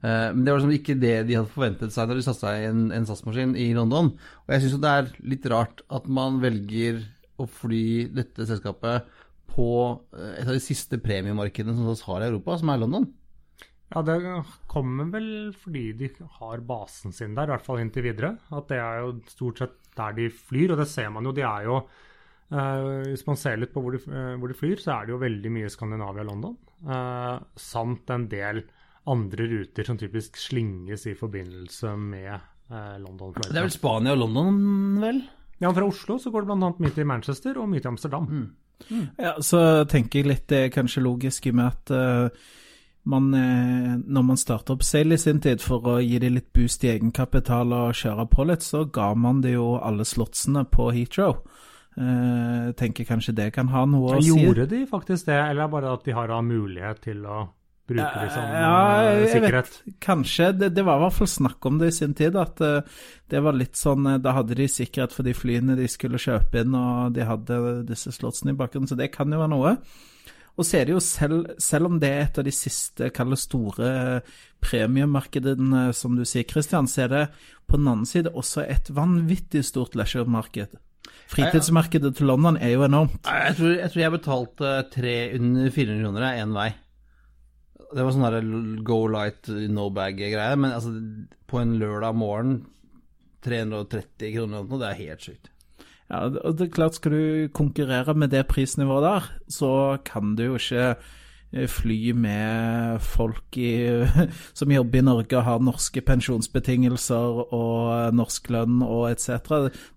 Eh, 0.00 0.28
men 0.32 0.44
det 0.44 0.52
var 0.52 0.60
liksom 0.60 0.76
ikke 0.76 0.98
det 1.00 1.14
de 1.28 1.36
hadde 1.36 1.52
forventet 1.52 1.94
seg 1.94 2.08
når 2.08 2.20
de 2.20 2.26
satte 2.26 2.42
seg 2.44 2.58
i 2.62 2.68
en, 2.70 2.84
en 2.96 3.08
SAS-maskin 3.08 3.54
i 3.60 3.70
London. 3.76 4.12
Og 4.46 4.54
jeg 4.54 4.64
syns 4.64 4.76
jo 4.76 4.82
det 4.84 4.92
er 4.96 5.14
litt 5.34 5.48
rart 5.52 5.82
at 5.92 6.08
man 6.20 6.40
velger 6.42 7.02
å 7.40 7.46
fly 7.48 7.84
dette 8.12 8.46
selskapet 8.48 9.08
på 9.50 9.70
eh, 10.16 10.36
et 10.40 10.46
av 10.48 10.54
de 10.56 10.62
siste 10.64 11.00
premiemarkedene 11.02 11.76
som 11.76 11.88
SAS 11.90 12.04
har 12.08 12.24
i 12.24 12.30
Europa, 12.30 12.58
som 12.60 12.72
er 12.72 12.84
London. 12.84 13.08
Ja, 13.90 14.04
det 14.06 14.20
kommer 14.70 15.08
vel 15.10 15.30
fordi 15.58 15.88
de 15.98 16.12
har 16.38 16.60
basen 16.62 17.12
sin 17.12 17.34
der, 17.34 17.48
i 17.48 17.54
hvert 17.56 17.66
fall 17.66 17.80
inntil 17.82 18.06
videre. 18.06 18.36
At 18.54 18.70
det 18.70 18.78
er 18.78 19.02
jo 19.02 19.16
stort 19.32 19.64
sett 19.64 19.74
der 19.98 20.14
de 20.14 20.28
flyr, 20.30 20.76
og 20.76 20.78
det 20.78 20.86
ser 20.88 21.10
man 21.10 21.26
jo. 21.26 21.34
De 21.36 21.44
er 21.46 21.66
jo 21.68 21.82
Uh, 22.50 23.06
Hvis 23.06 23.22
man 23.28 23.36
ser 23.38 23.60
litt 23.60 23.70
på 23.70 23.78
hvor 23.78 23.94
de, 23.94 24.00
uh, 24.10 24.34
hvor 24.42 24.50
de 24.50 24.56
flyr, 24.58 24.80
så 24.82 24.96
er 24.96 25.06
det 25.06 25.12
jo 25.14 25.20
veldig 25.22 25.52
mye 25.54 25.70
Skandinavia 25.70 26.24
og 26.24 26.30
London. 26.32 26.56
Uh, 26.82 27.38
samt 27.54 28.10
en 28.10 28.24
del 28.26 28.64
andre 29.08 29.46
ruter 29.48 29.86
som 29.86 29.98
typisk 29.98 30.36
slinges 30.36 31.06
i 31.06 31.14
forbindelse 31.18 31.94
med 31.96 32.32
eh, 32.34 32.96
London. 33.00 33.34
Det 33.40 33.56
er 33.56 33.64
vel 33.64 33.74
Spania 33.74 34.14
og 34.14 34.24
London, 34.24 34.58
vel? 35.02 35.22
Ja, 35.60 35.72
fra 35.76 35.84
Oslo 35.84 36.18
så 36.18 36.32
går 36.32 36.44
det 36.44 36.54
bl.a. 36.54 36.72
mye 36.80 36.96
til 36.96 37.08
Manchester 37.08 37.60
og 37.60 37.68
mye 37.68 37.82
til 37.82 37.92
Amsterdam. 37.92 38.26
Ja, 39.20 39.34
så 39.44 39.84
tenker 39.88 40.22
jeg 40.22 40.30
litt 40.30 40.48
det 40.48 40.64
er 40.66 40.72
kanskje 40.72 41.04
logisk 41.04 41.46
i 41.46 41.52
og 41.52 41.58
med 41.58 41.66
at 41.68 41.92
uh, 41.92 42.46
man, 43.12 43.26
uh, 43.34 43.98
når 44.00 44.24
man 44.30 44.40
starter 44.40 44.76
opp 44.76 44.86
Sail 44.86 45.12
i 45.12 45.20
sin 45.20 45.42
tid 45.44 45.60
for 45.60 45.84
å 45.84 45.98
gi 46.00 46.16
det 46.22 46.32
litt 46.32 46.48
boost 46.56 46.86
i 46.86 46.94
egenkapital 46.94 47.74
og 47.76 47.98
kjøre 47.98 48.24
på 48.32 48.48
litt, 48.48 48.64
så 48.64 48.86
ga 48.88 49.10
man 49.12 49.42
det 49.44 49.52
jo 49.58 49.74
alle 49.76 50.08
slotsene 50.08 50.64
på 50.64 50.88
Heathrow. 50.96 51.42
Uh, 52.00 52.70
tenker 52.78 53.04
kanskje 53.04 53.36
det 53.36 53.50
kan 53.52 53.68
ha 53.74 53.84
noe 53.84 54.16
å 54.16 54.20
si. 54.22 54.32
Gjorde 54.32 54.68
de 54.70 54.84
faktisk 54.88 55.28
det, 55.28 55.36
eller 55.36 55.66
er 55.66 55.72
bare 55.76 55.92
at 55.92 56.06
de 56.06 56.16
har 56.16 56.32
mulighet 56.40 57.04
til 57.04 57.26
å 57.28 57.42
bruke 57.90 58.22
liksom 58.24 58.44
som 58.46 58.54
Ja, 58.56 58.76
eh, 59.04 59.20
jeg 59.24 59.30
sikkerhet? 59.34 59.70
vet, 59.80 59.96
kanskje. 60.06 60.50
Det, 60.58 60.68
det 60.76 60.84
var 60.86 61.00
i 61.00 61.04
hvert 61.04 61.16
fall 61.18 61.30
snakk 61.34 61.66
om 61.70 61.80
det 61.82 61.90
i 61.92 61.96
sin 61.98 62.14
tid, 62.18 62.38
at 62.40 62.62
eh, 62.64 63.02
det 63.30 63.42
var 63.44 63.58
litt 63.58 63.76
sånn 63.78 64.06
eh, 64.14 64.20
Da 64.22 64.32
hadde 64.38 64.56
de 64.58 64.68
sikkerhet 64.70 65.14
for 65.16 65.26
de 65.26 65.34
flyene 65.36 65.76
de 65.78 65.88
skulle 65.90 66.20
kjøpe 66.22 66.62
inn, 66.64 66.74
og 66.78 67.12
de 67.18 67.26
hadde 67.28 67.60
disse 67.90 68.14
slotsene 68.16 68.54
i 68.54 68.58
bakgrunnen, 68.58 68.90
så 68.90 68.98
det 68.98 69.10
kan 69.14 69.30
jo 69.32 69.42
være 69.42 69.52
noe. 69.54 69.74
Og 70.58 70.66
så 70.66 70.80
er 70.80 70.88
det 70.88 70.92
jo 70.96 71.00
selv, 71.00 71.52
selv 71.62 71.88
om 71.88 71.98
det 72.02 72.08
er 72.10 72.24
et 72.26 72.38
av 72.42 72.44
de 72.44 72.52
siste, 72.52 73.06
kallet 73.16 73.38
store 73.40 74.20
premiemarkedene, 74.60 75.86
som 75.96 76.18
du 76.18 76.24
sier, 76.28 76.44
Christian, 76.50 76.88
så 76.90 77.06
er 77.06 77.10
det 77.14 77.24
på 77.70 77.78
den 77.78 77.88
annen 77.88 78.08
side 78.08 78.32
også 78.36 78.66
et 78.66 78.90
vanvittig 78.92 79.62
stort 79.64 79.96
leisure-marked. 79.96 80.74
Fritidsmarkedet 81.30 82.16
til 82.18 82.26
London 82.26 82.58
er 82.58 82.74
jo 82.74 82.82
enormt. 82.84 83.22
Jeg 83.24 83.56
tror 83.56 83.72
jeg, 83.76 83.90
tror 83.92 84.02
jeg 84.02 84.14
betalte 84.16 84.70
tre 84.92 85.14
under 85.38 85.70
400 85.70 86.02
kroner 86.02 86.26
én 86.42 86.54
vei. 86.56 86.68
Det 87.90 88.04
var 88.06 88.14
sånn 88.14 88.26
der 88.26 88.50
go 88.86 89.04
light, 89.10 89.48
no 89.72 89.88
bag-greie. 89.94 90.58
Men 90.58 90.76
altså, 90.76 90.94
på 91.50 91.62
en 91.62 91.78
lørdag 91.80 92.18
morgen 92.18 92.60
330 93.46 94.34
kroner 94.36 94.60
eller 94.60 94.68
noe, 94.68 94.82
det 94.82 94.90
er 94.90 95.00
helt 95.06 95.24
sykt. 95.24 95.50
Ja, 96.10 96.26
og 96.26 96.58
det 96.58 96.66
er 96.66 96.74
klart 96.74 96.98
Skal 96.98 97.14
du 97.14 97.24
konkurrere 97.54 98.16
med 98.18 98.32
det 98.34 98.48
prisnivået 98.50 99.06
der, 99.06 99.32
så 99.48 99.72
kan 100.04 100.34
du 100.36 100.42
jo 100.48 100.58
ikke 100.58 100.96
eh, 100.96 101.68
fly 101.70 101.98
med 102.18 102.98
folk 103.04 103.56
i, 103.58 103.70
som 104.58 104.74
jobber 104.74 104.98
i 105.00 105.06
Norge 105.06 105.38
og 105.38 105.46
har 105.46 105.62
norske 105.62 106.02
pensjonsbetingelser 106.02 107.44
og 107.54 108.14
norsk 108.18 108.50
lønn 108.50 108.82
og 108.82 109.06
etc. 109.12 109.38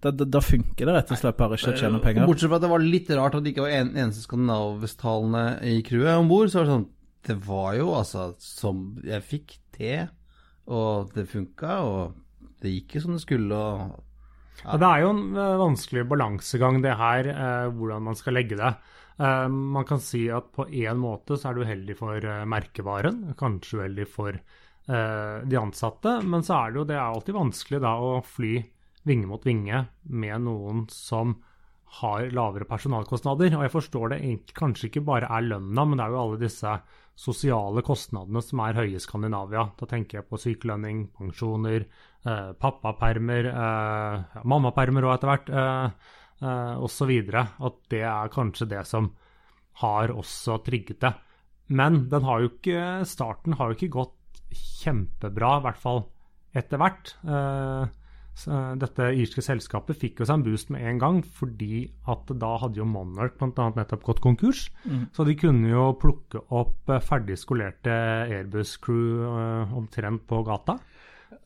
Da, 0.06 0.12
da, 0.12 0.29
da 0.38 0.43
funker 0.45 0.86
det 0.86 0.97
rett 0.99 1.15
og 1.15 1.23
slett 1.23 1.39
bare 1.39 1.58
ikke 1.58 1.73
å 1.73 1.82
tjene 1.82 2.03
penger. 2.03 2.29
Bortsett 2.29 2.51
fra 2.51 2.62
at 2.62 2.67
det 2.67 2.73
var 2.75 2.86
litt 2.86 3.13
rart 3.17 3.39
at 3.39 3.45
det 3.45 3.56
ikke 3.56 3.65
var 3.65 3.77
en, 3.79 3.95
eneste 3.97 4.27
skandinavisktalende 4.27 5.47
i 5.73 5.79
crewet 5.88 6.21
om 6.21 6.29
bord. 6.29 6.53
Så 6.53 6.62
var 6.62 6.69
det 6.69 6.77
sånn 6.77 6.91
Det 7.24 7.38
var 7.46 7.78
jo 7.78 7.94
altså 7.96 8.34
som 8.42 8.98
Jeg 9.04 9.24
fikk 9.24 9.56
til, 9.76 10.10
og 10.68 11.14
det 11.16 11.30
funka, 11.32 11.78
og 11.88 12.50
det 12.64 12.74
gikk 12.74 12.98
jo 12.98 13.06
som 13.06 13.16
det 13.16 13.24
skulle, 13.24 13.60
og 13.60 14.02
Ja, 14.64 14.78
det 14.80 14.90
er 14.90 15.04
jo 15.04 15.14
en 15.14 15.24
eh, 15.36 15.60
vanskelig 15.60 16.04
balansegang, 16.08 16.82
det 16.84 16.94
her, 17.00 17.28
eh, 17.32 17.70
hvordan 17.74 18.06
man 18.06 18.16
skal 18.16 18.38
legge 18.38 18.60
det. 18.60 18.74
Eh, 19.18 19.48
man 19.48 19.86
kan 19.86 20.00
si 20.00 20.26
at 20.32 20.52
på 20.56 20.68
én 20.70 21.00
måte 21.02 21.38
så 21.38 21.50
er 21.50 21.58
du 21.58 21.68
heldig 21.68 21.98
for 22.00 22.18
eh, 22.18 22.46
merkevaren, 22.50 23.34
kanskje 23.40 23.82
uheldig 23.82 24.08
for 24.10 24.38
eh, 24.38 25.38
de 25.44 25.60
ansatte, 25.60 26.20
men 26.26 26.46
så 26.46 26.60
er 26.60 26.72
det 26.72 26.82
jo 26.82 26.88
det 26.90 26.98
er 26.98 27.06
alltid 27.08 27.38
vanskelig 27.38 27.82
da 27.84 27.96
å 28.02 28.14
fly 28.26 28.56
vinge 29.04 29.28
mot 29.28 29.46
vinge 29.46 29.86
med 30.08 30.46
noen 30.46 30.86
som 30.92 31.36
har 32.00 32.32
lavere 32.34 32.66
personalkostnader. 32.66 33.54
Og 33.58 33.68
jeg 33.68 33.74
forstår 33.74 34.14
det 34.14 34.22
kanskje 34.58 34.90
ikke 34.90 35.06
bare 35.06 35.30
er 35.30 35.46
lønna, 35.46 35.86
men 35.86 36.00
det 36.00 36.08
er 36.08 36.16
jo 36.16 36.22
alle 36.24 36.42
disse 36.42 36.78
sosiale 37.15 37.84
kostnadene 37.86 38.41
som 38.41 38.62
er 38.65 38.80
høye 38.80 38.97
i 38.97 39.02
Skandinavia. 39.02 39.67
Da 39.78 39.88
tenker 39.89 40.19
jeg 40.19 40.30
på 40.30 40.39
sykelønning, 40.41 41.06
pensjoner, 41.17 41.86
eh, 42.26 42.52
pappapermer, 42.60 43.49
eh, 43.52 44.41
mammapermer 44.43 45.06
og 45.06 45.15
etter 45.15 45.32
hvert, 45.32 45.49
eh, 45.49 45.91
eh, 46.41 46.76
osv. 46.82 47.12
At 47.34 47.78
det 47.89 48.02
er 48.02 48.34
kanskje 48.34 48.69
det 48.69 48.86
som 48.88 49.13
har 49.84 50.10
også 50.10 50.63
trigget 50.65 50.99
det. 51.02 51.13
Men 51.69 52.10
har 52.12 52.41
ikke, 52.43 53.06
starten 53.06 53.54
har 53.54 53.71
jo 53.71 53.78
ikke 53.78 53.95
gått 53.97 54.41
kjempebra, 54.54 55.58
i 55.58 55.63
hvert 55.65 55.82
fall 55.82 56.04
etter 56.54 56.78
hvert. 56.78 57.15
Eh, 57.26 57.88
så 58.34 58.74
dette 58.82 59.12
irske 59.22 59.43
selskapet 59.46 60.00
fikk 60.02 60.22
jo 60.22 60.28
seg 60.28 60.39
en 60.39 60.46
boost 60.48 60.72
med 60.74 60.82
en 60.89 61.02
gang, 61.02 61.19
fordi 61.22 61.86
at 62.10 62.32
da 62.41 62.56
hadde 62.63 62.82
jo 62.82 62.88
Monarch 62.89 63.38
bl.a. 63.38 63.67
nettopp 63.76 64.08
gått 64.08 64.24
konkurs. 64.24 64.65
Så 65.13 65.26
de 65.28 65.36
kunne 65.38 65.69
jo 65.69 65.91
plukke 66.02 66.41
opp 66.50 66.89
eh, 66.89 67.04
ferdig 67.04 67.38
skolerte 67.41 67.93
Airbus-crew 67.93 69.22
eh, 69.28 69.76
omtrent 69.78 70.26
på 70.30 70.41
gata. 70.48 70.80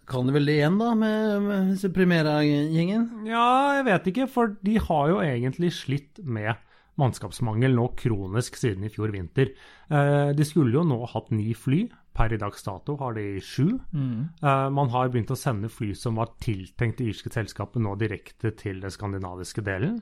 Kan 0.08 0.30
de 0.30 0.38
vel 0.38 0.48
det 0.48 0.56
igjen, 0.62 0.78
da, 0.80 0.94
med, 0.96 1.44
med 1.44 1.74
disse 1.74 1.92
Primera-gjengen? 1.92 3.28
Ja, 3.28 3.76
jeg 3.76 3.90
vet 3.90 4.08
ikke, 4.14 4.30
for 4.32 4.56
de 4.64 4.78
har 4.80 5.12
jo 5.12 5.20
egentlig 5.26 5.74
slitt 5.76 6.24
med 6.24 6.56
mannskapsmangel 6.98 7.76
nå 7.78 7.90
kronisk 8.00 8.58
siden 8.58 8.88
i 8.88 8.92
fjor 8.94 9.12
vinter. 9.14 9.52
Eh, 9.92 10.30
de 10.34 10.48
skulle 10.48 10.74
jo 10.74 10.86
nå 10.88 11.02
hatt 11.12 11.30
ni 11.36 11.52
fly. 11.52 11.84
Per 12.18 12.34
i 12.34 12.40
dags 12.42 12.64
dato 12.66 12.96
har 12.98 13.14
de 13.14 13.26
sju. 13.46 13.68
Eh, 14.42 14.70
man 14.74 14.90
har 14.94 15.12
begynt 15.14 15.34
å 15.34 15.38
sende 15.38 15.70
fly 15.70 15.92
som 15.96 16.18
var 16.18 16.34
tiltenkt 16.42 16.98
det 17.02 17.12
irske 17.12 17.30
selskapet, 17.34 17.82
nå 17.84 17.94
direkte 18.00 18.54
til 18.58 18.82
den 18.82 18.94
skandinaviske 18.94 19.62
delen. 19.66 20.00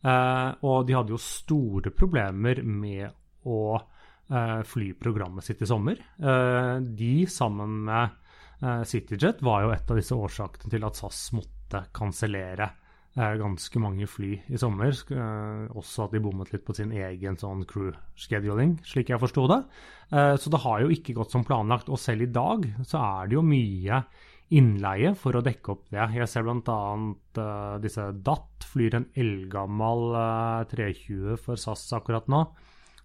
Uh, 0.00 0.56
og 0.64 0.86
de 0.88 0.94
hadde 0.96 1.12
jo 1.12 1.18
store 1.20 1.90
problemer 1.92 2.62
med 2.64 3.10
å 3.44 3.76
uh, 3.76 4.60
fly 4.64 4.94
programmet 4.96 5.44
sitt 5.44 5.60
i 5.60 5.68
sommer. 5.68 6.00
De, 6.80 7.12
sammen 7.28 7.74
med 7.84 8.16
CityJet, 8.60 9.44
var 9.44 9.66
jo 9.66 9.74
et 9.74 9.92
av 9.92 10.00
disse 10.00 10.16
årsakene 10.16 10.72
til 10.72 10.84
at 10.88 10.96
SAS 10.96 11.20
måtte 11.36 11.84
kansellere 11.96 12.70
ganske 13.16 13.80
mange 13.82 14.06
fly 14.06 14.36
i 14.46 14.58
sommer. 14.60 14.94
Eh, 14.94 15.64
også 15.74 16.06
at 16.06 16.14
de 16.14 16.22
bommet 16.22 16.52
litt 16.52 16.64
på 16.66 16.76
sin 16.76 16.92
egen 16.94 17.38
sånn 17.40 17.64
crew 17.66 17.90
scheduling, 18.14 18.76
slik 18.86 19.10
jeg 19.10 19.20
forsto 19.22 19.48
det. 19.50 19.64
Eh, 20.14 20.34
så 20.38 20.52
det 20.52 20.62
har 20.62 20.84
jo 20.84 20.92
ikke 20.94 21.16
gått 21.18 21.34
som 21.34 21.44
planlagt. 21.46 21.90
Og 21.90 21.98
selv 21.98 22.22
i 22.22 22.30
dag 22.30 22.68
så 22.86 23.02
er 23.02 23.30
det 23.30 23.38
jo 23.38 23.46
mye 23.46 24.04
innleie 24.50 25.14
for 25.18 25.36
å 25.38 25.44
dekke 25.46 25.74
opp 25.74 25.90
det. 25.90 26.06
Jeg 26.16 26.30
ser 26.30 26.46
bl.a. 26.46 26.78
Uh, 27.38 27.76
disse 27.82 28.08
DAT 28.26 28.66
flyr 28.66 28.96
en 28.98 29.06
eldgammel 29.14 30.08
uh, 30.16 30.64
320 30.70 31.38
for 31.38 31.60
SAS 31.60 31.84
akkurat 31.94 32.26
nå. 32.30 32.40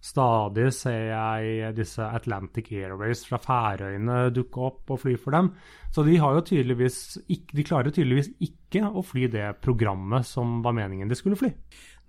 Stadig 0.06 0.68
ser 0.76 1.08
jeg 1.08 1.72
disse 1.74 2.04
Atlantic 2.04 2.68
Airways 2.78 3.24
fra 3.26 3.40
Færøyene 3.42 4.28
dukke 4.34 4.62
opp 4.68 4.92
og 4.94 5.00
fly 5.02 5.16
for 5.18 5.34
dem. 5.34 5.50
Så 5.90 6.04
de, 6.06 6.14
har 6.22 6.36
jo 6.36 6.44
tydeligvis 6.46 6.98
ikke, 7.24 7.56
de 7.56 7.64
klarer 7.66 7.94
tydeligvis 7.94 8.30
ikke 8.46 8.84
å 8.86 9.02
fly 9.06 9.26
det 9.32 9.48
programmet 9.64 10.28
som 10.28 10.60
var 10.62 10.76
meningen 10.76 11.10
de 11.10 11.18
skulle 11.18 11.38
fly. 11.40 11.50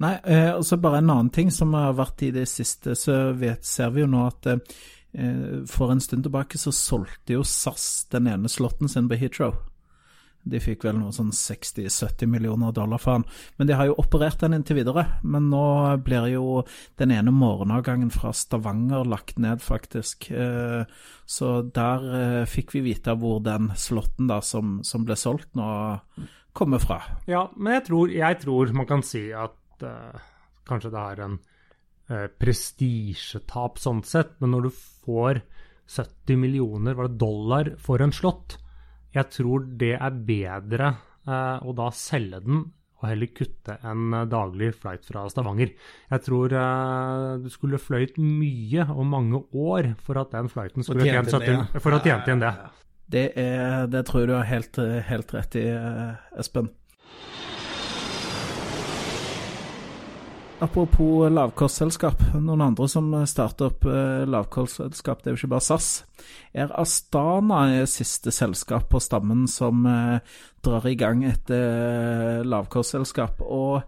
Nei, 0.04 0.14
eh, 0.30 0.52
og 0.54 0.62
så 0.68 0.78
bare 0.82 1.02
en 1.02 1.10
annen 1.10 1.32
ting 1.34 1.50
som 1.54 1.74
har 1.74 1.96
vært 1.98 2.28
i 2.28 2.34
det 2.36 2.46
siste, 2.52 2.94
så 3.00 3.32
vet, 3.38 3.66
ser 3.66 3.96
vi 3.96 4.04
jo 4.04 4.12
nå 4.12 4.28
at 4.28 4.52
eh, 4.52 5.64
for 5.72 5.94
en 5.94 6.04
stund 6.04 6.28
tilbake 6.28 6.62
så 6.62 6.76
solgte 6.76 7.40
jo 7.40 7.48
SAS 7.48 8.06
den 8.14 8.30
ene 8.30 8.52
slotten 8.52 8.92
sin 8.92 9.10
på 9.10 9.18
Heathrow. 9.18 9.58
De 10.48 10.60
fikk 10.64 10.86
vel 10.88 11.00
noe 11.00 11.12
sånn 11.16 11.34
60-70 11.36 12.30
millioner 12.32 12.72
dollar 12.76 13.02
for 13.02 13.18
den. 13.18 13.26
Men 13.58 13.68
de 13.68 13.76
har 13.76 13.90
jo 13.90 13.98
operert 14.00 14.40
den 14.44 14.56
inntil 14.56 14.80
videre. 14.80 15.04
Men 15.24 15.50
nå 15.52 15.64
blir 16.06 16.30
jo 16.32 16.64
den 17.02 17.12
ene 17.16 17.34
morgenavgangen 17.36 18.12
fra 18.14 18.32
Stavanger 18.36 19.08
lagt 19.08 19.40
ned, 19.44 19.64
faktisk. 19.64 20.30
Eh, 20.32 20.86
Så 21.28 21.50
der 21.76 22.06
eh, 22.16 22.46
fikk 22.48 22.72
vi 22.78 22.86
vite 22.86 23.18
hvor 23.20 23.42
den 23.44 23.74
slotten 23.76 24.30
da 24.30 24.40
som, 24.40 24.80
som 24.88 25.04
ble 25.04 25.18
solgt, 25.20 25.50
nå 25.60 25.68
kommer 26.58 26.80
fra. 26.82 27.02
Ja, 27.28 27.50
men 27.58 27.78
jeg 27.78 27.88
tror, 27.90 28.14
jeg 28.14 28.40
tror 28.42 28.72
man 28.74 28.88
kan 28.90 29.04
si 29.06 29.28
at 29.36 29.84
uh, 29.86 30.24
kanskje 30.66 30.90
det 30.94 31.04
er 31.04 31.22
en 31.26 31.36
uh, 32.10 32.28
prestisjetap 32.40 33.78
sånn 33.82 34.02
sett, 34.08 34.38
men 34.42 34.56
når 34.56 34.70
du 34.70 34.72
får 34.74 35.42
70 35.88 36.40
millioner 36.42 36.98
var 36.98 37.12
det 37.12 37.22
dollar 37.22 37.70
for 37.84 38.02
en 38.04 38.16
slott, 38.16 38.58
jeg 39.18 39.30
tror 39.34 39.68
det 39.80 39.94
er 39.98 40.24
bedre 40.28 40.90
eh, 41.28 41.58
å 41.62 41.76
da 41.78 41.92
selge 41.96 42.42
den 42.46 42.66
og 42.98 43.06
heller 43.12 43.30
kutte 43.30 43.78
en 43.86 44.14
eh, 44.18 44.26
daglig 44.30 44.72
flight 44.80 45.06
fra 45.06 45.28
Stavanger. 45.30 45.74
Jeg 46.10 46.26
tror 46.26 46.56
eh, 46.58 47.36
du 47.44 47.50
skulle 47.54 47.82
fløyt 47.82 48.18
mye 48.22 48.88
og 48.90 49.06
mange 49.10 49.44
år 49.54 49.94
for 50.04 50.22
at 50.22 50.34
den 50.34 50.50
flighten 50.50 50.86
skulle 50.86 51.06
tjent 51.06 51.30
det, 51.30 51.54
70 51.54 51.84
for 51.84 51.98
å 51.98 52.02
tjene 52.02 52.34
inn 52.34 52.44
det. 52.44 52.54
Det, 53.08 53.28
er, 53.40 53.86
det 53.92 54.04
tror 54.08 54.24
jeg 54.24 54.32
du 54.32 54.36
har 54.36 54.50
helt, 54.50 54.82
helt 55.08 55.34
rett 55.36 55.60
i, 55.62 55.68
eh, 55.72 56.40
Espen. 56.42 56.72
Apropos 60.58 61.28
lavkostselskap. 61.30 62.18
Noen 62.42 62.64
andre 62.66 62.88
som 62.90 63.12
starter 63.30 63.68
opp 63.70 63.84
eh, 63.86 64.24
lavkostselskap, 64.26 65.20
det 65.22 65.30
er 65.30 65.36
jo 65.36 65.42
ikke 65.44 65.52
bare 65.54 65.66
SAS. 65.68 65.90
Er 66.58 66.72
Astana 66.82 67.60
siste 67.90 68.34
selskap 68.34 68.88
på 68.90 69.02
stammen 69.04 69.46
som 69.52 69.86
eh, 69.86 70.18
drar 70.66 70.88
i 70.90 70.96
gang 70.98 71.22
et 71.30 71.54
eh, 71.54 72.42
lavkostselskap. 72.42 73.44
Og 73.46 73.86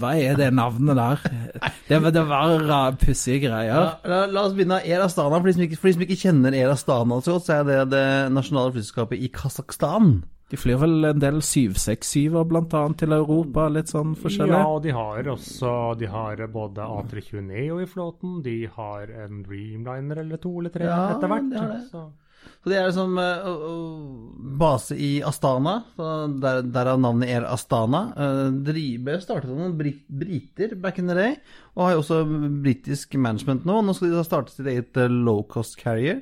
hva 0.00 0.14
er 0.18 0.40
det 0.40 0.48
navnet 0.56 0.96
der? 0.98 1.20
Det, 1.90 1.98
var- 2.00 2.14
det 2.16 2.24
var 2.24 2.96
pussige 2.98 3.42
greier. 3.44 3.68
Ja, 3.76 3.90
la, 4.08 4.22
la 4.32 4.46
oss 4.48 4.54
begynne. 4.56 4.80
Air 4.88 5.04
Astana, 5.04 5.36
for 5.36 5.50
de, 5.50 5.58
som 5.58 5.66
ikke, 5.68 5.76
de 5.84 5.92
som 5.98 6.06
ikke 6.08 6.16
kjenner 6.24 6.56
Air 6.56 6.72
Astana 6.72 7.20
så 7.22 7.36
godt, 7.36 7.44
så 7.50 7.58
er 7.60 7.68
det 7.68 7.76
det 7.92 8.06
nasjonale 8.32 8.72
flyselskapet 8.72 9.20
i 9.20 9.28
Kasakhstan. 9.36 10.14
De 10.52 10.58
flyr 10.60 10.76
vel 10.78 11.04
en 11.08 11.18
del 11.22 11.38
767-er 11.40 12.44
blant 12.50 12.74
annet 12.76 12.98
til 13.00 13.14
Europa, 13.16 13.68
litt 13.72 13.88
sånn 13.90 14.12
forskjellig? 14.20 14.52
Ja, 14.58 14.66
og 14.76 14.82
de 14.84 14.92
har 14.94 15.30
også 15.32 15.70
de 15.98 16.10
har 16.12 16.42
både 16.52 16.84
A320 16.84 17.40
Neo 17.48 17.78
i 17.82 17.86
flåten, 17.90 18.42
de 18.44 18.58
har 18.76 19.08
en 19.24 19.40
Dreamliner 19.46 20.20
eller 20.24 20.36
to 20.42 20.52
eller 20.60 20.74
tre 20.74 20.84
Ja, 20.90 21.00
etter 21.16 21.32
hvert. 21.32 21.48
de 21.50 21.58
har 21.62 21.72
det. 21.72 21.80
Så. 21.90 22.04
Så 22.60 22.68
det 22.68 22.76
er 22.76 22.90
liksom 22.90 23.16
eh, 23.18 23.46
å- 23.48 24.56
base 24.60 24.96
i 25.00 25.10
Astana, 25.24 25.78
så 25.96 26.08
der, 26.40 26.60
derav 26.62 27.00
navnet 27.00 27.28
Air 27.32 27.46
Astana. 27.48 28.02
Uh, 28.16 28.50
Dribe 28.66 29.16
startet 29.24 29.48
av 29.50 29.56
noen 29.58 29.76
brit 29.78 30.02
briter 30.08 30.74
back 30.76 30.98
in 31.00 31.08
the 31.08 31.14
day, 31.16 31.36
og 31.74 31.86
har 31.86 31.94
jo 31.96 32.02
også 32.04 32.18
britisk 32.62 33.16
management 33.16 33.64
nå. 33.64 33.80
Nå 33.84 33.94
skal 33.96 34.10
de 34.12 34.18
da 34.20 34.24
starte 34.28 34.52
sitt 34.52 34.68
eget 34.68 34.96
eh, 35.00 35.08
low 35.08 35.42
cost 35.48 35.78
carrier. 35.80 36.20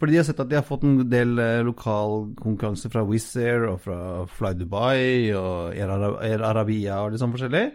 Fordi 0.00 0.12
de 0.12 0.18
har 0.20 0.26
sett 0.26 0.40
at 0.42 0.48
de 0.50 0.56
har 0.58 0.66
fått 0.66 0.82
en 0.84 0.96
del 1.08 1.38
eh, 1.38 1.60
lokal 1.64 2.32
konkurranse 2.40 2.90
fra 2.90 3.04
Wizz 3.06 3.36
Air 3.40 3.68
og 3.70 3.80
fra 3.84 3.98
Fly 4.26 4.50
Dubai 4.58 5.30
og 5.38 5.72
Air, 5.76 5.92
Arab 5.94 6.16
Air 6.26 6.42
Arabia 6.50 6.98
og 7.04 7.12
litt 7.14 7.22
sånn 7.22 7.32
forskjellig. 7.34 7.66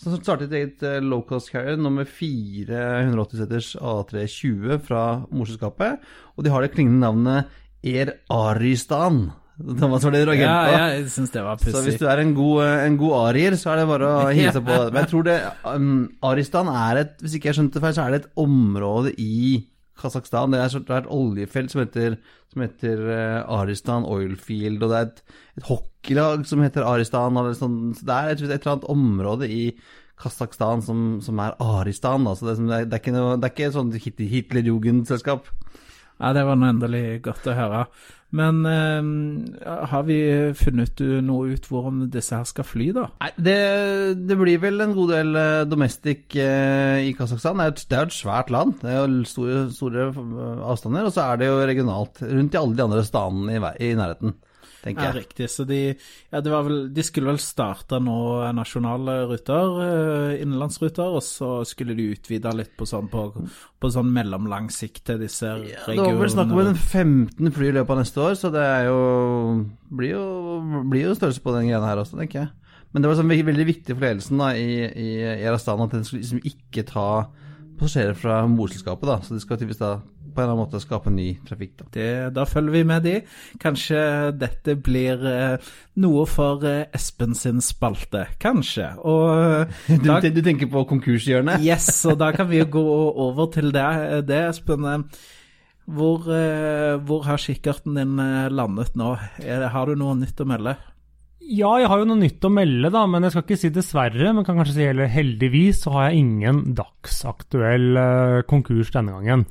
Så 0.00 0.12
startet 0.18 0.50
et 0.50 0.56
eget 0.58 0.82
eh, 0.84 0.98
low 1.04 1.22
cost 1.28 1.48
carrier 1.52 1.76
nummer 1.80 2.04
480-seters 2.08 3.74
A320 3.80 4.78
fra 4.84 5.02
morselskapet. 5.30 6.00
Og 6.36 6.44
de 6.46 6.52
har 6.52 6.64
det 6.64 6.72
klingende 6.74 7.04
navnet 7.06 7.52
Air 7.86 8.16
Aristan. 8.32 9.26
Thomas 9.56 10.04
var 10.04 10.12
det 10.12 10.24
du 10.28 10.32
Ja, 10.36 10.56
på? 10.66 10.72
ja, 10.74 10.80
jeg 10.98 11.06
syns 11.14 11.30
det 11.32 11.42
var 11.46 11.56
Så 11.56 11.80
hvis 11.86 11.96
du 11.96 12.04
er 12.12 12.20
en 12.20 12.34
god, 12.36 12.58
eh, 12.66 12.82
en 12.90 12.98
god 13.00 13.14
arier, 13.30 13.56
så 13.56 13.70
er 13.72 13.76
det 13.80 13.86
bare 13.88 14.10
å 14.10 14.26
hilse 14.36 14.60
på. 14.60 14.80
Men 14.90 15.00
jeg 15.00 15.10
tror 15.14 15.24
det 15.28 15.38
um, 15.64 15.94
Aristan 16.28 16.68
er 16.68 17.00
et 17.04 17.14
Hvis 17.24 17.38
ikke 17.38 17.48
jeg 17.52 17.56
skjønte 17.60 17.78
det 17.78 17.84
feil, 17.86 17.96
så 17.96 18.04
er 18.04 18.10
det 18.16 18.20
et 18.24 18.32
område 18.42 19.14
i 19.16 19.64
Kasakhstan. 20.00 20.52
Det 20.54 20.60
er, 20.62 20.96
et 21.00 21.10
oljefelt 21.12 21.72
som 21.72 21.82
heter, 21.82 22.16
som 22.52 22.64
heter 22.64 23.02
uh, 23.08 23.60
Aristan 23.60 24.06
Oilfield, 24.08 24.82
og 24.82 24.92
det 24.92 24.98
er 24.98 25.10
et, 25.10 25.22
et 25.60 25.68
hockeylag 25.70 26.46
som 26.48 26.64
heter 26.64 26.86
Aristan. 26.88 27.40
Sånn. 27.58 27.78
Så 27.96 28.08
det 28.08 28.16
er 28.16 28.32
et, 28.34 28.42
et 28.46 28.58
eller 28.58 28.74
annet 28.76 28.90
område 28.96 29.50
i 29.52 29.62
Kasakhstan 30.16 30.80
som, 30.84 31.06
som 31.24 31.40
er 31.44 31.56
Aristan. 31.60 32.24
Da. 32.28 32.36
Så 32.36 32.48
det, 32.48 32.58
det, 32.62 32.82
er, 32.82 32.90
det 32.90 32.98
er 32.98 33.04
ikke 33.04 33.16
noe, 33.16 33.36
det 33.40 33.50
er 33.50 33.56
ikke 33.56 34.04
Hit- 34.06 34.28
Hitlerjugendselskap. 34.36 35.50
Ja, 36.16 36.30
det 36.32 36.46
var 36.48 36.56
nå 36.56 36.70
endelig 36.70 37.04
godt 37.26 37.44
å 37.50 37.56
høre. 37.56 37.82
Men 38.34 38.64
eh, 38.66 39.76
har 39.90 40.02
vi 40.08 40.16
funnet 40.58 41.00
noe 41.24 41.54
ut 41.54 41.68
hvordan 41.70 42.06
disse 42.10 42.34
her 42.34 42.48
skal 42.48 42.66
fly, 42.66 42.88
da? 42.96 43.06
Nei, 43.22 43.30
det, 43.38 43.58
det 44.26 44.38
blir 44.40 44.58
vel 44.62 44.82
en 44.82 44.96
god 44.96 45.12
del 45.14 45.38
eh, 45.38 45.66
domestic 45.70 46.34
eh, 46.34 47.06
i 47.06 47.14
Kasakhstan. 47.16 47.62
Det 47.62 47.86
er, 47.94 48.02
jo 48.02 48.10
et 48.10 48.16
svært 48.16 48.50
land. 48.54 48.74
Det 48.82 48.90
er 48.90 48.98
jo 48.98 49.22
store, 49.30 49.60
store 49.74 50.08
avstander. 50.66 51.06
Og 51.06 51.14
så 51.14 51.28
er 51.28 51.40
det 51.40 51.52
jo 51.52 51.62
regionalt 51.70 52.22
rundt 52.24 52.56
i 52.56 52.60
alle 52.60 52.78
de 52.78 52.86
andre 52.88 53.06
stanene 53.06 53.56
i, 53.56 53.62
i 53.86 53.94
nærheten, 53.98 54.34
tenker 54.82 55.08
Ja, 55.08 55.12
riktig. 55.16 55.48
Så 55.52 55.66
de, 55.68 55.80
ja, 55.94 56.40
det 56.40 56.52
var 56.52 56.66
vel, 56.66 56.78
de 56.94 57.04
skulle 57.06 57.32
vel 57.32 57.40
starte 57.42 58.00
nå 58.02 58.18
nasjonale 58.56 59.18
ruter, 59.30 59.78
eh, 59.86 60.42
innenlandsruter, 60.42 61.16
og 61.18 61.24
så 61.24 61.60
skulle 61.68 61.96
de 61.98 62.10
utvide 62.16 62.52
litt 62.56 62.74
på 62.78 62.88
sånn, 62.88 63.08
på, 63.12 63.28
på 63.80 63.92
sånn 63.92 64.12
mellomlang 64.12 64.68
sikt 64.74 65.04
til 65.10 65.22
disse 65.22 65.54
Det 65.62 65.96
var 65.96 66.20
vel 66.20 66.34
snakk 66.34 66.52
om 66.54 66.62
en 66.64 66.76
15 66.76 67.54
fly 67.56 67.72
i 67.72 67.78
løpet 67.78 67.96
av 67.96 68.02
neste 68.02 68.22
år, 68.28 68.38
så 68.38 68.52
det 68.54 68.68
jo 68.88 69.00
blir 69.96 70.16
jo, 70.16 70.24
blir 70.90 71.08
jo 71.08 71.16
størrelse 71.18 71.42
på 71.44 71.54
den 71.56 71.70
greia 71.70 71.84
her 71.86 72.02
også, 72.02 72.18
tenker 72.20 72.44
jeg. 72.44 72.54
Men 72.92 73.02
det 73.04 73.10
var 73.10 73.18
sånn 73.18 73.28
veldig, 73.28 73.66
viktig 73.68 73.92
for 73.92 74.06
ledelsen 74.06 74.40
da, 74.40 74.52
i, 74.56 74.86
i 74.88 75.08
Air 75.34 75.56
Astana 75.56 75.84
at 75.84 75.92
den 75.92 76.06
skulle 76.06 76.22
liksom 76.22 76.40
ikke 76.48 76.86
ta 76.88 77.08
passasjerer 77.76 78.16
fra 78.16 78.38
morselskapet, 78.48 79.08
da. 79.10 79.18
Så 79.20 79.36
de 79.36 79.42
skal 79.42 79.58
tydeligvis 79.58 79.82
da 79.82 79.98
på 80.36 80.42
en 80.42 80.46
eller 80.46 80.54
annen 80.54 80.66
måte 80.66 80.80
skape 80.84 81.10
ny 81.12 81.26
trafikk, 81.48 81.72
da. 81.80 81.86
Det, 81.96 82.08
da 82.36 82.44
følger 82.48 82.74
vi 82.76 82.82
med 82.92 83.06
de. 83.08 83.14
Kanskje 83.62 84.02
dette 84.36 84.76
blir 84.86 85.24
eh, 85.30 85.70
noe 86.04 86.26
for 86.30 86.62
eh, 86.68 86.84
Espen 86.96 87.32
sin 87.38 87.62
spalte. 87.64 88.26
Kanskje. 88.42 88.92
Og 89.02 89.32
eh, 89.40 89.80
Du, 90.04 90.10
da, 90.10 90.20
du 90.20 90.42
tenker 90.44 90.68
på 90.72 90.84
konkurshjørnet? 90.92 91.64
Yes, 91.66 91.88
og 92.06 92.20
da 92.20 92.30
kan 92.36 92.50
vi 92.52 92.60
jo 92.60 92.68
gå 92.76 92.84
over 93.26 93.48
til 93.56 93.72
det, 93.74 93.88
det 94.28 94.42
Espen. 94.52 94.86
Hvor, 95.86 96.24
eh, 96.34 96.96
hvor 97.06 97.22
har 97.28 97.38
kikkerten 97.38 97.94
din 97.94 98.18
eh, 98.18 98.48
landet 98.50 98.96
nå? 98.98 99.12
Er, 99.38 99.60
det- 99.62 99.72
har 99.72 99.86
du 99.86 99.94
noe 99.98 100.16
nytt 100.18 100.40
å 100.42 100.46
melde? 100.50 100.74
Ja, 101.46 101.76
jeg 101.78 101.86
har 101.86 102.00
jo 102.00 102.08
noe 102.10 102.18
nytt 102.18 102.42
å 102.42 102.50
melde, 102.50 102.88
da, 102.90 103.04
men 103.06 103.22
jeg 103.22 103.30
skal 103.36 103.44
ikke 103.44 103.58
si 103.60 103.68
dessverre, 103.70 104.32
men 104.34 104.42
kan 104.42 104.56
kanskje 104.58 104.72
si 104.80 104.86
heller 104.88 105.06
heldigvis, 105.06 105.84
så 105.84 105.92
har 105.94 106.08
jeg 106.08 106.24
ingen 106.24 106.72
dagsaktuell 106.74 108.00
eh, 108.02 108.38
konkurs 108.50 108.90
denne 108.90 109.14
gangen. 109.14 109.44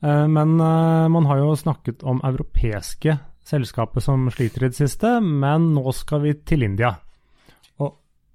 Eh, 0.00 0.26
men 0.28 0.60
eh, 0.60 1.08
man 1.08 1.26
har 1.26 1.42
jo 1.42 1.56
snakket 1.56 2.02
om 2.02 2.22
europeiske 2.24 3.18
selskaper 3.44 4.00
som 4.04 4.28
sliter 4.30 4.64
i 4.64 4.70
det 4.70 4.78
siste, 4.78 5.18
men 5.20 5.72
nå 5.74 5.92
skal 5.96 6.24
vi 6.24 6.34
til 6.46 6.68
India. 6.68 6.94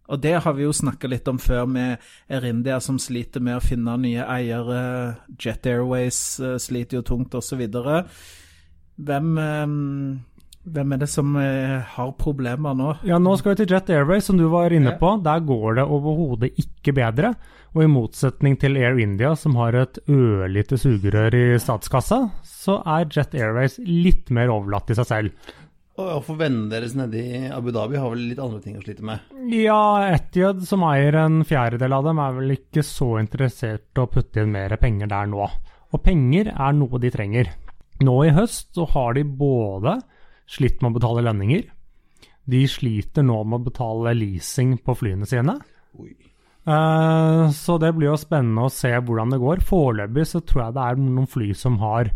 Og 0.06 0.20
det 0.22 0.36
har 0.46 0.54
vi 0.54 0.68
jo 0.68 0.74
snakka 0.76 1.10
litt 1.10 1.28
om 1.32 1.40
før, 1.42 1.66
med 1.66 2.04
Air 2.30 2.46
India 2.46 2.78
som 2.84 3.00
sliter 3.02 3.42
med 3.42 3.58
å 3.58 3.64
finne 3.64 3.96
nye 3.98 4.26
eiere. 4.30 4.82
Jet 5.34 5.66
Airways 5.66 6.20
eh, 6.40 6.60
sliter 6.62 7.00
jo 7.00 7.06
tungt, 7.08 7.34
osv. 7.34 7.64
Hvem, 8.96 9.32
hvem 10.66 10.96
er 10.96 11.02
det 11.04 11.10
som 11.12 11.36
eh, 11.38 11.82
har 11.96 12.14
problemer 12.20 12.78
nå? 12.78 12.96
ja, 13.06 13.20
nå 13.22 13.36
skal 13.38 13.54
vi 13.54 13.62
til 13.62 13.76
Jet 13.76 13.92
Airways, 13.94 14.26
som 14.26 14.40
du 14.40 14.48
var 14.52 14.74
inne 14.74 14.96
på. 15.00 15.16
Der 15.26 15.44
går 15.46 15.80
det 15.80 15.86
overhodet 15.86 16.52
ikke 16.62 16.96
bedre. 16.98 17.36
Og 17.76 17.84
i 17.84 17.92
motsetning 17.92 18.56
til 18.60 18.80
Air 18.80 18.98
India, 19.04 19.34
som 19.36 19.58
har 19.60 19.76
et 19.76 20.00
ørlite 20.08 20.80
sugerør 20.80 21.36
i 21.36 21.46
statskassa, 21.60 22.22
så 22.48 22.80
er 22.96 23.10
Jet 23.12 23.36
Airways 23.36 23.78
litt 23.84 24.32
mer 24.34 24.54
overlatt 24.54 24.88
til 24.90 24.98
seg 25.02 25.10
selv. 25.12 25.54
Og 25.96 26.26
få 26.28 26.34
vennene 26.36 26.68
deres 26.72 26.96
nede 26.98 27.22
i 27.22 27.46
Abu 27.56 27.70
Dhabi 27.72 28.00
har 28.00 28.10
vel 28.12 28.26
litt 28.32 28.40
andre 28.44 28.60
ting 28.64 28.76
å 28.76 28.82
slite 28.84 29.06
med. 29.08 29.30
Ja, 29.54 30.10
Etiad, 30.12 30.66
som 30.68 30.84
eier 30.88 31.16
en 31.22 31.40
fjerdedel 31.48 31.96
av 31.96 32.10
dem, 32.10 32.20
er 32.20 32.34
vel 32.36 32.56
ikke 32.58 32.84
så 32.84 33.14
interessert 33.22 33.96
i 33.96 34.04
å 34.04 34.10
putte 34.12 34.44
inn 34.44 34.52
mer 34.56 34.76
penger 34.82 35.12
der 35.12 35.30
nå. 35.32 35.48
Og 35.96 36.04
penger 36.04 36.52
er 36.52 36.76
noe 36.76 37.00
de 37.00 37.12
trenger. 37.14 37.54
Nå 38.04 38.18
i 38.28 38.34
høst 38.36 38.74
så 38.76 38.88
har 38.92 39.16
de 39.16 39.24
både 39.24 40.02
slitt 40.50 40.82
med 40.82 40.94
å 40.94 41.00
betale 41.00 41.26
lønninger, 41.26 41.66
de 42.46 42.62
sliter 42.70 43.26
nå 43.26 43.40
med 43.44 43.60
å 43.60 43.66
betale 43.72 44.14
leasing 44.18 44.76
på 44.86 44.94
flyene 45.00 45.26
sine. 45.30 45.58
Eh, 46.66 47.44
så 47.54 47.78
det 47.82 47.92
blir 47.98 48.12
jo 48.12 48.20
spennende 48.20 48.68
å 48.68 48.74
se 48.74 48.92
hvordan 48.94 49.34
det 49.34 49.42
går. 49.42 49.64
Foreløpig 49.66 50.28
så 50.30 50.42
tror 50.46 50.68
jeg 50.68 50.78
det 50.78 50.86
er 50.86 51.02
noen 51.02 51.30
fly 51.30 51.50
som 51.58 51.80
har 51.82 52.12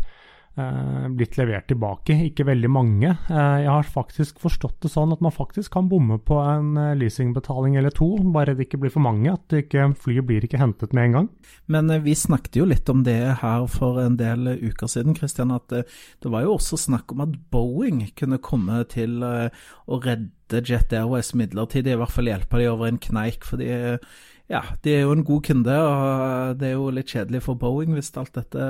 blitt 1.14 1.36
levert 1.38 1.68
tilbake, 1.70 2.14
ikke 2.26 2.44
veldig 2.48 2.70
mange. 2.72 3.10
Eh, 3.30 3.58
jeg 3.64 3.70
har 3.70 3.86
faktisk 3.86 4.40
forstått 4.42 4.80
det 4.84 4.90
sånn 4.92 5.12
at 5.14 5.22
man 5.24 5.34
faktisk 5.34 5.72
kan 5.76 5.88
bomme 5.90 6.18
på 6.26 6.38
en 6.42 6.74
eh, 6.80 6.96
leasingbetaling 6.98 7.76
eller 7.78 7.94
to, 7.94 8.08
bare 8.34 8.56
det 8.56 8.66
ikke 8.66 8.80
blir 8.82 8.94
for 8.94 9.04
mange. 9.04 9.32
At 9.32 9.54
ikke, 9.56 9.90
flyet 10.00 10.26
blir 10.28 10.46
ikke 10.46 10.60
hentet 10.60 10.94
med 10.96 11.08
en 11.08 11.16
gang. 11.18 11.28
Men 11.70 11.90
eh, 11.90 12.02
vi 12.04 12.16
snakket 12.18 12.60
jo 12.60 12.66
litt 12.68 12.90
om 12.92 13.04
det 13.06 13.18
her 13.42 13.66
for 13.70 14.00
en 14.02 14.18
del 14.20 14.52
eh, 14.54 14.64
uker 14.70 14.90
siden, 14.90 15.16
Christian. 15.18 15.54
At 15.54 15.72
eh, 15.76 15.86
det 16.22 16.32
var 16.32 16.46
jo 16.46 16.56
også 16.56 16.80
snakk 16.80 17.14
om 17.14 17.24
at 17.26 17.38
Boeing 17.54 18.02
kunne 18.18 18.42
komme 18.42 18.82
til 18.90 19.22
eh, 19.26 19.62
å 19.86 20.00
redde 20.02 20.64
Jet 20.66 20.92
Airways 20.96 21.30
midlertidig, 21.38 21.94
i 21.94 22.00
hvert 22.00 22.12
fall 22.12 22.28
hjelpe 22.30 22.58
de 22.58 22.68
over 22.72 22.90
en 22.90 23.00
kneik. 23.00 23.46
fordi 23.46 23.70
ja, 24.50 24.64
de 24.82 24.94
er 24.96 25.04
jo 25.04 25.12
en 25.14 25.22
god 25.22 25.44
kunde, 25.46 25.74
og 25.78 26.56
det 26.58 26.72
er 26.72 26.74
jo 26.74 26.88
litt 26.90 27.12
kjedelig 27.12 27.44
for 27.44 27.58
Boeing 27.58 27.94
hvis 27.94 28.10
alt 28.18 28.34
dette, 28.34 28.64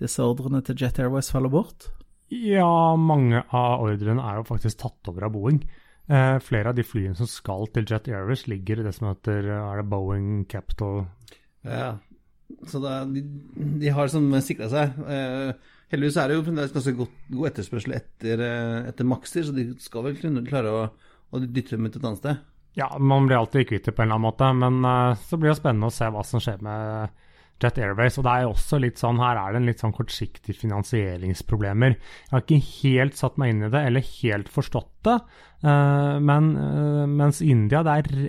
disse 0.00 0.24
ordrene 0.24 0.62
til 0.64 0.78
Jet 0.78 0.98
Airways 1.02 1.30
faller 1.32 1.52
bort. 1.52 1.90
Ja, 2.28 2.96
mange 3.00 3.40
av 3.56 3.84
ordrene 3.86 4.24
er 4.24 4.40
jo 4.40 4.48
faktisk 4.48 4.82
tatt 4.82 5.10
over 5.10 5.28
av 5.28 5.32
Boeing. 5.36 5.62
Eh, 6.08 6.36
flere 6.44 6.72
av 6.72 6.76
de 6.76 6.84
flyene 6.84 7.16
som 7.16 7.28
skal 7.28 7.66
til 7.72 7.88
Jet 7.88 8.08
Airways, 8.08 8.46
ligger 8.48 8.80
i 8.80 8.84
det 8.86 8.94
som 8.96 9.10
heter 9.10 9.48
eh, 9.48 9.64
er 9.64 9.80
det 9.82 9.88
Boeing 9.92 10.44
Capital 10.48 11.02
Ja. 11.64 11.96
Så 12.64 12.80
da, 12.80 13.02
de, 13.04 13.20
de 13.80 13.90
har 13.92 14.08
som 14.08 14.30
sikra 14.40 14.70
seg. 14.72 15.00
Eh, 15.04 15.72
heldigvis 15.92 16.16
er 16.20 16.30
det 16.30 16.38
jo 16.38 16.44
fremdeles 16.46 16.72
ganske 16.72 16.94
godt, 16.96 17.18
god 17.28 17.50
etterspørsel 17.50 17.96
etter, 17.98 18.44
eh, 18.44 18.88
etter 18.88 19.08
Maxter, 19.08 19.44
så 19.44 19.52
de 19.56 19.66
skal 19.84 20.06
vel 20.06 20.16
kunne 20.20 20.46
klare 20.48 20.72
å, 20.72 20.86
å 21.28 21.42
dytte 21.44 21.76
dem 21.76 21.88
ut 21.88 21.96
et 21.96 22.04
annet 22.04 22.22
sted. 22.22 22.46
Ja, 22.78 22.88
man 23.00 23.28
blir 23.28 23.40
alltid 23.40 23.68
kvitt 23.68 23.88
det 23.88 23.92
på 23.96 24.04
en 24.04 24.08
eller 24.08 24.20
annen 24.20 24.28
måte, 24.28 24.48
men 24.56 24.80
eh, 24.84 25.20
så 25.28 25.40
blir 25.40 25.52
det 25.52 25.60
spennende 25.60 25.90
å 25.90 25.94
se 25.94 26.08
hva 26.14 26.24
som 26.24 26.44
skjer 26.44 26.64
med 26.64 27.24
Jet 27.62 27.78
Airways. 27.82 28.18
Og 28.18 28.26
det 28.26 28.34
er 28.34 28.48
også 28.48 28.80
litt 28.82 29.00
sånn, 29.00 29.20
her 29.22 29.38
er 29.40 29.54
det 29.54 29.62
en 29.62 29.68
litt 29.68 29.82
sånn 29.82 29.94
kortsiktig 29.96 30.56
finansieringsproblemer. 30.60 31.96
Jeg 31.98 32.34
har 32.34 32.44
ikke 32.44 32.60
helt 32.82 33.18
satt 33.18 33.38
meg 33.40 33.54
inn 33.54 33.64
i 33.66 33.72
det, 33.72 33.84
eller 33.90 34.10
helt 34.22 34.50
forstått 34.52 34.92
det, 35.08 35.16
eh, 35.64 36.18
men 36.30 36.52
eh, 36.56 37.06
mens 37.10 37.42
India 37.44 37.84
det 37.86 37.96
er 37.96 38.28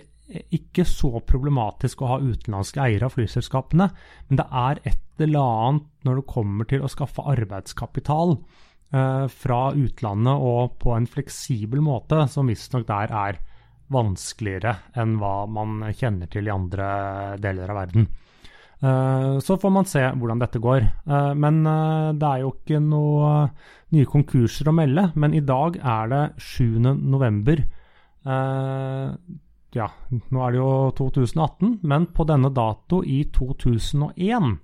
ikke 0.53 0.85
så 0.85 1.19
problematisk 1.25 2.03
å 2.03 2.11
ha 2.11 2.17
utenlandske 2.21 2.81
eiere 2.83 3.07
av 3.07 3.15
flyselskapene, 3.15 3.89
men 4.29 4.39
det 4.39 4.45
er 4.45 4.81
et 4.91 5.23
eller 5.25 5.41
annet 5.41 5.87
når 6.05 6.19
det 6.19 6.29
kommer 6.29 6.69
til 6.69 6.85
å 6.85 6.91
skaffe 6.91 7.25
arbeidskapital 7.33 8.35
eh, 8.37 9.25
fra 9.33 9.61
utlandet 9.73 10.49
og 10.49 10.77
på 10.83 10.93
en 10.95 11.09
fleksibel 11.09 11.81
måte, 11.85 12.21
som 12.29 12.49
visstnok 12.49 12.85
der 12.89 13.13
er 13.25 13.41
vanskeligere 13.89 14.75
enn 15.01 15.17
hva 15.17 15.33
man 15.49 15.81
kjenner 15.97 16.29
til 16.29 16.45
i 16.45 16.53
andre 16.53 16.89
deler 17.41 17.73
av 17.73 17.81
verden. 17.83 18.09
Eh, 18.81 19.39
Så 19.43 19.57
får 19.59 19.71
man 19.75 19.85
se 19.85 19.99
hvordan 19.99 20.39
dette 20.39 20.59
går. 20.63 20.81
Eh, 21.07 21.33
Men 21.35 21.65
eh, 21.67 22.11
det 22.13 22.27
er 22.29 22.39
jo 22.45 22.53
ikke 22.55 22.79
noe 22.83 23.49
nye 23.91 24.05
konkurser 24.05 24.69
å 24.69 24.75
melde. 24.75 25.11
Men 25.15 25.33
i 25.33 25.41
dag 25.41 25.77
er 25.81 26.07
det 26.13 26.23
7. 26.37 26.79
november. 26.95 27.63
Ja, 29.73 29.85
nå 30.11 30.41
er 30.43 30.51
det 30.51 30.59
jo 30.59 30.69
2018, 30.97 31.79
men 31.87 32.05
på 32.13 32.25
denne 32.27 32.49
dato 32.53 32.99
i 33.05 33.23
2001, 33.33 34.57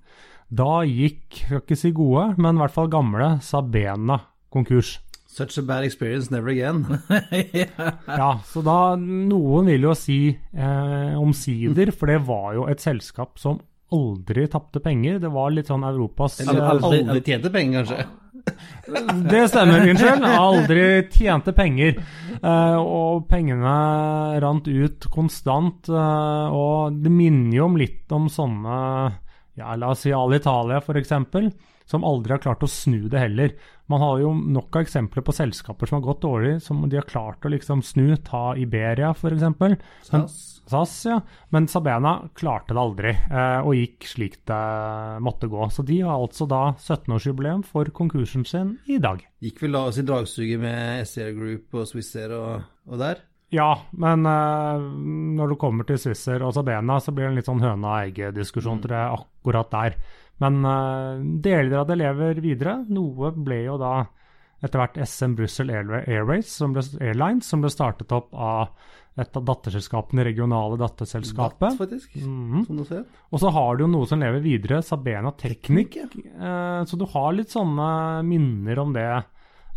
da 0.49 0.81
gikk, 0.85 1.43
skal 1.45 1.61
ikke 1.61 1.77
si 1.77 1.91
gode, 1.95 2.35
men 2.41 2.57
i 2.57 2.61
hvert 2.63 2.73
fall 2.75 2.89
gamle 2.93 3.35
Sabena 3.45 4.19
konkurs. 4.53 4.95
Such 5.35 5.57
a 5.59 5.63
bad 5.67 5.83
experience, 5.83 6.31
never 6.31 6.49
again. 6.53 6.85
Ja, 8.21 8.31
så 8.47 8.61
da 8.65 8.95
Noen 8.99 9.65
vil 9.71 9.83
jo 9.89 9.93
si 9.97 10.19
eh, 10.31 11.15
omsider, 11.19 11.91
for 11.93 12.07
det 12.11 12.21
var 12.27 12.53
jo 12.57 12.67
et 12.71 12.81
selskap 12.83 13.37
som 13.41 13.59
aldri 13.93 14.47
tapte 14.51 14.79
penger. 14.83 15.19
Det 15.19 15.29
var 15.33 15.51
litt 15.53 15.67
sånn 15.69 15.83
Europas 15.85 16.39
Eller 16.41 16.61
eh, 16.61 16.69
aldri, 16.69 17.01
aldri 17.05 17.21
tjente 17.25 17.51
penger, 17.53 17.83
kanskje. 17.83 18.05
Det 19.31 19.43
stemmer, 19.49 19.87
unnskyld. 19.89 20.25
Aldri 20.29 20.85
tjente 21.13 21.53
penger. 21.57 21.99
Eh, 22.41 22.79
og 22.79 23.27
pengene 23.29 23.75
rant 24.43 24.67
ut 24.67 25.07
konstant. 25.13 25.89
eh, 25.89 26.47
og 26.53 26.97
det 27.01 27.13
minner 27.13 27.57
jo 27.57 27.69
om 27.69 27.77
litt 27.79 28.11
om 28.13 28.27
sånne 28.29 28.75
ja, 29.55 29.71
La 29.79 29.93
oss 29.93 30.03
si 30.03 30.11
Alitalia, 30.13 30.81
f.eks., 30.83 31.13
som 31.85 32.03
aldri 32.03 32.33
har 32.33 32.41
klart 32.43 32.63
å 32.65 32.69
snu 32.69 33.05
det 33.09 33.21
heller. 33.21 33.53
Man 33.87 34.01
har 34.01 34.19
jo 34.19 34.33
nok 34.33 34.75
av 34.75 34.83
eksempler 34.83 35.23
på 35.25 35.33
selskaper 35.37 35.87
som 35.87 35.99
har 35.99 36.07
gått 36.07 36.23
dårlig, 36.25 36.55
som 36.65 36.81
de 36.89 36.97
har 36.97 37.05
klart 37.07 37.45
å 37.45 37.51
liksom 37.53 37.83
snu. 37.85 38.15
Ta 38.25 38.55
Iberia, 38.57 39.13
f.eks. 39.13 39.45
SAS. 40.09 40.37
SAS, 40.69 40.93
ja. 41.07 41.19
Men 41.53 41.67
Sabena 41.71 42.15
klarte 42.37 42.75
det 42.75 42.81
aldri, 42.81 43.13
eh, 43.13 43.59
og 43.61 43.77
gikk 43.77 44.07
slik 44.09 44.39
det 44.49 44.61
måtte 45.25 45.49
gå. 45.51 45.69
Så 45.71 45.85
de 45.85 46.01
har 46.01 46.17
altså 46.17 46.47
da 46.49 46.63
17-årsjubileum 46.73 47.63
for 47.67 47.91
konkursen 47.95 48.45
sin 48.47 48.75
i 48.89 48.99
dag. 49.01 49.23
Gikk 49.43 49.63
vel 49.65 49.77
da 49.77 49.85
oss 49.91 50.01
i 50.01 50.07
dragsuget 50.07 50.61
med 50.61 51.05
SCR 51.05 51.31
Group 51.37 51.79
og 51.79 51.87
Swissair 51.89 52.35
og, 52.37 52.67
og 52.89 53.01
der? 53.01 53.23
Ja, 53.53 53.71
men 53.93 54.25
eh, 54.25 54.85
når 55.37 55.53
det 55.53 55.61
kommer 55.61 55.87
til 55.87 56.01
Swissair 56.01 56.43
og 56.43 56.55
Sabena, 56.57 56.99
så 56.99 57.13
blir 57.13 57.27
det 57.27 57.33
en 57.33 57.39
litt 57.39 57.49
sånn 57.49 57.63
høna-egget-diskusjon 57.63 58.81
tror 58.83 58.97
jeg, 58.97 59.19
akkurat 59.21 59.71
der. 59.71 59.97
Men 60.43 60.59
eh, 60.67 61.25
deler 61.45 61.81
av 61.81 61.89
det 61.89 61.99
lever 62.01 62.41
videre. 62.43 62.79
Noe 62.91 63.31
ble 63.35 63.61
jo 63.67 63.77
da 63.79 63.95
etter 64.63 64.81
hvert 64.81 64.97
SM 64.97 65.35
Brussel 65.37 65.71
Airways, 65.71 66.49
som 66.49 66.73
ble, 66.73 66.83
Airlines, 67.03 67.47
som 67.49 67.61
ble 67.61 67.71
startet 67.71 68.13
opp 68.15 68.33
av 68.33 68.73
et 69.15 69.37
av 69.39 69.45
datterselskapene, 69.47 70.25
regionale 70.27 70.75
datterselskapet. 70.79 71.69
Datt, 71.69 71.77
faktisk. 71.79 72.15
Mhm. 72.19 72.65
Som 72.67 72.77
du 72.81 72.85
ser. 72.85 73.05
Og 73.31 73.39
så 73.39 73.51
har 73.55 73.77
du 73.77 73.85
jo 73.85 73.91
noe 73.93 74.07
som 74.09 74.19
lever 74.19 74.43
videre, 74.43 74.81
Sabena 74.83 75.31
Teknikk. 75.31 75.95
Eh, 75.95 76.81
så 76.83 76.99
du 76.99 77.05
har 77.13 77.33
litt 77.33 77.53
sånne 77.53 78.23
minner 78.27 78.79
om 78.83 78.91
det 78.95 79.07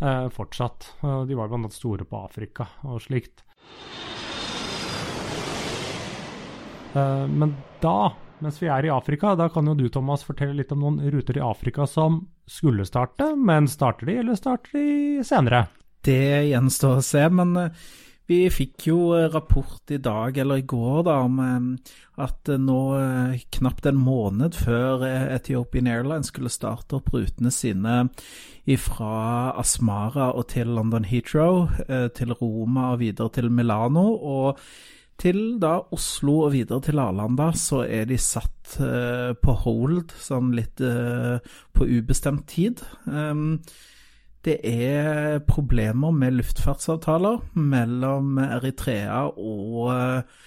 eh, 0.01 0.27
fortsatt. 0.35 0.89
Eh, 1.03 1.21
de 1.25 1.37
var 1.39 1.47
blant 1.47 1.63
annet 1.63 1.77
store 1.77 2.03
på 2.03 2.19
Afrika 2.19 2.67
og 2.83 2.99
slikt. 3.01 3.45
Eh, 6.93 7.27
men 7.27 7.55
da, 7.79 8.11
mens 8.43 8.59
vi 8.61 8.67
er 8.67 8.85
i 8.85 8.91
Afrika, 8.93 9.35
da 9.39 9.47
kan 9.53 9.67
jo 9.67 9.77
du 9.77 9.87
Thomas 9.93 10.25
fortelle 10.27 10.57
litt 10.57 10.71
om 10.75 10.83
noen 10.83 10.99
ruter 11.13 11.39
i 11.39 11.45
Afrika 11.45 11.87
som 11.87 12.25
skulle 12.49 12.85
starte, 12.85 13.35
men 13.37 13.67
starter 13.71 14.09
de, 14.09 14.19
eller 14.19 14.35
starter 14.35 14.75
de 14.75 15.23
senere? 15.23 15.67
Det 16.03 16.47
gjenstår 16.49 16.99
å 16.99 17.05
se, 17.05 17.25
men 17.29 17.55
eh, 17.59 17.87
vi 18.29 18.43
fikk 18.53 18.85
jo 18.91 18.99
eh, 19.17 19.29
rapport 19.33 19.91
i 19.91 19.97
dag, 19.97 20.37
eller 20.37 20.61
i 20.61 20.67
går, 20.69 21.01
da, 21.07 21.15
om 21.25 21.39
eh, 21.41 21.95
at 22.21 22.51
eh, 22.51 22.61
nå 22.61 22.77
knapt 23.57 23.89
en 23.89 23.97
måned 23.97 24.57
før 24.59 25.05
Ethiopian 25.07 25.89
Airlines 25.89 26.29
skulle 26.29 26.53
starte 26.53 26.99
opp 26.99 27.09
rutene 27.15 27.51
sine 27.53 28.03
fra 28.77 29.55
Asmara 29.57 30.27
og 30.37 30.51
til 30.51 30.69
London 30.77 31.07
Heathrow, 31.09 31.71
til 32.13 32.35
Roma 32.37 32.91
og 32.91 32.99
videre 33.01 33.31
til 33.33 33.47
Milano. 33.49 34.11
og 34.13 34.59
til 35.19 35.57
da 35.59 35.79
Oslo 35.91 36.35
og 36.45 36.53
videre 36.53 36.79
til 36.85 37.01
Arlanda, 37.01 37.49
så 37.57 37.81
er 37.81 38.05
de 38.05 38.19
satt 38.21 38.77
på 39.41 39.55
hold, 39.65 40.13
sånn 40.21 40.53
litt 40.53 40.77
på 40.77 41.89
ubestemt 41.97 42.45
tid. 42.53 42.85
Um, 43.09 43.57
det 44.49 44.57
er 44.65 45.41
problemer 45.45 46.13
med 46.15 46.39
luftfartsavtaler 46.39 47.43
mellom 47.53 48.39
Eritrea 48.41 49.27
og 49.29 49.91
eh, 49.93 50.39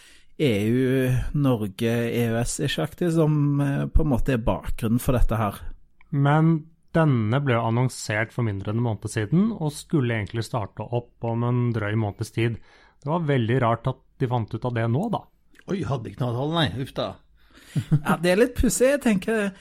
EU, 0.42 1.12
Norge, 1.38 1.92
EØS-ikke-aktig, 2.10 3.12
som 3.14 3.60
eh, 3.62 3.84
på 3.92 4.02
en 4.02 4.10
måte 4.10 4.34
er 4.34 4.42
bakgrunnen 4.42 5.02
for 5.02 5.14
dette 5.18 5.38
her. 5.38 5.60
Men 6.10 6.54
denne 6.96 7.40
ble 7.44 7.56
jo 7.56 7.66
annonsert 7.68 8.34
for 8.34 8.46
mindre 8.48 8.72
enn 8.72 8.80
en 8.80 8.86
måned 8.88 9.12
siden, 9.12 9.50
og 9.54 9.74
skulle 9.76 10.18
egentlig 10.18 10.44
starte 10.48 10.84
opp 10.84 11.28
om 11.28 11.46
en 11.46 11.62
drøy 11.76 11.94
måneds 12.00 12.34
tid. 12.34 12.58
Det 13.02 13.10
var 13.10 13.28
veldig 13.28 13.60
rart 13.62 13.92
at 13.92 14.02
de 14.20 14.30
fant 14.30 14.50
ut 14.50 14.66
av 14.68 14.74
det 14.76 14.88
nå, 14.90 15.06
da. 15.14 15.22
Oi, 15.70 15.78
hadde 15.86 16.10
ikke 16.10 16.24
noe 16.24 16.32
avtale, 16.32 16.58
nei. 16.58 16.82
Uff 16.82 16.92
da. 16.96 17.12
Ja, 18.02 18.18
det 18.20 18.34
er 18.34 18.42
litt 18.42 18.58
pussig. 18.58 18.90
Jeg 18.90 19.00
tenker 19.06 19.52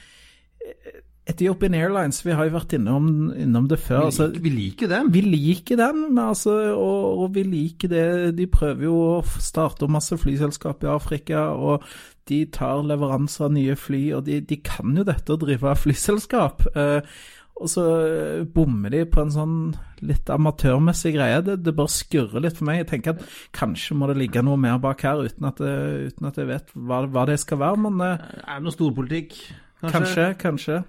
Ethiopian 1.30 1.74
Airlines, 1.78 2.18
vi 2.26 2.32
har 2.34 2.48
jo 2.48 2.54
vært 2.56 2.72
innom, 2.74 3.04
innom 3.38 3.68
det 3.70 3.78
før. 3.78 4.00
Vi 4.00 4.08
altså, 4.10 4.24
liker, 4.32 4.42
vi 4.42 4.50
liker 4.56 4.88
dem. 4.90 5.10
Vi 5.14 5.20
liker 5.22 5.76
dem, 5.78 6.00
altså, 6.18 6.54
og, 6.74 7.20
og 7.22 7.28
vi 7.36 7.44
liker 7.46 7.92
det 7.92 8.06
De 8.40 8.46
prøver 8.50 8.88
jo 8.88 8.96
å 9.12 9.20
starte 9.38 9.86
masse 9.86 10.18
flyselskap 10.18 10.82
i 10.82 10.90
Afrika, 10.90 11.44
og 11.54 11.84
de 12.30 12.40
tar 12.54 12.82
leveranser 12.86 13.46
av 13.46 13.54
nye 13.54 13.76
fly, 13.78 14.02
og 14.18 14.24
de, 14.26 14.40
de 14.42 14.58
kan 14.66 14.96
jo 14.98 15.04
dette 15.06 15.30
å 15.34 15.38
drive 15.38 15.76
flyselskap. 15.84 16.66
Eh, 16.74 17.14
Og 17.62 17.68
så 17.70 17.82
eh, 18.02 18.42
bommer 18.48 18.90
de 18.90 19.04
på 19.06 19.20
en 19.22 19.30
sånn 19.30 19.56
litt 20.02 20.26
amatørmessig 20.32 21.12
greie. 21.14 21.42
Det, 21.46 21.58
det 21.62 21.74
bare 21.78 21.92
skurrer 21.92 22.42
litt 22.42 22.56
for 22.58 22.66
meg. 22.66 22.80
Jeg 22.80 22.88
tenker 22.96 23.12
at 23.14 23.22
kanskje 23.54 23.94
må 23.94 24.08
det 24.10 24.16
ligge 24.18 24.42
noe 24.42 24.58
mer 24.58 24.80
bak 24.82 25.04
her, 25.06 25.20
uten 25.28 25.46
at, 25.46 25.60
jeg- 25.62 26.08
uten 26.10 26.26
at 26.30 26.40
jeg 26.40 26.48
vet 26.48 26.72
hva, 26.74 27.02
hva 27.12 27.26
det 27.30 27.36
skal 27.44 27.60
være. 27.62 27.78
Men 27.84 28.00
eh, 28.08 28.24
Er 28.42 28.56
det 28.58 28.66
noe 28.66 28.74
storpolitikk? 28.74 29.36
kanskje, 29.82 30.26
kanskje. 30.42 30.80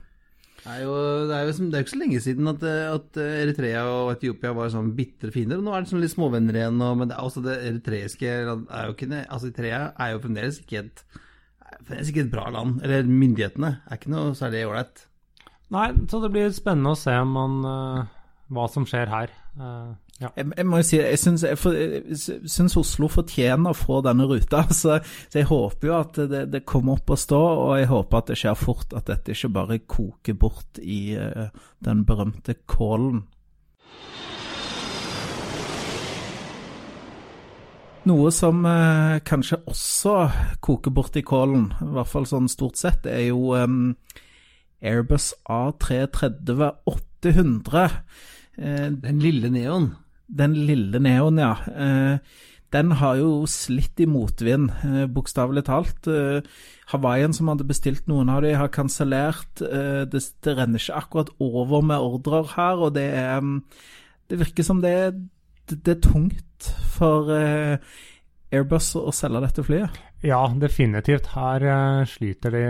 Det 0.63 0.71
er, 0.71 0.83
jo, 0.85 0.93
det, 1.27 1.35
er 1.35 1.49
jo, 1.49 1.53
det 1.67 1.75
er 1.75 1.81
jo 1.81 1.85
ikke 1.85 1.91
så 1.91 1.99
lenge 1.99 2.19
siden 2.23 2.49
at, 2.53 2.61
at 2.63 3.17
Eritrea 3.19 3.81
og 3.83 4.13
Etiopia 4.13 4.53
var 4.55 4.71
sånn 4.71 4.93
bitre 4.95 5.33
fiender. 5.35 5.59
Nå 5.59 5.73
er 5.75 5.83
det 5.83 5.91
sånn 5.91 6.03
litt 6.03 6.13
småvenner 6.13 6.55
igjen. 6.55 6.79
Og, 6.79 6.95
men 7.01 7.11
det, 7.11 7.17
er 7.17 7.27
også 7.27 7.43
det 7.43 7.57
eritreiske 7.67 8.31
er 8.31 8.87
jo 8.87 8.95
ikke 8.95 9.09
Altså 9.25 9.49
Eritrea 9.49 9.81
er 9.99 10.13
jo 10.13 10.23
fremdeles 10.23 10.61
ikke 10.63 10.85
et 10.85 11.03
fremdeles 11.83 12.11
ikke 12.11 12.23
et 12.25 12.31
bra 12.31 12.47
land. 12.53 12.79
Eller 12.85 13.07
myndighetene 13.07 13.73
er 13.83 13.99
ikke 13.99 14.13
noe 14.13 14.33
særlig 14.37 14.63
ålreit. 14.69 15.05
Nei, 15.73 15.87
så 16.09 16.19
det 16.21 16.31
blir 16.33 16.53
spennende 16.53 16.93
å 16.93 16.99
se 16.99 17.15
man, 17.27 17.59
uh, 17.65 18.03
hva 18.53 18.67
som 18.71 18.85
skjer 18.87 19.09
her. 19.09 19.31
Eh, 19.53 20.12
ja. 20.23 20.29
Jeg, 20.37 20.47
jeg 20.55 20.67
må 20.69 20.79
jo 20.79 20.85
si, 20.87 20.97
jeg 21.01 21.19
syns, 21.19 21.43
jeg, 21.43 21.57
for, 21.59 21.75
jeg 21.75 22.51
syns 22.51 22.77
Oslo 22.79 23.09
fortjener 23.11 23.73
å 23.73 23.77
få 23.77 23.99
denne 24.05 24.27
ruta. 24.29 24.63
Så, 24.73 24.99
så 25.03 25.41
jeg 25.41 25.49
håper 25.49 25.87
jo 25.89 25.93
at 25.97 26.13
det, 26.31 26.43
det 26.53 26.67
kommer 26.69 26.97
opp 26.97 27.09
å 27.13 27.17
stå, 27.19 27.41
og 27.67 27.73
jeg 27.81 27.91
håper 27.91 28.19
at 28.19 28.29
det 28.31 28.39
skjer 28.39 28.57
fort. 28.59 28.89
At 28.95 29.07
dette 29.11 29.35
ikke 29.35 29.55
bare 29.57 29.83
koker 29.83 30.35
bort 30.39 30.73
i 30.81 31.17
uh, 31.19 31.47
den 31.83 31.99
berømte 32.07 32.53
kålen. 32.69 33.19
Noe 38.03 38.31
som 38.35 38.65
uh, 38.67 39.23
kanskje 39.23 39.61
også 39.71 40.13
koker 40.63 40.91
bort 40.95 41.15
i 41.15 41.23
kålen, 41.23 41.71
i 41.79 41.91
hvert 41.95 42.11
fall 42.11 42.27
sånn 42.27 42.49
stort 42.51 42.77
sett, 42.79 43.05
er 43.07 43.23
jo 43.29 43.55
um, 43.55 43.95
Airbus 44.83 45.31
A330-800. 45.47 47.87
Eh, 48.57 48.91
Den 48.91 49.19
lille 49.19 49.49
neon. 49.49 49.95
Den 50.33 50.55
lille 50.67 50.99
neoen, 51.03 51.39
ja. 51.41 51.53
Eh, 51.69 52.17
den 52.73 52.95
har 52.97 53.19
jo 53.19 53.45
slitt 53.49 53.99
i 54.01 54.07
motvind, 54.09 54.71
eh, 54.83 55.05
bokstavelig 55.05 55.65
talt. 55.67 56.07
Eh, 56.07 56.41
Hawaiian, 56.89 57.33
som 57.33 57.47
hadde 57.51 57.67
bestilt 57.69 58.07
noen 58.09 58.29
av 58.29 58.41
de, 58.41 58.55
har 58.57 58.71
kansellert. 58.73 59.61
Eh, 59.61 60.05
det, 60.09 60.23
det 60.43 60.55
renner 60.57 60.81
ikke 60.81 60.97
akkurat 60.97 61.29
over 61.39 61.85
med 61.85 62.01
ordrer 62.01 62.49
her, 62.55 62.81
og 62.87 62.95
det 62.95 63.09
er 63.13 63.41
mm, 63.41 63.63
Det 64.29 64.39
virker 64.39 64.63
som 64.63 64.79
det 64.81 64.89
er, 64.89 65.11
det 65.69 65.97
er 65.97 65.99
tungt 66.01 66.69
for 66.95 67.27
eh, 67.35 67.77
Airbus 68.53 68.95
å 68.95 69.11
selge 69.11 69.41
dette 69.43 69.65
flyet. 69.67 69.99
Ja, 70.23 70.39
definitivt. 70.55 71.27
Her 71.35 71.65
uh, 71.67 72.05
sliter 72.07 72.53
de 72.55 72.63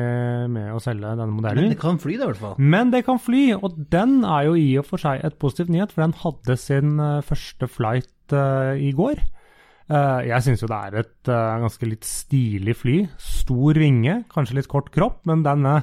med 0.50 0.72
å 0.74 0.80
selge 0.82 1.14
denne 1.20 1.54
Men 1.54 1.70
det 1.70 1.78
kan 1.82 2.00
fly, 2.02 2.18
da, 2.18 2.26
i 2.26 2.32
hvert 2.32 2.42
fall. 2.42 2.56
Men 2.58 2.94
det 2.94 3.04
kan 3.06 3.22
fly, 3.22 3.44
og 3.60 3.78
den 3.94 4.24
er 4.26 4.48
jo 4.50 4.56
i 4.58 4.72
og 4.82 4.88
for 4.90 5.02
seg 5.02 5.22
et 5.22 5.38
positivt 5.42 5.70
nyhet, 5.74 5.94
for 5.94 6.06
den 6.06 6.18
hadde 6.24 6.58
sin 6.58 6.98
uh, 6.98 7.22
første 7.26 7.70
flight 7.70 8.36
uh, 8.36 8.74
i 8.74 8.92
går. 8.98 9.22
Jeg 9.94 10.40
syns 10.42 10.62
jo 10.64 10.68
det 10.72 10.78
er 10.88 10.96
et 11.02 11.28
ganske 11.28 11.86
litt 11.86 12.06
stilig 12.08 12.74
fly. 12.80 12.94
Stor 13.20 13.78
vinge, 13.78 14.14
kanskje 14.32 14.56
litt 14.56 14.70
kort 14.72 14.88
kropp, 14.96 15.20
men 15.28 15.44
denne 15.46 15.74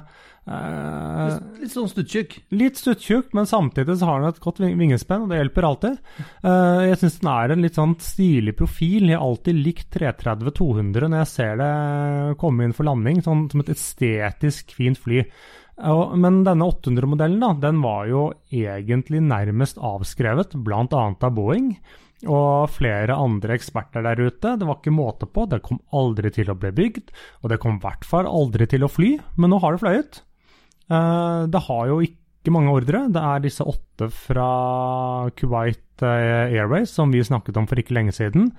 eh, 0.56 1.36
Litt 1.60 1.72
sånn 1.72 1.90
stuttjukk. 1.90 2.36
Litt 2.56 2.80
stuttjukk, 2.80 3.30
men 3.36 3.48
samtidig 3.48 3.96
så 4.00 4.08
har 4.08 4.20
den 4.20 4.32
et 4.32 4.42
godt 4.42 4.60
vingespenn, 4.62 5.24
og 5.24 5.32
det 5.32 5.40
hjelper 5.40 5.68
alltid. 5.68 6.00
Eh, 6.42 6.82
jeg 6.90 7.00
syns 7.02 7.20
den 7.22 7.32
er 7.34 7.54
en 7.54 7.64
litt 7.66 7.78
sånn 7.78 7.94
stilig 8.02 8.56
profil. 8.58 9.08
Jeg 9.10 9.20
har 9.20 9.26
alltid 9.26 9.62
likt 9.62 9.88
330-200 9.96 11.08
når 11.08 11.22
jeg 11.22 11.32
ser 11.34 11.56
det 11.60 11.72
komme 12.42 12.66
inn 12.66 12.76
for 12.76 12.88
landing, 12.88 13.22
sånn 13.24 13.48
som 13.52 13.64
et 13.64 13.72
estetisk 13.76 14.76
fint 14.76 15.00
fly. 15.00 15.24
Men 15.80 16.42
denne 16.44 16.66
800-modellen 16.68 17.40
da, 17.40 17.54
den 17.56 17.80
var 17.80 18.04
jo 18.10 18.26
egentlig 18.52 19.22
nærmest 19.24 19.80
avskrevet, 19.80 20.58
bl.a. 20.60 20.84
av 20.92 21.32
Boeing. 21.32 21.72
Og 22.28 22.68
flere 22.68 23.16
andre 23.16 23.54
eksperter 23.56 24.04
der 24.04 24.20
ute. 24.20 24.56
Det 24.60 24.66
var 24.68 24.76
ikke 24.76 24.92
måte 24.92 25.24
på. 25.24 25.46
Det 25.48 25.62
kom 25.64 25.80
aldri 25.96 26.32
til 26.34 26.52
å 26.52 26.58
bli 26.58 26.72
bygd. 26.76 27.14
Og 27.40 27.52
det 27.52 27.60
kom 27.62 27.78
i 27.78 27.84
hvert 27.84 28.04
fall 28.04 28.28
aldri 28.28 28.68
til 28.68 28.84
å 28.84 28.90
fly. 28.92 29.14
Men 29.40 29.54
nå 29.54 29.60
har 29.62 29.72
det 29.72 29.80
fløyet. 29.80 30.20
Eh, 30.90 31.42
det 31.46 31.62
har 31.68 31.86
jo 31.90 32.00
ikke 32.02 32.54
mange 32.54 32.74
ordre. 32.74 33.04
Det 33.12 33.22
er 33.22 33.44
disse 33.44 33.66
åtte 33.66 34.10
fra 34.10 34.50
Kuwait 35.38 36.04
eh, 36.06 36.56
Airways 36.56 36.92
som 36.96 37.12
vi 37.14 37.22
snakket 37.24 37.60
om 37.60 37.68
for 37.70 37.80
ikke 37.80 37.94
lenge 37.96 38.14
siden, 38.16 38.50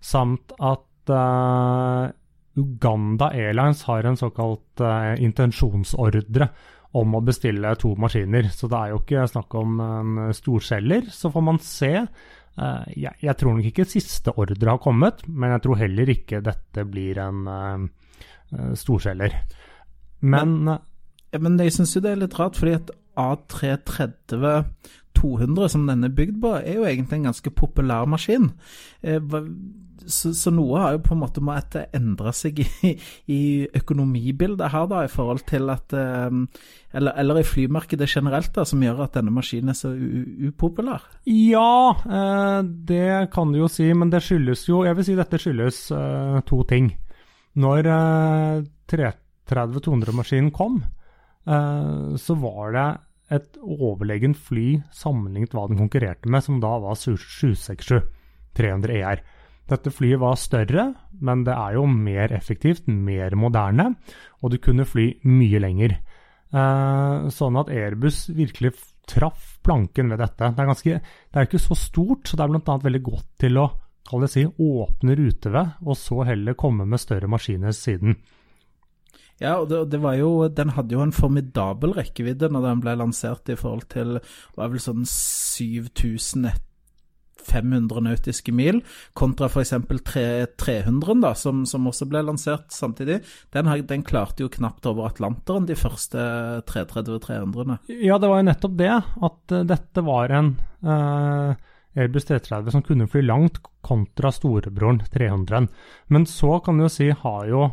samt 0.00 0.54
at 0.58 1.10
eh, 1.10 2.10
Uganda 2.60 3.30
Airlines 3.34 3.84
har 3.88 4.04
en 4.04 4.18
såkalt 4.18 4.82
intensjonsordre 5.22 6.50
om 6.98 7.14
å 7.14 7.22
bestille 7.22 7.70
to 7.78 7.94
maskiner. 7.94 8.50
Så 8.52 8.68
det 8.68 8.76
er 8.76 8.92
jo 8.92 8.98
ikke 9.00 9.28
snakk 9.30 9.54
om 9.56 9.78
en 9.80 10.18
storselger. 10.34 11.06
Så 11.14 11.30
får 11.30 11.44
man 11.46 11.60
se. 11.62 11.92
Jeg, 12.98 13.14
jeg 13.22 13.36
tror 13.38 13.54
nok 13.54 13.68
ikke 13.70 13.86
siste 13.88 14.34
ordre 14.34 14.74
har 14.74 14.82
kommet, 14.82 15.22
men 15.30 15.54
jeg 15.54 15.62
tror 15.64 15.78
heller 15.80 16.10
ikke 16.12 16.42
dette 16.44 16.84
blir 16.90 17.22
en 17.22 17.86
storselger. 18.76 19.38
Men, 20.20 20.68
eh, 20.68 20.78
Ja, 21.32 21.38
men 21.38 21.58
jeg 21.62 21.72
syns 21.76 21.94
jo 21.94 22.00
det 22.02 22.10
er 22.14 22.22
litt 22.24 22.38
rart, 22.38 22.56
fordi 22.58 22.72
at 22.78 22.90
A330-200, 23.20 25.68
som 25.68 25.86
den 25.86 26.04
er 26.06 26.16
bygd 26.16 26.36
på, 26.42 26.50
er 26.58 26.74
jo 26.78 26.84
egentlig 26.88 27.16
en 27.20 27.28
ganske 27.30 27.50
populær 27.54 28.04
maskin. 28.10 28.46
Eh, 29.02 29.20
Så, 30.10 30.50
noe 30.50 30.78
har 30.80 30.92
jo 30.94 30.98
på 31.04 31.12
en 31.12 31.20
måte 31.20 31.40
måttet 31.44 31.92
endre 31.94 32.32
seg 32.32 32.58
i, 33.28 33.66
økonomibildet 33.76 34.70
her, 34.72 34.86
da, 34.88 35.04
i 35.04 35.08
forhold 35.12 35.44
til 35.46 35.68
at 35.70 35.92
eh, 35.92 36.30
Eller, 36.96 37.12
eller 37.20 37.38
i 37.38 37.42
flymarkedet 37.44 38.08
generelt, 38.08 38.54
da, 38.56 38.64
som 38.64 38.80
gjør 38.82 39.02
at 39.04 39.12
denne 39.18 39.30
maskinen 39.30 39.68
er 39.68 39.74
så 39.76 39.92
upopulær. 40.48 41.00
Ja, 41.28 41.92
eh, 42.08 42.62
det 42.64 43.28
kan 43.34 43.52
du 43.52 43.58
jo 43.60 43.68
si, 43.68 43.92
men 43.92 44.10
det 44.10 44.22
skyldes 44.24 44.64
jo 44.68 44.84
Jeg 44.88 44.96
vil 44.96 45.04
si 45.04 45.14
dette 45.20 45.38
skyldes 45.38 45.92
to 46.48 46.62
ting. 46.64 46.96
Når 47.60 47.86
eh, 47.92 48.64
330-200-maskinen 48.90 50.48
kom, 50.56 50.80
så 51.44 52.34
var 52.36 52.74
det 52.74 52.88
et 53.34 53.58
overlegent 53.62 54.36
fly 54.36 54.80
sammenlignet 54.94 55.54
hva 55.54 55.64
den 55.70 55.78
konkurrerte 55.78 56.30
med, 56.30 56.44
som 56.44 56.58
da 56.62 56.74
var 56.82 56.98
767 56.98 58.00
300 58.58 58.96
ER. 58.98 59.22
Dette 59.70 59.92
flyet 59.94 60.18
var 60.18 60.38
større, 60.40 60.86
men 61.22 61.44
det 61.46 61.54
er 61.54 61.76
jo 61.76 61.84
mer 61.86 62.32
effektivt, 62.34 62.88
mer 62.90 63.36
moderne, 63.38 63.92
og 64.42 64.50
du 64.50 64.58
kunne 64.62 64.88
fly 64.88 65.12
mye 65.30 65.60
lenger. 65.62 65.94
Eh, 66.50 67.28
sånn 67.30 67.58
at 67.60 67.70
Airbus 67.70 68.24
virkelig 68.34 68.74
traff 69.10 69.60
planken 69.66 70.10
ved 70.10 70.18
dette. 70.22 70.50
Det 70.50 70.64
er, 70.64 70.70
ganske, 70.72 70.98
det 70.98 71.38
er 71.38 71.46
ikke 71.46 71.62
så 71.62 71.78
stort, 71.78 72.26
så 72.26 72.38
det 72.38 72.46
er 72.46 72.52
bl.a. 72.56 72.76
veldig 72.82 73.02
godt 73.06 73.30
til 73.44 73.60
å 73.62 73.68
si, 74.26 74.42
åpne 74.42 75.16
ruteved, 75.18 75.78
og 75.86 75.98
så 75.98 76.24
heller 76.26 76.58
komme 76.58 76.86
med 76.88 77.02
større 77.02 77.30
maskiner 77.30 77.74
siden. 77.76 78.18
Ja, 79.40 79.54
og 79.56 79.70
det, 79.70 79.78
det 79.94 80.00
var 80.02 80.18
jo, 80.20 80.48
den 80.52 80.74
hadde 80.76 80.96
jo 80.96 81.00
en 81.00 81.14
formidabel 81.16 81.94
rekkevidde 81.96 82.50
når 82.52 82.66
den 82.66 82.80
ble 82.84 82.92
lansert 83.00 83.48
i 83.48 83.56
forhold 83.58 83.86
til 83.92 84.18
var 84.58 84.68
vel 84.68 84.80
sånn 84.84 85.04
7500 85.08 88.02
nautiske 88.04 88.52
mil, 88.52 88.82
kontra 89.16 89.48
f.eks. 89.48 89.72
300, 90.60 91.16
da, 91.24 91.32
som, 91.32 91.64
som 91.66 91.88
også 91.88 92.04
ble 92.12 92.20
lansert 92.28 92.68
samtidig. 92.76 93.24
Den, 93.56 93.64
den 93.88 94.04
klarte 94.04 94.44
jo 94.44 94.52
knapt 94.52 94.84
over 94.90 95.08
Atlanteren, 95.08 95.64
de 95.70 95.76
første 95.78 96.18
330-300-ene. 96.68 97.76
Ja, 97.96 98.20
det 98.20 98.28
var 98.28 98.36
jo 98.42 98.48
nettopp 98.52 98.74
det, 98.76 98.96
at 99.00 99.52
eh, 99.56 99.68
dette 99.72 100.00
var 100.04 100.28
en 100.36 100.52
uh, 100.84 101.56
Airbus 101.96 102.28
330 102.28 102.76
som 102.76 102.84
kunne 102.84 103.08
fly 103.08 103.24
langt 103.24 103.56
kontra 103.80 104.28
storebroren 104.36 105.00
300-en. 105.08 105.72
Men 106.12 106.28
så 106.28 106.60
kan 106.60 106.76
du 106.76 106.84
jo 106.84 106.92
si 106.92 107.08
har 107.08 107.48
jo 107.48 107.72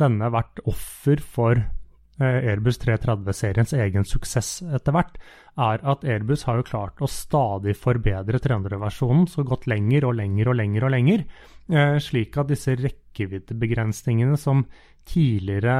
denne 0.00 0.30
vært 0.34 0.60
offer 0.70 1.22
for 1.22 1.58
eh, 1.58 2.38
Airbus 2.50 2.80
330-seriens 2.82 3.74
egen 3.78 4.06
suksess 4.08 4.60
etter 4.64 4.94
hvert, 4.96 5.18
er 5.54 5.84
at 5.86 6.06
Airbus 6.06 6.44
har 6.48 6.58
jo 6.58 6.66
klart 6.66 7.02
å 7.02 7.10
stadig 7.10 7.76
forbedre 7.78 8.40
300-versjonen, 8.42 9.28
så 9.30 9.46
gått 9.46 9.68
lenger 9.70 10.08
og 10.10 10.16
lenger 10.18 10.50
og 10.50 10.58
lenger 10.60 10.88
og 10.88 10.94
lenger, 10.96 11.26
eh, 11.70 11.96
slik 12.02 12.38
at 12.40 12.50
disse 12.50 12.76
rekkeviddebegrensningene 12.80 14.38
som 14.40 14.64
tidligere 15.04 15.76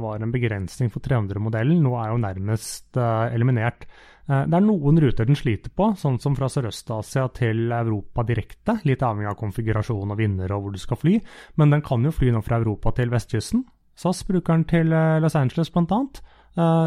var 0.00 0.22
en 0.22 0.32
begrensning 0.34 0.92
for 0.94 1.04
300-modellen, 1.04 1.82
nå 1.82 1.96
er 1.98 2.12
jo 2.12 2.22
nærmest 2.24 3.00
eh, 3.00 3.34
eliminert. 3.34 3.88
Eh, 4.28 4.44
Det 4.46 4.54
er 4.54 4.64
noen 4.64 5.00
ruter 5.00 5.26
den 5.26 5.36
sliter 5.36 5.70
på, 5.70 5.94
sånn 5.96 6.18
som 6.20 6.36
fra 6.36 6.48
Sørøst-Asia 6.52 7.28
til 7.34 7.72
Europa 7.72 8.22
direkte, 8.28 8.78
litt 8.84 9.02
avhengig 9.02 9.30
av 9.30 9.38
konfigurasjon 9.40 10.10
og 10.10 10.18
vinner 10.18 10.52
og 10.52 10.62
hvor 10.62 10.72
du 10.72 10.78
skal 10.78 10.96
fly, 11.00 11.20
men 11.56 11.70
den 11.70 11.82
kan 11.82 12.04
jo 12.04 12.12
fly 12.12 12.30
nå 12.30 12.42
fra 12.44 12.58
Europa 12.60 12.92
til 12.92 13.10
vestkysten. 13.10 13.64
SAS 13.98 14.22
bruker 14.24 14.54
den 14.54 14.64
til 14.64 14.92
eh, 14.92 15.18
Los 15.20 15.34
Angeles 15.36 15.70
bl.a., 15.70 16.02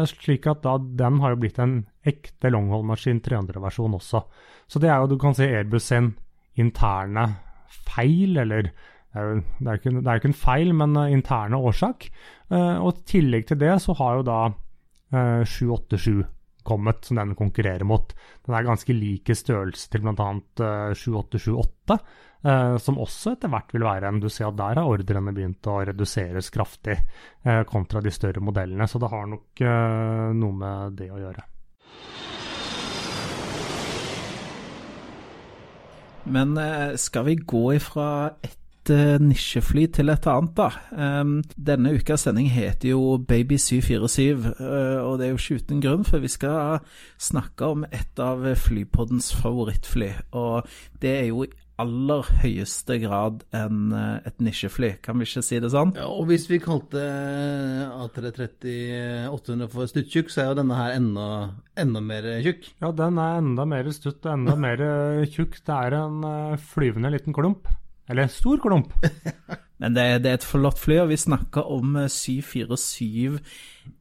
slik 0.04 0.44
at 0.50 0.60
da 0.66 0.76
den 0.76 1.20
har 1.22 1.32
jo 1.32 1.38
blitt 1.40 1.58
en 1.62 1.86
ekte 2.04 2.50
longhold-maskin 2.52 3.22
300-versjon 3.24 3.94
også. 3.96 4.20
Så 4.68 4.80
det 4.82 4.90
er 4.90 4.98
jo, 5.00 5.06
du 5.14 5.18
kan 5.18 5.32
si, 5.34 5.46
Airbus 5.48 5.86
sin 5.88 6.10
interne 6.60 7.24
feil, 7.86 8.36
eller 8.42 8.68
det 8.68 9.20
er 9.20 9.30
jo 9.30 9.78
ikke, 9.78 9.94
ikke 10.02 10.28
en 10.28 10.36
feil, 10.36 10.74
men 10.76 10.96
eh, 10.96 11.12
interne 11.12 11.56
årsak. 11.56 12.10
Eh, 12.50 12.76
Og 12.84 12.92
i 12.98 13.04
tillegg 13.14 13.46
til 13.48 13.58
det 13.58 13.80
så 13.80 13.96
har 13.96 14.18
jo 14.18 14.26
da 14.28 14.38
eh, 15.12 15.44
787 15.44 16.26
Comet 16.66 17.08
som 17.08 17.20
den 17.20 17.36
konkurrerer 17.38 17.86
mot. 17.88 18.14
Den 18.46 18.56
er 18.56 18.66
ganske 18.66 18.96
lik 18.96 19.32
i 19.32 19.38
størrelse 19.38 19.90
til 19.92 20.04
bl.a. 20.04 20.28
Uh, 20.62 20.92
7878, 20.96 21.98
uh, 22.46 22.76
som 22.82 23.00
også 23.02 23.36
etter 23.36 23.52
hvert 23.52 23.74
vil 23.76 23.86
være 23.86 24.10
en 24.10 24.20
Du 24.22 24.28
ser 24.32 24.50
at 24.50 24.58
der 24.60 24.82
har 24.82 24.90
ordrene 24.90 25.34
begynt 25.34 25.70
å 25.70 25.80
reduseres 25.92 26.52
kraftig 26.54 26.98
uh, 27.46 27.62
kontra 27.68 28.02
de 28.04 28.14
større 28.14 28.44
modellene, 28.44 28.88
så 28.88 29.02
det 29.02 29.12
har 29.12 29.30
nok 29.30 29.66
noe 30.32 30.60
med 30.62 31.00
det 31.00 31.10
å 31.12 31.20
gjøre. 31.20 31.48
Men 36.24 36.56
eh, 36.58 36.94
skal 36.96 37.24
vi 37.24 37.36
gå 37.36 37.72
ifra 37.74 38.30
et 38.82 38.90
eh, 38.90 39.16
nisjefly 39.22 39.86
til 39.94 40.10
et 40.10 40.26
annet, 40.26 40.54
da? 40.58 40.68
Um, 40.90 41.36
denne 41.54 41.94
ukas 41.94 42.26
sending 42.26 42.48
heter 42.50 42.92
jo 42.92 43.16
Baby 43.18 43.54
747, 43.62 44.54
uh, 44.58 44.98
og 45.06 45.18
det 45.20 45.28
er 45.28 45.32
jo 45.32 45.40
ikke 45.40 45.60
uten 45.62 45.82
grunn, 45.84 46.06
for 46.08 46.22
vi 46.22 46.30
skal 46.32 46.82
snakke 47.22 47.72
om 47.76 47.86
et 47.92 48.22
av 48.22 48.42
flypoddens 48.58 49.30
favorittfly. 49.38 50.10
Og 50.34 50.66
det 51.02 51.14
er 51.20 51.28
jo 51.30 51.46
i 51.46 51.52
aller 51.82 52.26
høyeste 52.42 52.98
grad 53.02 53.42
en, 53.56 53.92
eh, 53.96 54.28
et 54.28 54.40
nisjefly, 54.44 54.92
kan 55.02 55.18
vi 55.18 55.26
ikke 55.26 55.42
si 55.42 55.58
det 55.62 55.70
sånn? 55.72 55.94
Ja, 55.98 56.06
og 56.06 56.28
hvis 56.28 56.44
vi 56.50 56.60
kalte 56.62 57.00
A330-800 57.96 59.70
for 59.72 59.90
stuttjukk, 59.90 60.30
så 60.30 60.44
er 60.44 60.50
jo 60.50 60.58
denne 60.60 60.78
her 60.78 60.96
enda, 60.98 61.28
enda 61.78 62.00
mer 62.04 62.28
tjukk. 62.44 62.68
Ja, 62.84 62.92
den 62.92 63.18
er 63.18 63.40
enda 63.40 63.66
mer 63.68 63.90
stutt 63.94 64.20
og 64.26 64.34
enda 64.36 64.56
mer 64.56 64.84
eh, 64.86 65.26
tjukk. 65.26 65.58
Det 65.64 65.78
er 65.78 65.98
en 66.02 66.22
eh, 66.28 66.60
flyvende 66.72 67.14
liten 67.16 67.36
klump. 67.36 67.70
Eller 68.10 68.26
en 68.26 68.32
stor 68.32 68.58
klump. 68.62 68.94
Men 69.82 69.96
det, 69.96 70.06
det 70.22 70.30
er 70.30 70.38
et 70.38 70.46
flott 70.46 70.78
fly, 70.78 71.00
og 71.02 71.10
vi 71.10 71.18
snakker 71.18 71.66
om 71.74 71.96
eh, 71.98 72.10
747 72.10 73.38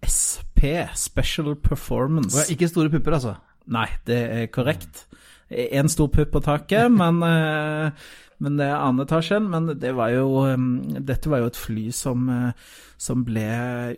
SP, 0.06 0.66
Special 0.98 1.56
Performance. 1.58 2.38
Og 2.38 2.54
ikke 2.54 2.70
store 2.70 2.92
pupper, 2.94 3.18
altså. 3.18 3.36
Nei, 3.72 3.88
det 4.10 4.20
er 4.22 4.52
korrekt. 4.54 5.06
En 5.52 5.90
stor 5.92 6.12
pupp 6.14 6.36
på 6.36 6.44
taket, 6.46 6.92
men, 7.02 7.22
eh, 7.26 8.12
men 8.42 8.58
det 8.58 8.66
er 8.68 8.80
annen 8.80 9.06
etasjen. 9.06 9.48
Men 9.54 9.70
det 9.80 9.94
var 9.98 10.12
jo, 10.14 10.44
eh, 10.50 10.66
dette 11.00 11.30
var 11.30 11.44
jo 11.44 11.52
et 11.52 11.60
fly 11.60 11.86
som, 11.96 12.28
eh, 12.30 12.52
som 12.98 13.24
ble 13.26 13.48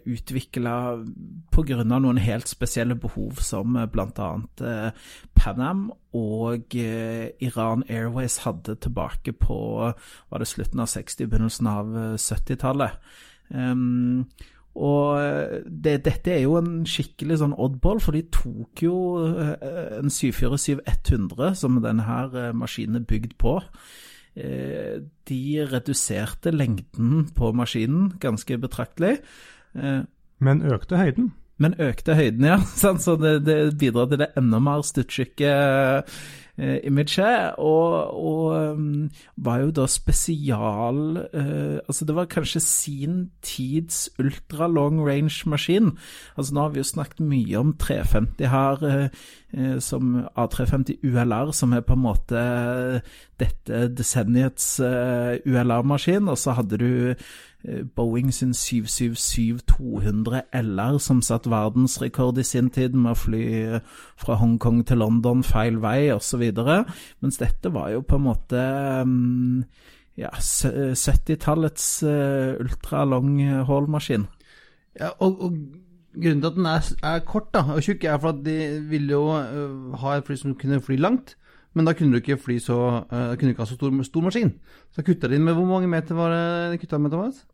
utvikla 0.05 0.75
pga. 1.51 1.83
noen 1.83 2.17
helt 2.17 2.47
spesielle 2.47 2.95
behov, 2.95 3.39
som 3.39 3.73
bl.a. 3.73 4.29
Pan 5.35 5.61
Am 5.61 5.91
og 6.13 6.75
Iran 6.75 7.83
Airways 7.89 8.37
hadde 8.43 8.75
tilbake 8.75 9.33
på 9.33 9.93
var 10.29 10.39
det 10.39 10.47
slutten 10.47 10.79
av 10.79 10.87
60-, 10.87 11.27
begynnelsen 11.27 11.67
av 11.67 11.85
70-tallet. 12.17 12.91
Um, 13.53 14.25
og 14.73 15.19
det, 15.69 15.99
dette 16.07 16.31
er 16.33 16.45
jo 16.47 16.55
en 16.57 16.81
skikkelig 16.89 17.37
sånn 17.43 17.53
oddball, 17.61 18.01
for 18.01 18.17
de 18.17 18.23
tok 18.33 18.81
jo 18.81 18.95
eh, 19.29 19.99
en 19.99 20.09
747-100, 20.09 21.53
som 21.59 21.77
denne 21.83 22.07
her 22.07 22.33
eh, 22.39 22.55
maskinen 22.57 23.03
er 23.03 23.05
bygd 23.09 23.37
på. 23.41 23.59
Eh, 24.35 25.01
De 25.29 25.41
reduserte 25.69 26.51
lengden 26.51 27.27
på 27.35 27.51
maskinen 27.53 28.13
ganske 28.19 28.57
betraktelig. 28.57 29.19
Eh, 29.75 30.01
Men 30.39 30.61
økte 30.61 30.97
høyden. 30.97 31.31
men 31.59 31.75
økte 31.79 32.15
høyden, 32.17 32.43
ja. 32.45 32.57
Så 32.97 33.15
det, 33.21 33.45
det 33.45 33.77
bidrar 33.79 34.09
til 34.09 34.19
det 34.19 34.31
enda 34.37 34.59
mer 34.59 34.81
stuttsjuke 34.83 35.47
eh, 35.47 36.01
imaget. 36.57 37.55
Og, 37.57 38.13
og 38.13 38.73
um, 38.73 39.09
var 39.37 39.57
jo 39.63 39.71
da 39.71 39.87
spesial 39.87 41.17
eh, 41.33 41.79
Altså, 41.87 42.05
det 42.05 42.15
var 42.15 42.25
kanskje 42.25 42.59
sin 42.59 43.31
tids 43.41 44.09
ultra 44.19 44.67
long 44.67 45.01
range-maskin. 45.07 45.97
Altså, 46.37 46.53
nå 46.53 46.61
har 46.61 46.69
vi 46.69 46.79
jo 46.79 46.83
snakket 46.83 47.19
mye 47.19 47.57
om 47.57 47.73
350 47.73 48.45
her, 48.49 48.83
eh, 48.83 49.09
eh, 49.53 49.79
som 49.79 50.27
A350 50.37 51.01
ULR, 51.03 51.51
som 51.51 51.73
er 51.73 51.81
på 51.81 51.93
en 51.93 52.05
måte 52.05 52.43
dette 53.39 53.87
desenniets 53.97 54.79
eh, 54.79 55.39
ULR-maskin. 55.45 56.27
Og 56.27 56.37
så 56.37 56.51
hadde 56.51 56.77
du 56.77 56.91
eh, 57.09 57.15
Boeing 57.95 58.33
sin 58.33 58.51
777-200 58.51 60.41
LR, 60.51 60.97
som 60.99 61.21
satt 61.23 61.47
verdensrekord 61.47 62.37
i 62.37 62.43
sin 62.43 62.69
tid 62.75 62.95
med 62.95 63.13
å 63.13 63.19
fly 63.21 63.43
eh, 63.55 63.79
fra 64.19 64.35
Hongkong 64.41 64.81
til 64.87 64.99
London 64.99 65.43
feil 65.47 65.79
vei, 65.83 66.11
osv. 66.11 66.43
Mens 67.23 67.39
dette 67.39 67.71
var 67.71 67.93
jo 67.93 68.01
på 68.03 68.19
en 68.19 68.25
måte 68.25 68.63
mm, 69.07 69.63
ja, 70.19 70.33
70-tallets 70.35 71.87
uh, 72.03 72.59
ultra 72.59 73.05
long 73.07 73.39
haul-maskin. 73.69 74.27
Ja, 74.99 75.13
og, 75.23 75.39
og 75.39 75.55
grunnen 76.19 76.43
til 76.43 76.49
at 76.51 76.59
den 76.59 76.67
er, 76.69 76.91
er 77.13 77.23
kort 77.25 77.47
da, 77.55 77.63
og 77.77 77.81
tjukk, 77.85 78.03
er 78.03 78.19
for 78.19 78.35
at 78.35 78.43
de 78.43 78.57
ville 78.91 79.15
jo 79.15 79.31
ha 80.03 80.17
et 80.17 80.27
fly 80.27 80.35
som 80.41 80.59
kunne 80.59 80.83
fly 80.83 80.99
langt. 80.99 81.37
Men 81.73 81.87
da 81.87 81.95
kunne 81.97 82.13
du 82.13 82.19
ikke 82.19 82.37
fly 82.37 82.59
så 82.61 82.75
uh, 83.07 83.33
kunne 83.39 83.55
ikke 83.55 83.63
ha 83.63 83.71
så 83.71 83.79
stor, 83.79 83.95
stor 84.05 84.27
maskin. 84.27 84.51
Så 84.93 85.01
kutta 85.01 85.31
de 85.31 85.39
inn 85.39 85.47
med 85.47 85.55
hvor 85.57 85.65
mange 85.71 85.87
meter 85.89 86.19
var 86.19 86.35
det 86.35 86.83
de 86.83 86.99
med, 86.99 87.09
Thomas? 87.15 87.45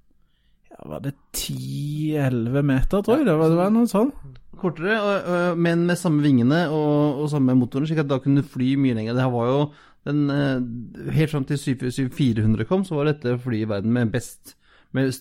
Ja, 0.70 0.84
var 0.92 1.04
det 1.04 1.16
10-11 1.36 2.62
meter, 2.62 3.02
tror 3.02 3.20
jeg? 3.20 3.28
Det 3.28 3.38
var, 3.40 3.52
det 3.52 3.60
var 3.60 3.74
noe 3.74 3.90
sånn. 3.90 4.14
Kortere, 4.60 5.56
men 5.56 5.86
med 5.88 5.98
samme 6.00 6.24
vingene 6.24 6.66
og, 6.68 7.24
og 7.24 7.30
samme 7.32 7.56
motoren, 7.56 7.88
slik 7.88 8.02
at 8.04 8.10
da 8.12 8.20
kunne 8.20 8.44
du 8.44 8.50
fly 8.50 8.74
mye 8.80 8.98
lenger. 8.98 9.16
Det 9.16 9.24
her 9.24 9.32
var 9.34 9.48
jo 9.48 9.60
den, 10.08 10.30
øh, 10.30 11.12
Helt 11.16 11.32
fram 11.32 11.46
til 11.48 11.60
747-400 11.60 12.68
kom, 12.70 12.86
så 12.88 13.00
var 13.00 13.12
dette 13.12 13.38
flyet 13.40 13.68
i 13.68 13.70
verden 13.70 13.96
med 13.96 14.12
best 14.14 14.56
med 14.92 15.12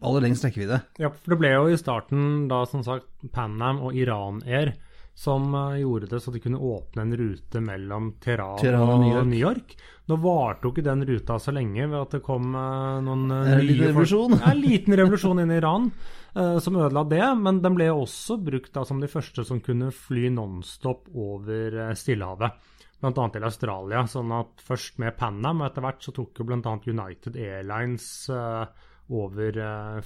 aller 0.00 0.24
lengst 0.24 0.46
rekkevidde. 0.46 0.78
Ja, 1.00 1.10
for 1.12 1.34
det 1.34 1.40
ble 1.42 1.50
jo 1.52 1.66
i 1.68 1.76
starten 1.76 2.46
da 2.48 2.62
som 2.68 2.80
sagt 2.86 3.04
Pan 3.34 3.58
Am 3.60 3.82
og 3.84 3.96
Iran 3.98 4.40
Air 4.48 4.72
som 5.20 5.54
eh, 5.54 5.80
gjorde 5.82 6.08
det 6.08 6.20
så 6.24 6.32
de 6.32 6.40
kunne 6.40 6.58
åpne 6.64 7.02
en 7.04 7.16
rute 7.20 7.60
mellom 7.60 8.14
Teheran, 8.24 8.56
Teheran 8.60 8.88
og 8.88 8.94
og 8.94 9.02
New 9.02 9.10
York. 9.12 9.26
New 9.28 9.42
York. 9.42 9.74
Nå 10.08 10.16
varte 10.22 10.64
jo 10.66 10.72
ikke 10.72 10.84
den 10.86 11.04
ruta 11.06 11.36
så 11.38 11.52
lenge 11.54 11.84
ved 11.84 11.98
at 11.98 12.14
det 12.16 12.22
kom 12.24 12.54
eh, 12.56 13.02
noen 13.04 13.26
eh, 13.36 13.50
En 13.52 13.60
liten 13.60 13.68
nye 13.68 13.76
folk- 13.76 13.90
revolusjon. 13.90 14.38
Ja, 14.38 14.54
en 14.54 14.62
liten 14.64 14.96
revolusjon 14.96 15.42
inn 15.42 15.52
i 15.52 15.58
Iran 15.60 15.90
uh, 15.92 16.56
som 16.64 16.78
ødela 16.80 17.04
det. 17.12 17.22
Men 17.44 17.60
den 17.60 17.76
ble 17.76 17.90
også 17.92 18.38
brukt 18.40 18.72
da 18.74 18.86
som 18.88 19.02
de 19.04 19.10
første 19.12 19.44
som 19.44 19.60
kunne 19.64 19.92
fly 19.92 20.30
nonstop 20.32 21.12
over 21.12 21.76
uh, 21.76 21.92
Stillehavet. 21.92 22.56
Annet 23.04 23.36
til 23.36 23.44
Australia. 23.48 24.02
Sånn 24.12 24.32
at 24.36 24.64
først 24.64 24.98
med 25.00 25.16
Pan 25.20 25.38
Am, 25.48 25.60
og 25.62 25.68
etter 25.70 25.84
hvert 25.84 26.02
så 26.04 26.12
tok 26.16 26.40
jo 26.40 26.48
annet 26.52 26.88
United 26.90 27.36
Airlines 27.40 28.08
uh, 28.32 28.64
over 29.10 29.56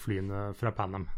flyene 0.01 0.49
fra 0.59 0.71
Pan 0.75 1.01
Am. 1.01 1.09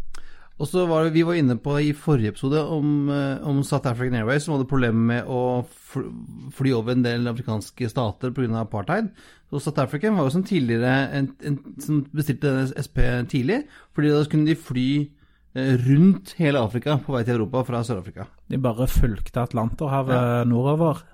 Og 0.57 0.69
så 0.69 0.87
var 0.89 1.05
det, 1.05 1.13
Vi 1.13 1.23
var 1.23 1.37
inne 1.37 1.59
på 1.61 1.75
i 1.85 1.93
forrige 1.93 2.33
episode 2.33 2.63
om, 2.73 3.11
eh, 3.11 3.47
om 3.47 3.63
South 3.63 3.89
African 3.89 4.15
Airways, 4.15 4.45
som 4.45 4.55
hadde 4.55 4.69
problemer 4.69 5.03
med 5.11 5.25
å 5.29 5.67
fly, 5.67 6.73
over 6.73 6.93
en 6.93 7.03
del 7.05 7.29
afrikanske 7.29 7.91
stater 7.91 8.31
pga. 8.31 8.63
apartheid. 8.63 9.11
Så 9.51 9.61
South 9.61 9.81
African 9.81 10.17
var 10.17 10.25
jo 10.25 10.31
som 10.31 10.45
tidligere 10.45 11.11
en, 11.13 11.37
en, 11.45 11.59
som 11.79 12.07
bestilte 12.11 12.73
SP 12.73 12.99
tidlig, 13.29 13.67
fordi 13.95 14.09
da 14.09 14.25
kunne 14.25 14.47
de 14.47 14.57
fly 14.57 15.11
eh, 15.55 15.77
rundt 15.77 16.35
hele 16.39 16.59
Afrika 16.59 16.97
på 17.05 17.13
vei 17.13 17.23
til 17.25 17.37
Europa 17.37 17.63
fra 17.63 17.85
Sør-Afrika. 17.85 18.27
De 18.49 18.57
bare 18.57 18.89
fulgte 18.89 19.45
Atlanterhavet 19.45 20.49
nordover. 20.49 21.05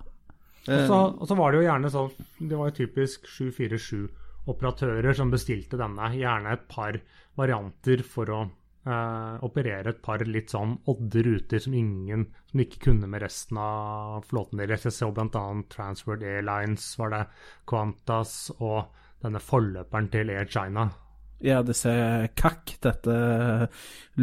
Og 0.70 0.86
så, 0.86 0.98
og 1.18 1.26
så 1.26 1.34
var 1.34 1.50
det 1.50 1.58
jo 1.58 1.66
gjerne 1.66 1.88
sånn 1.90 2.10
Det 2.38 2.54
var 2.54 2.68
jo 2.70 2.76
typisk 2.76 3.26
747-operatører 3.26 5.12
som 5.18 5.32
bestilte 5.32 5.76
denne. 5.76 6.14
Gjerne 6.14 6.54
et 6.54 6.68
par 6.70 7.00
varianter 7.34 8.04
for 8.06 8.30
å 8.30 8.44
eh, 8.86 9.44
operere 9.46 9.94
et 9.94 10.02
par 10.04 10.24
litt 10.26 10.52
sånn 10.54 10.74
odde 10.90 11.24
ruter 11.26 11.62
som 11.62 11.76
ingen 11.76 12.26
som 12.50 12.64
ikke 12.64 12.82
kunne 12.88 13.10
med 13.10 13.24
resten 13.24 13.60
av 13.62 14.26
flåten 14.28 14.62
deres. 14.62 14.88
Jeg 14.88 14.96
så 14.98 15.12
bl.a. 15.14 15.44
Transworld 15.72 16.26
Airlines, 16.26 16.90
var 16.98 17.14
det 17.14 17.22
Qantas 17.68 18.36
og 18.58 18.92
denne 19.22 19.42
forløperen 19.42 20.10
til 20.12 20.34
Air 20.34 20.50
China. 20.50 20.90
Ja, 21.42 21.58
disse 21.66 21.90
KAK, 22.38 22.76
dette 22.84 23.14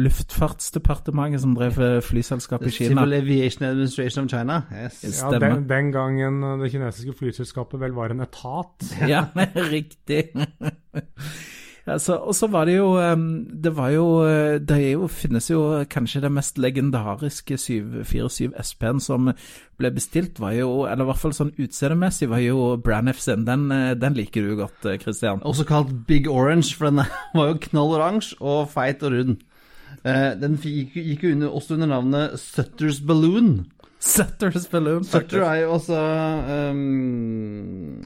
luftfartsdepartementet 0.00 1.42
som 1.42 1.52
drev 1.56 1.76
flyselskap 2.06 2.64
i 2.64 2.72
Kina. 2.72 2.94
Civil 2.94 3.16
Aviation 3.18 3.66
Administration 3.68 4.24
of 4.24 4.30
China. 4.32 4.62
Yes. 4.72 5.02
Ja, 5.20 5.28
den, 5.36 5.66
den 5.68 5.92
gangen 5.92 6.40
det 6.62 6.70
kinesiske 6.72 7.12
flyselskapet 7.18 7.82
vel 7.82 7.92
var 7.96 8.14
en 8.14 8.24
etat. 8.24 8.88
Ja, 9.04 9.26
riktig. 9.74 10.30
Altså, 11.90 12.16
og 12.18 12.34
så 12.36 12.46
var 12.50 12.68
det 12.68 12.76
jo 12.76 12.92
Det 13.64 13.72
var 13.76 13.90
jo 13.94 14.04
Det 14.62 14.76
er 14.76 14.92
jo, 14.92 15.08
finnes 15.10 15.50
jo 15.50 15.84
kanskje 15.90 16.22
det 16.24 16.30
mest 16.32 16.58
legendariske 16.58 17.58
747 17.58 18.52
SP-en 18.62 19.00
som 19.02 19.32
ble 19.80 19.90
bestilt, 19.94 20.40
var 20.40 20.54
jo 20.56 20.84
Eller 20.84 21.04
i 21.04 21.10
hvert 21.10 21.22
fall 21.22 21.36
sånn 21.36 21.52
utseendemessig 21.56 22.28
var 22.30 22.42
jo 22.44 22.76
Braniff 22.84 23.20
sin. 23.22 23.46
Den, 23.48 23.70
eh, 23.72 23.94
den 23.98 24.16
liker 24.18 24.46
du 24.46 24.56
godt, 24.58 24.84
eh, 24.86 24.98
Christian. 25.00 25.42
Også 25.42 25.66
kalt 25.68 25.92
Big 26.06 26.28
Orange, 26.28 26.74
for 26.76 26.90
den 26.90 27.04
var 27.36 27.52
jo 27.52 27.60
knall 27.68 27.96
oransje 27.98 28.36
og 28.40 28.70
feit 28.72 29.02
og 29.06 29.14
rund. 29.16 29.40
Eh, 30.04 30.32
den 30.40 30.56
gikk 30.60 31.24
jo 31.24 31.50
også 31.50 31.76
under 31.76 31.90
navnet 31.94 32.40
Sutter's 32.40 33.00
Balloon. 33.04 33.66
Sutter's 34.00 34.66
Balloon, 34.72 35.04
Sutter 35.04 35.44
er 35.44 35.56
jo 35.60 35.74
også 35.74 35.98
um, 36.72 38.02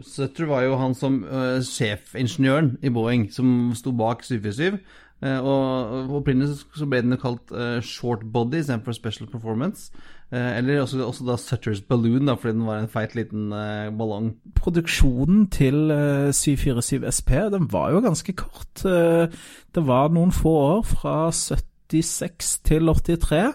Sutter 0.00 0.48
var 0.48 0.64
jo 0.64 0.78
han 0.80 0.94
som 0.96 1.20
uh, 1.28 1.58
sjefingeniøren 1.64 2.78
i 2.82 2.92
Boeing, 2.94 3.28
som 3.32 3.74
sto 3.76 3.92
bak 3.92 4.24
747. 4.24 4.78
Uh, 5.18 5.38
og 5.42 6.14
opprinnelig 6.20 6.62
så 6.62 6.86
ble 6.86 7.02
den 7.02 7.16
jo 7.16 7.20
kalt 7.20 7.52
uh, 7.52 7.82
short 7.84 8.24
body 8.32 8.62
istedenfor 8.62 8.96
special 8.96 9.28
performance. 9.28 9.90
Eh, 10.32 10.58
eller 10.58 10.80
også, 10.80 11.00
også 11.06 11.24
da 11.24 11.36
Sutters 11.40 11.80
balloon, 11.80 12.26
da, 12.26 12.34
fordi 12.36 12.52
den 12.52 12.66
var 12.66 12.82
en 12.82 12.88
feit 12.92 13.14
liten 13.16 13.52
eh, 13.52 13.88
ballong. 13.96 14.34
Produksjonen 14.54 15.46
til 15.48 15.90
eh, 15.90 16.32
747 16.36 17.06
SP 17.16 17.30
den 17.54 17.72
var 17.72 17.94
jo 17.94 18.02
ganske 18.04 18.32
kort. 18.36 18.84
Eh, 18.84 19.32
det 19.74 19.86
var 19.86 20.12
noen 20.12 20.32
få 20.32 20.52
år, 20.52 20.82
fra 20.84 21.14
76 21.32 22.58
til 22.68 22.92
83. 22.92 23.54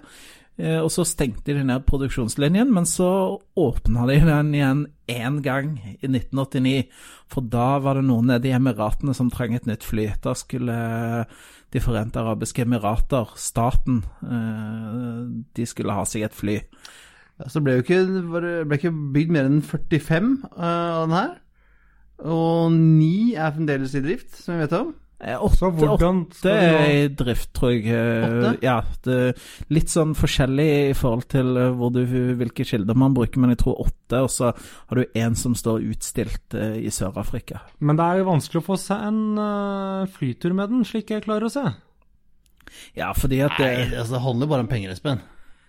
Eh, 0.58 0.80
Og 0.80 0.92
så 0.94 1.06
stengte 1.08 1.54
de 1.56 1.64
ned 1.66 1.86
produksjonslinjen, 1.88 2.70
men 2.74 2.86
så 2.86 3.40
åpna 3.58 4.06
de 4.08 4.20
den 4.22 4.54
igjen 4.54 4.86
én 5.10 5.42
gang 5.42 5.80
i 6.02 6.08
1989. 6.08 6.84
For 7.28 7.42
da 7.42 7.80
var 7.82 7.98
det 7.98 8.06
noen 8.06 8.30
nede 8.30 8.48
i 8.52 8.54
Emiratene 8.54 9.16
som 9.18 9.32
trengte 9.34 9.64
et 9.64 9.66
nytt 9.72 9.84
fly. 9.84 10.12
Da 10.22 10.36
skulle 10.38 11.26
De 11.74 11.80
forente 11.82 12.20
arabiske 12.22 12.62
emirater, 12.62 13.32
staten, 13.36 14.04
eh, 14.22 15.44
de 15.56 15.66
skulle 15.66 15.92
ha 15.92 16.04
seg 16.06 16.22
et 16.22 16.36
fly. 16.38 16.60
Ja, 17.40 17.48
så 17.50 17.64
ble 17.66 17.80
jo 17.80 17.82
ikke, 17.82 17.98
ble 18.70 18.78
ikke 18.78 18.92
bygd 19.16 19.32
mer 19.34 19.46
enn 19.50 19.64
45 19.66 20.46
eh, 20.54 20.62
av 20.62 21.08
den 21.08 21.16
her. 21.18 21.32
Og 22.30 22.72
ni 22.72 23.34
er 23.34 23.56
fremdeles 23.56 23.96
i 23.98 24.04
drift, 24.06 24.38
som 24.38 24.54
vi 24.54 24.62
vet 24.62 24.76
om. 24.78 24.94
Eh, 25.20 25.38
Så 25.40 25.68
Åtte, 25.70 25.70
hvordan 25.78 26.22
åtte 26.26 26.52
er 26.52 26.86
i 26.92 27.08
drift, 27.08 27.52
tror 27.56 27.72
jeg. 27.72 27.86
Eh, 27.94 28.26
Åtte? 28.28 28.54
Ja, 28.66 28.78
det, 29.06 29.18
litt 29.72 29.92
sånn 29.94 30.16
forskjellig 30.18 30.68
i 30.90 30.96
forhold 30.98 31.28
til 31.32 31.54
eh, 31.60 31.70
hvor 31.78 31.94
du, 31.96 32.02
hvilke 32.40 32.66
kilder 32.68 32.98
man 33.00 33.16
bruker, 33.16 33.40
men 33.40 33.54
jeg 33.54 33.62
tror 33.64 33.86
åtte, 33.86 34.20
og 34.26 34.32
så 34.34 34.52
har 34.54 35.00
du 35.00 35.04
én 35.20 35.38
som 35.40 35.56
står 35.56 35.86
utstilt 35.94 36.58
i 36.58 36.92
Sør-Afrika. 36.94 37.62
Men 37.80 38.00
det 38.00 38.06
er 38.10 38.22
jo 38.22 38.30
vanskelig 38.32 38.64
å 38.64 38.68
få 38.68 38.80
seg 38.82 39.08
en 39.08 40.08
flytur 40.14 40.56
med 40.58 40.74
den, 40.74 40.84
slik 40.88 41.14
jeg 41.14 41.26
klarer 41.26 41.48
å 41.48 41.54
se. 41.54 41.66
Ja, 42.98 43.12
fordi 43.18 43.40
at 43.46 43.56
det, 43.60 43.70
Nei, 43.70 43.88
altså, 44.00 44.18
det 44.18 44.24
handler 44.26 44.50
bare 44.52 44.66
om 44.66 44.72
penger, 44.72 44.94
Espen. 44.96 45.24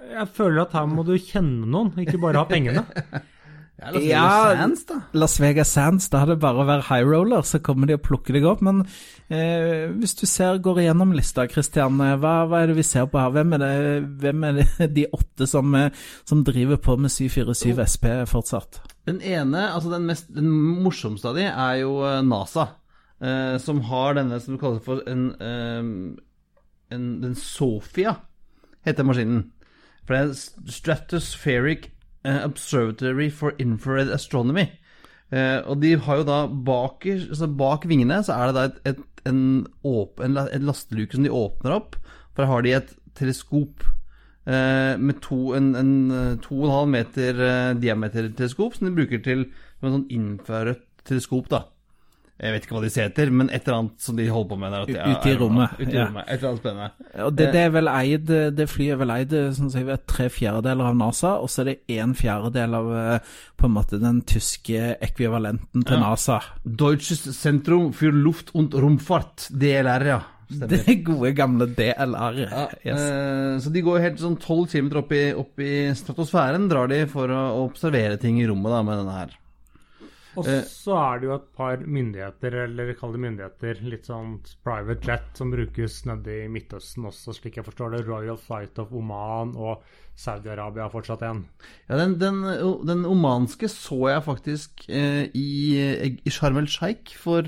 Jeg 0.05 0.29
føler 0.37 0.65
at 0.67 0.75
her 0.77 0.89
må 0.91 1.05
du 1.07 1.15
kjenne 1.17 1.69
noen, 1.71 1.95
ikke 2.03 2.21
bare 2.21 2.43
ha 2.43 2.49
pengene. 2.49 2.85
Ja, 3.81 3.91
la 3.91 3.99
oss 3.99 4.05
Ja, 4.07 4.23
gjøre 4.23 4.57
Sands, 4.61 4.85
da. 4.87 4.97
Las 5.19 5.33
Vegas 5.43 5.71
Sands, 5.75 6.07
da 6.13 6.21
er 6.23 6.31
det 6.31 6.37
bare 6.45 6.63
å 6.63 6.67
være 6.69 6.85
high 6.87 7.05
roller, 7.09 7.43
så 7.43 7.59
kommer 7.59 7.89
de 7.91 7.97
og 7.99 8.05
plukker 8.07 8.37
deg 8.37 8.45
opp. 8.47 8.61
Men 8.63 8.85
eh, 9.29 9.91
hvis 9.99 10.15
du 10.21 10.23
ser, 10.31 10.61
går 10.63 10.79
igjennom 10.85 11.11
lista, 11.17 11.47
Christian, 11.51 11.99
eh, 12.05 12.15
hva, 12.23 12.35
hva 12.47 12.61
er 12.63 12.71
det 12.71 12.77
vi 12.79 12.85
ser 12.87 13.09
på 13.11 13.19
her? 13.19 13.33
Hvem 13.35 13.57
er, 13.57 13.65
det, 13.65 13.97
hvem 14.23 14.47
er 14.47 14.61
det, 14.61 14.69
de 14.99 15.07
åtte 15.19 15.49
som, 15.51 15.75
eh, 15.75 15.91
som 16.29 16.45
driver 16.47 16.79
på 16.87 16.95
med 17.03 17.11
747 17.11 17.83
SP 17.91 18.07
fortsatt? 18.31 18.79
Den 19.11 19.19
ene, 19.21 19.67
altså 19.75 19.91
den, 19.93 20.07
mest, 20.09 20.31
den 20.33 20.49
morsomste 20.85 21.33
av 21.33 21.41
de, 21.41 21.49
er 21.51 21.81
jo 21.83 21.97
eh, 22.07 22.21
NASA. 22.25 22.69
eh, 23.21 23.57
som 23.59 23.83
har 23.91 24.15
denne 24.21 24.39
som 24.41 24.57
kalles 24.63 24.85
for 24.87 25.03
en, 25.11 25.27
eh, 25.43 26.95
en 26.95 27.11
Den 27.27 27.35
Sofia, 27.35 28.15
heter 28.87 29.05
maskinen. 29.11 29.49
For 30.07 30.15
det 30.15 30.23
er 30.23 30.71
Stratospheric 30.79 31.91
Observatory 32.25 33.29
for 33.31 33.53
Infrared 33.61 34.13
Astronomy. 34.15 34.69
Eh, 35.35 35.59
og 35.67 35.81
de 35.83 35.95
har 35.99 36.21
jo 36.21 36.29
da 36.29 36.39
bak, 36.47 37.07
altså 37.09 37.49
bak 37.59 37.89
vingene 37.91 38.21
så 38.25 38.37
er 38.37 38.51
det 38.51 38.55
da 38.57 38.65
et, 38.69 38.79
et, 38.93 39.03
en, 39.31 39.43
åpen, 39.89 40.37
en, 40.39 40.67
lasteluke 40.69 41.17
som 41.17 41.27
de 41.27 41.33
åpner 41.33 41.77
opp. 41.79 41.99
For 42.35 42.45
her 42.45 42.53
har 42.53 42.65
de 42.67 42.75
et 42.77 42.95
teleskop 43.19 43.85
eh, 44.47 44.95
med 45.01 45.21
to, 45.25 45.55
en, 45.59 45.73
en 45.79 45.95
eh, 46.15 46.33
to 46.45 46.59
og 46.61 46.69
en 46.69 46.77
halv 46.79 46.93
meter 46.95 47.45
eh, 47.49 47.77
diameter-teleskop 47.83 48.77
som 48.77 48.89
de 48.89 48.97
bruker 48.99 49.23
til 49.25 49.47
som 49.79 49.89
en 49.89 49.97
sånn 49.99 50.11
infrarødt 50.19 50.85
teleskop, 51.09 51.51
da. 51.53 51.65
Jeg 52.43 52.51
vet 52.53 52.65
ikke 52.67 52.75
hva 52.75 52.81
de 52.83 52.89
ser 52.91 53.05
etter, 53.07 53.31
men 53.31 53.49
et 53.55 53.63
eller 53.69 53.77
annet 53.79 54.01
som 54.03 54.17
de 54.19 54.25
holder 54.27 54.49
på 54.51 54.57
med 54.59 54.73
der. 54.75 54.81
at 54.83 54.89
de- 54.89 55.13
Ute 55.15 55.31
i 55.31 55.37
rommet, 55.39 55.71
Ute 55.79 55.93
i 55.93 55.95
ja. 55.95 56.07
rommet. 56.09 56.25
Et 56.27 56.39
eller 56.43 56.49
annet 56.49 56.63
spennende. 56.65 56.91
Og 57.25 57.37
det, 57.37 57.47
det 57.55 57.61
er 57.63 57.71
vel 57.71 57.89
eid, 57.93 58.27
det 58.59 58.67
flyet 58.69 58.93
er 58.93 58.97
vel 59.05 59.11
eid 59.15 59.31
sånn 59.55 59.71
jeg 59.73 59.87
vet, 59.87 60.07
tre 60.11 60.27
fjerdedeler 60.29 60.85
av 60.91 60.97
NASA, 60.99 61.31
og 61.39 61.49
så 61.49 61.63
er 61.63 61.65
det 61.71 61.79
en 62.01 62.13
fjerdedel 62.19 62.75
av 62.75 62.91
eh, 62.99 63.19
på 63.57 63.69
en 63.71 63.75
måte 63.77 64.01
den 64.03 64.21
tyske 64.27 64.97
ekvivalenten 65.01 65.85
til 65.87 65.97
Ja. 65.97 66.01
NASA. 66.09 66.41
Deutsches 66.67 67.23
Zentrum 67.39 67.93
für 67.95 68.11
Luft- 68.11 68.51
und 68.55 68.75
Romfahrt, 68.75 69.49
DLR, 69.55 70.05
ja. 70.07 70.21
Stemmer. 70.51 70.69
Det 70.85 70.99
gode 71.07 71.31
gamle 71.35 71.67
DLR. 71.73 72.37
Ja, 72.51 72.67
Yes. 72.85 73.01
eh, 73.01 73.59
så 73.65 73.73
de 73.73 73.81
går 73.81 74.01
helt 74.01 74.19
sånn 74.21 74.37
12 74.39 74.67
kilometer 74.75 74.99
opp, 74.99 75.13
i- 75.13 75.33
opp 75.33 75.59
i 75.59 75.71
stratosfæren, 75.95 76.69
drar 76.69 76.87
de 76.89 77.07
for 77.07 77.29
å 77.29 77.65
observere 77.65 78.19
ting 78.21 78.43
i 78.43 78.47
rommet 78.47 78.71
da, 78.75 78.83
med 78.83 78.99
denne 78.99 79.15
her. 79.23 79.31
Og 80.37 80.47
Eh. 80.49 80.63
så 80.67 80.97
er 80.99 81.21
det 81.21 81.29
jo 81.29 81.35
et 81.35 81.51
par 81.57 81.77
myndigheter, 81.79 82.57
eller 82.65 82.95
kall 82.99 83.13
det 83.13 83.21
myndigheter, 83.21 83.83
litt 83.83 84.07
sånn 84.07 84.41
private 84.65 85.07
jet, 85.07 85.29
som 85.39 85.51
brukes 85.51 86.05
nede 86.07 86.45
i 86.45 86.49
Midtøsten 86.49 87.07
også, 87.07 87.35
slik 87.37 87.57
jeg 87.57 87.67
forstår 87.67 87.95
det. 87.97 88.07
Royal 88.09 88.37
Flight 88.37 88.79
of 88.79 88.93
Oman 88.93 89.55
og 89.57 89.85
Saudi-Arabia 90.17 90.89
fortsatt 90.91 91.23
igjen. 91.23 91.45
Ja, 91.89 91.99
den, 91.99 92.19
den, 92.19 92.43
den 92.87 93.05
omanske 93.05 93.69
så 93.71 94.09
jeg 94.11 94.25
faktisk 94.27 94.89
eh, 94.89 95.29
i, 95.35 96.19
i 96.25 96.31
Sharm 96.31 96.59
el 96.59 96.71
Sheikh 96.71 97.17
for 97.19 97.47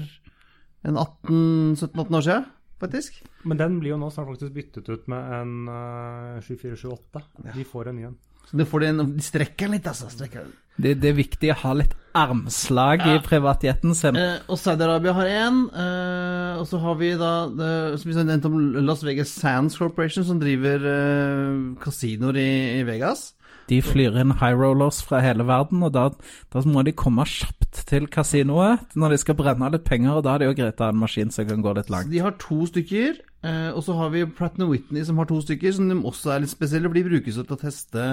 en 0.87 0.97
18-17-18 0.97 2.16
år 2.16 2.26
siden, 2.28 2.47
faktisk. 2.82 3.22
Men 3.47 3.59
den 3.59 3.80
blir 3.80 3.95
jo 3.95 4.01
nå 4.01 4.11
snart 4.14 4.30
faktisk 4.34 4.55
byttet 4.55 4.89
ut 4.91 5.09
med 5.11 5.34
en 5.41 5.68
uh, 5.70 6.43
7478. 6.43 7.22
De 7.55 7.66
får 7.66 7.91
en 7.91 7.99
ny 7.99 8.09
en. 8.11 8.16
Så 8.47 8.61
det 8.61 8.68
får 8.70 8.84
de, 8.84 8.92
en, 8.92 9.12
de 9.16 9.24
strekker 9.24 9.70
litt, 9.72 9.86
altså. 9.90 10.09
Strekker. 10.12 10.47
Det, 10.76 10.92
det 11.01 11.09
er 11.11 11.16
viktig 11.16 11.51
å 11.55 11.61
ha 11.62 11.72
litt 11.78 11.94
armslag 12.16 13.03
i 13.09 13.16
privatjetten 13.24 13.94
sin. 13.97 14.18
Eh, 14.20 14.42
og 14.53 14.61
Saudi-Arabia 14.61 15.14
har 15.16 15.30
én. 15.32 15.62
Eh, 15.72 16.61
og 16.61 16.66
så 16.68 16.80
har 16.82 16.99
vi 17.01 17.12
da 17.20 17.32
det, 17.53 17.70
som 18.01 18.12
vi 18.12 18.16
nevnte 18.20 18.51
om 18.51 18.59
Las 18.84 19.05
Vegas 19.07 19.32
Sands 19.32 19.78
Corporation, 19.80 20.24
som 20.28 20.40
driver 20.40 20.84
eh, 20.92 21.57
kasinoer 21.82 22.40
i, 22.40 22.51
i 22.80 22.86
Vegas. 22.88 23.30
De 23.70 23.80
flyr 23.82 24.16
inn 24.20 24.36
high 24.40 24.54
rollers 24.54 25.00
fra 25.04 25.20
hele 25.24 25.46
verden, 25.48 25.82
og 25.86 25.94
da, 25.96 26.08
da 26.54 26.62
må 26.70 26.84
de 26.86 26.94
komme 26.96 27.26
kjapt 27.26 27.82
til 27.90 28.06
kasinoet 28.10 28.96
når 28.96 29.14
de 29.14 29.20
skal 29.22 29.38
brenne 29.38 29.70
litt 29.74 29.86
penger, 29.88 30.18
og 30.18 30.26
da 30.26 30.34
er 30.34 30.44
det 30.44 30.50
jo 30.50 30.58
greit 30.62 30.80
å 30.80 30.88
ha 30.88 30.94
en 30.94 31.00
maskin 31.02 31.32
som 31.34 31.48
kan 31.48 31.64
gå 31.64 31.74
litt 31.76 31.90
langt. 31.92 32.10
Så 32.10 32.14
de 32.14 32.24
har 32.24 32.36
to 32.42 32.60
stykker. 32.70 33.22
Eh, 33.46 33.70
og 33.70 33.82
så 33.84 33.94
har 33.98 34.10
vi 34.14 34.24
Pratt 34.26 34.58
Whitney 34.58 35.04
som 35.06 35.18
har 35.20 35.28
to 35.30 35.38
stykker, 35.42 35.74
som 35.76 35.90
de 35.90 35.98
også 35.98 36.34
er 36.34 36.44
litt 36.44 36.54
spesielle, 36.54 36.88
for 36.88 36.98
de 36.98 37.06
brukes 37.06 37.38
til 37.38 37.56
å 37.56 37.60
teste 37.60 38.06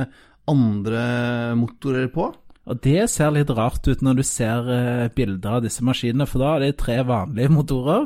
andre 0.51 1.03
motorer 1.57 2.09
på. 2.13 2.33
Og 2.63 2.79
det 2.79 3.09
ser 3.11 3.33
litt 3.35 3.49
rart 3.51 3.83
ut 3.89 4.03
når 4.05 4.19
du 4.21 4.23
ser 4.23 4.69
eh, 4.71 5.07
bilder 5.15 5.57
av 5.57 5.63
disse 5.65 5.83
maskinene, 5.83 6.27
for 6.29 6.43
da 6.43 6.53
er 6.55 6.63
det 6.63 6.77
tre 6.79 7.01
vanlige 7.07 7.51
motorer, 7.51 8.05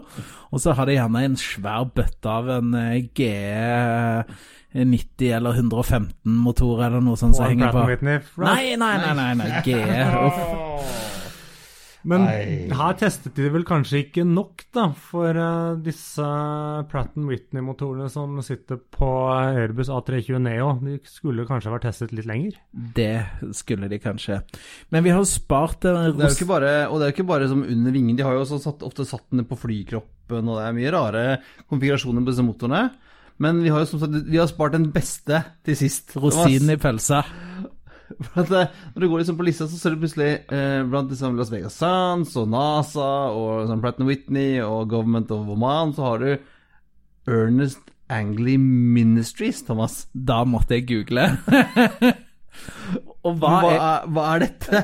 og 0.49 0.63
så 0.63 0.73
har 0.77 0.89
de 0.89 0.95
gjerne 0.97 1.25
en 1.27 1.37
svær 1.37 1.85
bøtte 1.93 2.31
av 2.31 2.49
en 2.55 2.77
eh, 2.79 3.03
GE 3.17 4.23
90 4.73 5.31
eller 5.37 5.57
115 5.57 6.37
motor 6.43 6.83
eller 6.85 7.03
noe 7.03 7.17
sånt 7.19 7.37
som 7.37 7.47
en 7.47 7.55
henger 7.55 7.75
på. 7.75 7.85
Whitney. 7.87 8.23
Nei, 8.43 8.75
nei, 8.79 8.95
nei, 9.03 9.13
nei, 9.15 9.29
nei. 9.39 9.51
GE. 9.65 9.83
Uff. 10.27 11.07
Men 12.07 12.23
Nei. 12.23 12.67
her 12.71 12.93
testet 12.95 13.35
de 13.35 13.49
vel 13.51 13.65
kanskje 13.67 13.99
ikke 14.05 14.23
nok, 14.27 14.61
da, 14.75 14.85
for 15.09 15.35
uh, 15.35 15.79
disse 15.83 16.23
Pratt 16.87 17.17
Whitney-motorene 17.19 18.07
som 18.11 18.37
sitter 18.45 18.79
på 18.79 19.09
Airbus 19.33 19.89
A320 19.91 20.39
Neo. 20.45 20.69
De 20.85 20.95
skulle 21.09 21.47
kanskje 21.49 21.73
vært 21.73 21.87
testet 21.89 22.13
litt 22.15 22.29
lenger. 22.29 22.55
Det 22.71 23.51
skulle 23.57 23.89
de 23.91 23.99
kanskje. 23.99 24.39
Men 24.95 25.03
vi 25.03 25.11
har 25.11 25.19
jo 25.19 25.27
spart 25.27 25.83
Det 25.83 25.95
er 25.97 26.13
jo 26.13 26.31
ikke 26.31 26.51
bare, 26.53 26.71
og 26.87 27.01
det 27.01 27.07
er 27.07 27.11
jo 27.11 27.17
ikke 27.17 27.31
bare 27.33 27.51
som 27.51 27.65
under 27.65 27.95
vingen, 27.95 28.15
de 28.15 28.23
har 28.23 28.37
jo 28.37 28.45
også 28.45 28.61
satt, 28.69 28.87
ofte 28.87 29.07
satt 29.07 29.27
den 29.33 29.47
på 29.49 29.59
flykroppen, 29.59 30.47
og 30.47 30.61
det 30.61 30.63
er 30.63 30.79
mye 30.79 30.95
rare 30.95 31.25
konfigurasjoner 31.67 32.23
på 32.23 32.31
disse 32.31 32.45
motorene. 32.47 32.85
Men 33.39 33.61
vi 33.63 33.69
har 33.69 33.83
jo 33.83 33.89
som 33.91 33.99
sagt, 34.01 34.15
vi 34.25 34.39
har 34.41 34.47
spart 34.49 34.73
den 34.73 34.89
beste 34.91 35.43
til 35.65 35.77
sist. 35.77 36.15
Rosinen 36.17 36.73
i 36.73 36.77
pølsa. 36.81 37.23
For 38.23 38.39
at, 38.45 38.51
eh, 38.55 38.69
når 38.95 39.03
du 39.03 39.07
går 39.11 39.19
liksom 39.19 39.37
på 39.37 39.45
lista, 39.45 39.65
så 39.67 39.77
ser 39.77 39.93
du 39.93 39.99
plutselig 40.01 40.29
eh, 40.47 40.79
blant 40.87 41.09
liksom 41.11 41.35
Las 41.37 41.51
Vegas 41.51 41.75
Sands 41.75 42.37
og 42.39 42.47
NASA 42.53 43.09
og 43.35 43.65
liksom 43.65 43.81
Pratt 43.83 43.99
Whitney 43.99 44.61
og 44.63 44.87
Government 44.93 45.31
of 45.35 45.49
Oman, 45.51 45.91
så 45.93 46.05
har 46.07 46.23
du 46.23 46.29
Ernest 47.27 47.91
Angley 48.09 48.55
Ministries, 48.57 49.59
Thomas. 49.67 50.05
Da 50.13 50.45
måtte 50.47 50.77
jeg 50.77 50.87
google. 50.87 51.27
Og 53.27 53.35
hva 53.41 53.49
Hva 53.59 53.71
er 53.73 53.81
er, 53.81 54.05
hva 54.15 54.27
er 54.35 54.43
dette? 54.45 54.83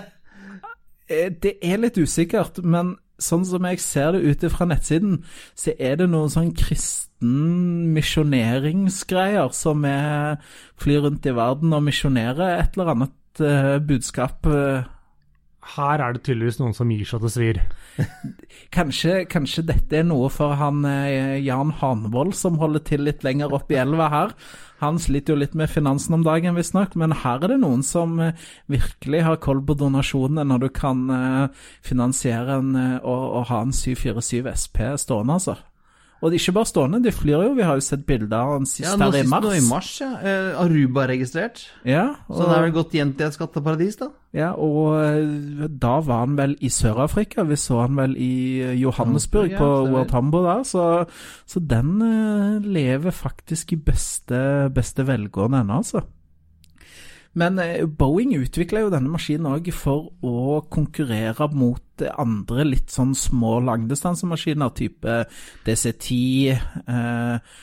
Eh, 1.07 1.29
Det 1.41 1.53
er 1.63 1.79
litt 1.79 1.97
usikkert, 1.97 2.59
men 2.63 2.97
sånn 3.23 3.45
som 3.47 3.65
jeg 3.69 3.81
ser 3.83 4.13
det 4.15 4.23
ute 4.27 4.51
fra 4.53 4.67
nettsiden, 4.69 5.21
så 5.55 5.75
er 5.79 5.97
det 6.01 6.09
noen 6.11 6.31
sånn 6.33 6.53
kristen 6.57 7.89
misjoneringsgreier 7.95 9.53
som 9.55 9.85
er 9.87 10.41
flyr 10.81 11.05
rundt 11.05 11.27
i 11.29 11.35
verden 11.35 11.75
og 11.75 11.85
misjonerer 11.85 12.57
et 12.57 12.75
eller 12.75 12.93
annet 12.95 13.43
eh, 13.43 13.77
budskap. 13.79 14.45
eh. 14.51 14.83
Her 15.75 16.01
er 16.03 16.15
det 16.15 16.23
tydeligvis 16.27 16.59
noen 16.59 16.75
som 16.75 16.91
gir 16.91 17.07
seg 17.07 17.23
til 17.23 17.33
svir. 17.33 17.61
Kanskje, 18.73 19.23
kanskje 19.29 19.63
dette 19.69 19.99
er 19.99 20.05
noe 20.07 20.29
for 20.33 20.55
han 20.57 20.83
eh, 20.89 21.39
Jan 21.45 21.71
Hanvold 21.79 22.33
som 22.37 22.59
holder 22.61 22.83
til 22.87 23.03
litt 23.05 23.23
lenger 23.25 23.53
opp 23.53 23.71
i 23.71 23.77
elva 23.79 24.09
her. 24.13 24.33
Han 24.83 24.99
sliter 24.99 25.33
jo 25.33 25.39
litt 25.39 25.53
med 25.55 25.71
finansen 25.71 26.17
om 26.17 26.23
dagen, 26.25 26.57
visstnok, 26.57 26.97
men 26.99 27.15
her 27.23 27.43
er 27.43 27.53
det 27.53 27.59
noen 27.61 27.83
som 27.87 28.17
eh, 28.19 28.39
virkelig 28.71 29.23
har 29.27 29.41
koll 29.43 29.61
på 29.63 29.77
donasjonene 29.79 30.45
når 30.49 30.65
du 30.65 30.69
kan 30.75 31.05
eh, 31.13 31.67
finansiere 31.85 32.59
en, 32.59 32.73
eh, 32.79 32.97
og, 32.99 33.23
og 33.39 33.47
ha 33.51 33.61
en 33.63 33.75
747 33.75 34.49
SP 34.51 34.83
stående, 34.99 35.39
altså. 35.39 35.57
Og 36.23 36.31
det 36.31 36.37
er 36.37 36.43
ikke 36.45 36.53
bare 36.55 36.69
stående, 36.69 37.01
de 37.03 37.11
flyr 37.11 37.41
jo. 37.43 37.49
Vi 37.57 37.65
har 37.67 37.75
jo 37.75 37.83
sett 37.83 38.05
bilder 38.07 38.37
av 38.39 38.53
den 38.61 38.67
sist 38.69 38.85
Ja, 38.87 38.93
her 38.95 39.17
i 39.19 39.25
mars. 39.27 39.29
mars. 39.33 39.43
nå 39.43 39.51
i 39.57 39.63
mars, 39.67 39.89
ja. 39.99 40.11
Eh, 40.23 40.61
Aruba 40.63 41.03
registrert. 41.11 41.65
Ja, 41.83 42.05
Så 42.31 42.45
det 42.47 42.55
er 42.55 42.61
vel 42.63 42.71
gått 42.77 42.95
gjemt 42.95 43.19
i 43.19 43.25
et 43.27 43.35
skatteparadis, 43.35 43.97
da. 43.99 44.07
Ja, 44.31 44.53
og 44.55 44.95
eh, 45.03 45.67
da 45.67 45.97
var 45.99 46.23
han 46.23 46.37
vel 46.39 46.55
i 46.63 46.69
Sør-Afrika. 46.71 47.43
Vi 47.43 47.59
så 47.59 47.81
han 47.83 47.99
vel 47.99 48.15
i 48.15 48.61
eh, 48.63 48.73
Johannesburg, 48.79 49.51
ja, 49.51 49.59
på 49.59 49.67
stemmer. 49.67 49.91
World 49.97 50.09
Tambo 50.15 50.43
der. 50.47 50.63
Så, 50.63 50.87
så 51.45 51.59
den 51.59 51.91
eh, 52.01 52.71
lever 52.79 53.11
faktisk 53.11 53.73
i 53.75 53.81
beste, 53.83 54.71
beste 54.73 55.03
velgående 55.05 55.59
ennå, 55.59 55.81
altså. 55.83 56.05
Men 57.39 57.59
eh, 57.61 57.85
Boeing 57.85 58.35
utvikla 58.37 58.83
jo 58.83 58.91
denne 58.93 59.11
maskinen 59.13 59.49
òg 59.55 59.69
for 59.73 60.11
å 60.21 60.61
konkurrere 60.73 61.49
mot 61.53 62.03
andre 62.19 62.65
litt 62.67 62.93
sånn 62.93 63.13
små 63.17 63.57
langdistansemaskiner, 63.65 64.73
type 64.77 65.17
DC-10, 65.65 66.53
eh, 66.85 67.55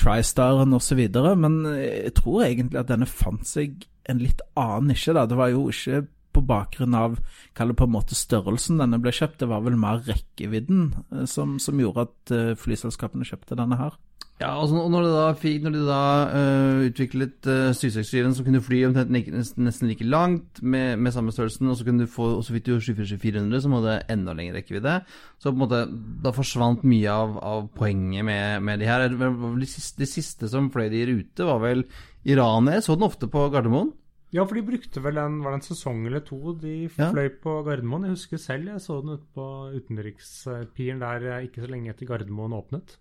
TriStaren 0.00 0.76
osv. 0.76 1.02
Men 1.40 1.60
eh, 1.72 2.08
jeg 2.08 2.16
tror 2.20 2.44
egentlig 2.46 2.82
at 2.82 2.92
denne 2.92 3.08
fant 3.08 3.48
seg 3.48 3.86
en 4.10 4.20
litt 4.20 4.44
annen 4.60 4.92
nisje. 4.92 5.16
da. 5.16 5.24
Det 5.28 5.38
var 5.40 5.52
jo 5.54 5.68
ikke 5.72 6.04
på 6.34 6.44
bakgrunn 6.46 6.96
av 6.98 7.18
kall 7.56 7.72
det 7.72 7.78
på 7.80 7.88
en 7.88 7.94
måte 7.94 8.18
størrelsen 8.18 8.82
denne 8.82 9.00
ble 9.02 9.14
kjøpt, 9.14 9.40
det 9.42 9.50
var 9.50 9.64
vel 9.66 9.78
mer 9.80 10.02
rekkevidden 10.06 10.90
eh, 11.10 11.28
som, 11.30 11.58
som 11.62 11.80
gjorde 11.80 12.08
at 12.08 12.34
eh, 12.34 12.50
flyselskapene 12.58 13.26
kjøpte 13.28 13.58
denne 13.58 13.78
her. 13.80 13.96
Ja, 14.40 14.48
altså, 14.58 14.80
når 14.90 15.04
de 15.06 15.10
da, 15.14 15.26
fikk, 15.38 15.60
når 15.62 15.74
de 15.76 15.82
da 15.86 15.98
uh, 16.26 16.80
utviklet 16.88 17.46
uh, 17.46 17.68
767 17.70 18.34
som 18.34 18.42
kunne 18.42 18.62
fly 18.66 18.80
nesten, 18.90 19.86
like 19.86 20.06
langt 20.08 20.58
med, 20.58 20.98
med 20.98 21.14
samme 21.14 21.30
størrelsen, 21.30 21.70
og 21.70 21.78
så 21.78 21.86
kunne 21.86 22.02
du 22.02 22.10
få, 22.10 22.32
og 22.40 22.42
så 22.42 22.56
fikk 22.56 22.66
du 22.66 22.72
747-400 22.82 23.62
som 23.62 23.76
hadde 23.78 24.00
enda 24.10 24.34
lengre 24.34 24.58
rekkevidde, 24.58 24.96
så 25.38 25.52
på 25.52 25.54
en 25.54 25.62
måte, 25.62 25.84
da 26.26 26.34
forsvant 26.34 26.82
mye 26.82 27.14
av, 27.14 27.38
av 27.46 27.68
poenget 27.78 28.26
med, 28.26 28.58
med 28.66 28.82
de 28.82 28.90
her. 28.90 29.06
Det, 29.06 29.30
de, 29.62 29.70
siste, 29.70 30.02
de 30.02 30.10
siste 30.10 30.50
som 30.50 30.66
fløy 30.74 30.88
de 30.90 31.04
i 31.04 31.08
rute, 31.12 31.46
var 31.46 31.62
vel 31.62 31.86
Iran. 32.26 32.72
Jeg 32.74 32.82
så 32.82 32.98
den 32.98 33.06
ofte 33.06 33.30
på 33.30 33.46
Gardermoen. 33.54 33.94
Ja, 34.34 34.42
for 34.42 34.58
de 34.58 34.64
brukte 34.66 35.02
vel 35.04 35.18
en, 35.22 35.36
var 35.44 35.54
det 35.54 35.60
en 35.60 35.68
sesong 35.68 36.06
eller 36.08 36.24
to 36.26 36.56
de 36.58 36.88
Ja. 36.98 37.12
fløy 37.12 37.28
på 37.42 37.52
Gardermoen. 37.66 38.08
Jeg 38.08 38.16
husker 38.16 38.40
selv 38.42 38.66
jeg 38.72 38.82
så 38.82 39.00
den 39.00 39.14
ute 39.14 39.28
på 39.36 39.46
utenrikspiren 39.76 40.98
der 41.04 41.26
eh, 41.30 41.44
ikke 41.46 41.62
så 41.62 41.70
lenge 41.70 41.92
etter 41.92 42.08
Gardermoen 42.10 42.56
åpnet. 42.56 42.96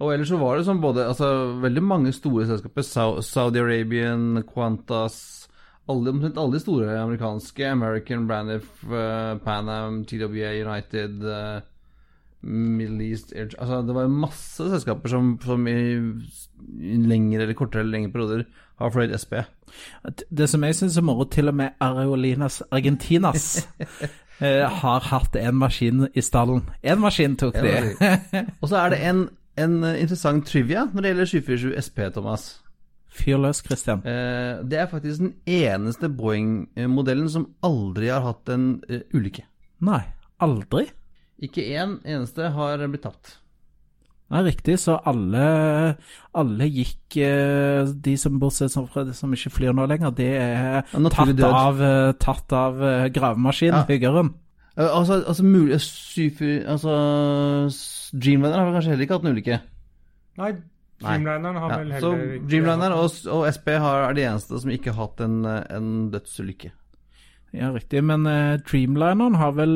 Og 0.00 0.14
ellers 0.14 0.32
så 0.32 0.38
var 0.40 0.56
det 0.56 0.64
sånn 0.66 0.80
både 0.82 1.04
altså, 1.06 1.60
Veldig 1.62 1.82
mange 1.84 2.12
store 2.16 2.46
selskaper. 2.48 2.82
Saudi 3.22 3.60
Arabian, 3.60 4.42
Qantas 4.48 5.48
alle, 5.90 6.10
Omtrent 6.14 6.38
alle 6.38 6.56
de 6.56 6.62
store 6.62 6.96
amerikanske. 7.02 7.68
American, 7.68 8.26
Braniff, 8.26 8.66
uh, 8.86 9.36
Panam, 9.44 10.04
TWA, 10.08 10.54
United, 10.62 11.22
uh, 11.26 11.60
Middle 12.42 13.04
East 13.04 13.32
Air, 13.36 13.50
Altså 13.58 13.82
Det 13.86 13.94
var 13.94 14.08
masse 14.10 14.66
selskaper 14.72 15.08
som, 15.12 15.36
som 15.42 15.66
i, 15.70 15.76
i 16.82 16.96
lengre 17.06 17.44
eller 17.44 17.54
kortere 17.58 17.84
eller 17.84 17.98
lengre 17.98 18.14
perioder 18.14 18.46
fløyet 18.90 19.20
SP. 19.20 19.34
Det 20.30 20.48
som 20.50 20.64
jeg 20.64 20.76
syns 20.76 20.96
er 20.98 21.06
moro, 21.06 21.24
til 21.24 21.48
og 21.48 21.54
med 21.54 21.76
Areolinas 21.80 22.62
Argentinas 22.70 23.68
eh, 24.44 24.66
har 24.82 25.06
hatt 25.12 25.36
en 25.36 25.60
maskin 25.60 26.08
i 26.14 26.24
stallen. 26.24 26.66
Én 26.82 27.00
maskin 27.00 27.36
tok 27.36 27.54
de. 27.54 27.76
Og 28.60 28.68
så 28.68 28.82
er 28.82 28.94
det 28.94 29.00
en, 29.08 29.28
en 29.56 29.78
interessant 29.94 30.46
trivia 30.46 30.88
når 30.92 31.02
det 31.02 31.12
gjelder 31.12 31.32
747 31.32 31.86
SP, 31.86 32.02
Thomas. 32.16 32.48
Fyr 33.12 33.36
løs, 33.36 33.60
Christian. 33.66 34.00
Eh, 34.08 34.62
det 34.64 34.78
er 34.80 34.88
faktisk 34.88 35.20
den 35.20 35.34
eneste 35.46 36.08
Boeing-modellen 36.08 37.28
som 37.30 37.50
aldri 37.64 38.08
har 38.08 38.24
hatt 38.24 38.48
en 38.52 38.80
eh, 38.88 39.04
ulykke. 39.12 39.44
Nei, 39.84 40.00
aldri. 40.40 40.86
Ikke 41.42 41.64
én 41.76 41.98
eneste 42.08 42.52
har 42.54 42.80
blitt 42.88 43.04
tapt. 43.04 43.36
Nei, 44.32 44.40
riktig. 44.46 44.78
Så 44.80 44.94
alle, 45.04 45.96
alle 46.40 46.68
gikk 46.72 47.18
eh, 47.20 47.84
De 48.04 48.14
som 48.16 48.38
bortsett 48.40 48.72
fra 48.90 49.04
de 49.04 49.12
som 49.16 49.32
ikke 49.36 49.52
flyr 49.52 49.74
nå 49.76 49.84
lenger, 49.90 50.14
det 50.16 50.30
er 50.40 50.78
Ja, 50.80 50.82
tatt 51.12 51.34
død. 51.36 51.42
av, 51.48 51.82
eh, 51.82 52.12
tatt 52.22 52.52
av 52.56 52.80
eh, 52.82 53.10
Ja. 53.12 53.84
hyggeren. 53.86 54.32
Eh, 54.78 54.88
altså, 54.88 55.20
altså 55.28 55.44
mulig 55.44 55.78
syfy, 55.84 56.64
Altså 56.64 57.66
s- 57.68 58.10
Dreamliner 58.14 58.56
har 58.56 58.64
vel 58.70 58.74
kanskje 58.80 58.90
heller 58.96 59.04
ikke 59.06 59.18
hatt 59.18 59.24
en 59.26 59.34
ulykke. 59.36 59.60
Nei, 60.38 60.52
Dreamlineren 61.02 61.56
har 61.60 61.70
Ja, 61.70 61.76
vel 61.78 61.88
så 62.00 62.12
heller 62.12 62.34
ikke 62.38 62.48
Dreamliner 62.48 62.92
og, 62.96 63.10
og 63.32 63.46
SP 63.52 63.68
har, 63.76 64.08
er 64.08 64.14
de 64.14 64.22
eneste 64.22 64.60
som 64.62 64.70
ikke 64.70 64.92
har 64.94 65.08
hatt 65.08 65.20
en, 65.20 65.44
eh, 65.44 65.62
en 65.76 66.10
dødsulykke. 66.10 66.70
Ja, 67.52 67.68
riktig. 67.74 68.00
Men 68.08 68.24
uh, 68.24 68.56
Dreamlineren 68.64 69.34
har 69.36 69.52
vel 69.52 69.74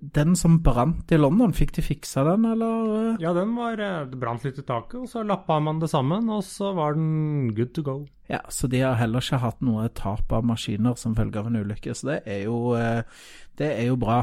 Den 0.00 0.32
som 0.40 0.54
brant 0.64 1.12
i 1.12 1.18
London, 1.20 1.52
fikk 1.52 1.74
de 1.76 1.82
fiksa 1.84 2.24
den, 2.24 2.46
eller? 2.48 2.86
eh? 3.12 3.18
Ja, 3.20 3.34
den 3.36 3.52
var 3.58 3.76
Det 3.76 4.16
brant 4.20 4.46
litt 4.46 4.58
i 4.58 4.64
taket, 4.64 5.02
og 5.02 5.08
så 5.10 5.20
lappa 5.26 5.58
man 5.60 5.82
det 5.82 5.90
sammen, 5.92 6.30
og 6.32 6.40
så 6.48 6.72
var 6.76 6.96
den 6.96 7.50
good 7.56 7.74
to 7.76 7.84
go. 7.84 7.98
Ja, 8.30 8.40
så 8.48 8.70
de 8.72 8.80
har 8.80 8.96
heller 8.96 9.20
ikke 9.20 9.42
hatt 9.42 9.60
noe 9.60 9.88
tap 9.92 10.32
av 10.32 10.46
maskiner 10.48 10.96
som 10.96 11.16
følge 11.18 11.42
av 11.42 11.50
en 11.50 11.60
ulykke, 11.60 11.92
så 11.98 12.12
det 12.14 12.18
er 12.30 12.44
jo, 12.46 12.72
uh, 12.72 13.02
det 13.60 13.68
er 13.74 13.90
jo 13.90 13.98
bra. 14.00 14.22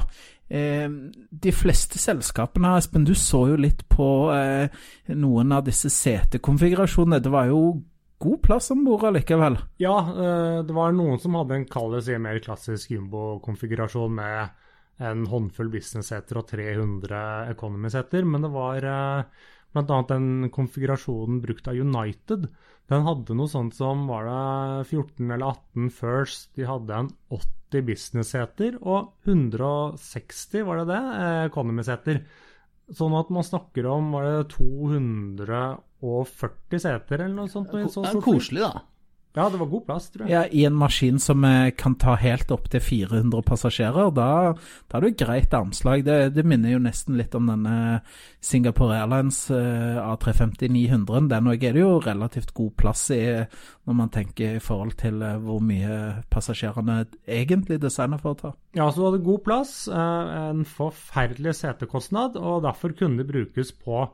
Eh, 0.49 0.87
De 1.29 1.51
fleste 1.51 1.99
selskapene, 1.99 2.77
Espen, 2.79 3.03
du 3.05 3.13
så 3.13 3.43
jo 3.51 3.57
litt 3.59 3.83
på 3.91 4.31
eh, 4.33 4.69
noen 5.13 5.51
av 5.51 5.65
disse 5.67 5.91
setekonfigurasjonene. 5.91 7.19
Det 7.21 7.33
var 7.33 7.49
jo 7.51 7.61
god 8.19 8.41
plass 8.43 8.71
om 8.73 8.85
bord 8.85 9.05
allikevel. 9.07 9.59
Ja, 9.81 9.97
eh, 9.99 10.61
det 10.65 10.75
var 10.75 10.95
noen 10.95 11.19
som 11.21 11.35
hadde 11.37 11.59
en 11.59 11.67
kall 11.69 11.97
det 11.97 12.19
mer 12.21 12.39
klassisk 12.43 12.91
jumbo-konfigurasjon 12.95 14.15
med 14.17 14.63
en 14.97 15.27
håndfull 15.29 15.69
business-seter 15.69 16.39
og 16.39 16.47
300 16.49 17.51
economy-seter, 17.53 18.25
men 18.25 18.45
det 18.45 18.51
var 18.53 18.87
eh, 18.89 19.45
bl.a. 19.75 19.99
den 20.09 20.49
konfigurasjonen 20.53 21.41
brukt 21.43 21.69
av 21.69 21.77
United. 21.77 22.47
Den 22.87 23.05
hadde 23.05 23.35
noe 23.35 23.51
sånt 23.51 23.75
som 23.77 24.07
var 24.09 24.25
det 24.29 24.87
14 24.89 25.29
eller 25.29 25.45
18 25.51 25.91
First. 25.93 26.49
De 26.55 26.65
hadde 26.65 27.01
en 27.03 27.11
80 27.29 27.85
business-seter 27.91 28.77
og 28.79 29.13
160, 29.27 30.63
var 30.65 30.81
det 30.81 30.89
det, 30.93 31.01
eh, 31.21 31.45
economy-seter. 31.51 32.21
Sånn 32.95 33.11
at 33.19 33.27
man 33.33 33.43
snakker 33.43 33.83
om 33.91 34.13
var 34.15 34.23
det 34.23 34.45
240 34.55 36.79
seter 36.79 37.19
eller 37.25 37.35
noe 37.35 37.49
sånt. 37.51 37.67
Det 37.73 37.81
er 37.83 38.21
koselig, 38.23 38.61
da. 38.63 38.79
Ja, 39.37 39.49
det 39.53 39.59
var 39.61 39.67
god 39.69 39.83
plass, 39.85 40.07
tror 40.09 40.25
jeg. 40.25 40.33
Ja, 40.33 40.45
I 40.49 40.63
en 40.65 40.77
maskin 40.79 41.19
som 41.21 41.43
eh, 41.45 41.69
kan 41.77 41.93
ta 42.01 42.15
helt 42.17 42.49
opp 42.53 42.65
til 42.73 42.81
400 42.81 43.43
passasjerer, 43.45 44.09
da, 44.15 44.29
da 44.89 44.97
er 44.97 45.05
det 45.05 45.11
jo 45.11 45.17
greit 45.21 45.53
armslag. 45.53 46.01
Det, 46.07 46.15
det 46.33 46.45
minner 46.47 46.73
jo 46.73 46.81
nesten 46.81 47.19
litt 47.19 47.37
om 47.37 47.51
denne 47.51 48.01
Singapore 48.41 48.97
Airlines 48.97 49.43
eh, 49.53 49.99
A350-900. 50.01 51.29
Den 51.29 51.51
òg 51.53 51.67
er 51.69 51.77
det 51.77 51.85
jo 51.85 51.99
relativt 52.01 52.55
god 52.57 52.73
plass 52.81 53.07
i 53.13 53.21
når 53.87 53.99
man 54.01 54.09
tenker 54.11 54.57
i 54.57 54.63
forhold 54.63 54.97
til 54.97 55.21
eh, 55.21 55.37
hvor 55.45 55.61
mye 55.61 56.23
passasjerene 56.33 57.03
egentlig 57.29 57.77
designer 57.83 58.23
for 58.23 58.33
å 58.33 58.41
ta. 58.41 58.55
Ja, 58.73 58.89
så 58.89 59.03
du 59.03 59.09
hadde 59.11 59.25
god 59.27 59.43
plass, 59.45 59.75
en 59.87 60.65
forferdelig 60.65 61.59
setekostnad, 61.61 62.41
og 62.41 62.65
derfor 62.65 62.97
kunne 62.97 63.21
det 63.21 63.29
brukes 63.29 63.69
på 63.85 64.07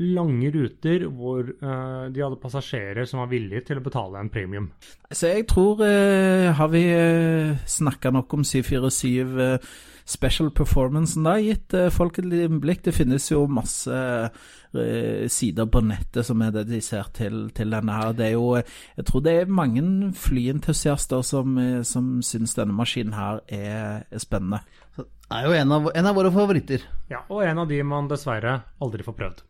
lange 0.00 0.50
ruter 0.54 1.04
hvor 1.12 1.44
eh, 1.44 2.04
de 2.12 2.22
hadde 2.24 2.40
passasjerer 2.40 3.04
som 3.08 3.20
var 3.20 3.30
villige 3.32 3.66
til 3.68 3.80
å 3.80 3.84
betale 3.84 4.20
en 4.20 4.30
premium. 4.32 4.70
Så 5.12 5.34
jeg 5.34 5.46
tror 5.50 5.82
eh, 5.84 6.48
Har 6.56 6.70
vi 6.72 6.86
eh, 6.88 7.58
snakka 7.68 8.12
nok 8.14 8.32
om 8.38 8.44
747 8.44 9.42
eh, 9.42 9.74
Special 10.08 10.48
Performancen 10.50 11.28
da, 11.28 11.36
gitt 11.38 11.76
folk 11.94 12.18
et 12.18 12.26
lite 12.26 12.48
innblikk? 12.48 12.80
Det 12.88 12.94
finnes 12.96 13.28
jo 13.30 13.44
masse 13.46 14.00
sider 14.72 15.66
på 15.68 15.82
nettet 15.84 16.24
som 16.26 16.40
er 16.42 16.50
dedisert 16.56 17.12
til, 17.20 17.36
til 17.54 17.70
denne 17.70 17.92
her. 17.92 18.14
Det 18.16 18.24
er 18.26 18.32
jo 18.32 18.56
Jeg 18.56 19.04
tror 19.06 19.22
det 19.22 19.34
er 19.36 19.52
mange 19.60 20.10
flyentusiaster 20.16 21.22
som, 21.22 21.54
som 21.86 22.18
syns 22.24 22.56
denne 22.58 22.74
maskinen 22.74 23.14
her 23.14 23.44
er, 23.46 24.02
er 24.10 24.24
spennende. 24.24 24.64
Så 24.96 25.06
det 25.06 25.38
er 25.38 25.46
jo 25.46 25.54
en 25.60 25.76
av, 25.78 25.88
en 25.94 26.10
av 26.10 26.18
våre 26.18 26.34
favoritter. 26.34 26.82
Ja, 27.12 27.22
Og 27.28 27.44
en 27.46 27.62
av 27.62 27.70
de 27.70 27.78
man 27.86 28.10
dessverre 28.10 28.58
aldri 28.82 29.06
får 29.06 29.18
prøvd. 29.20 29.44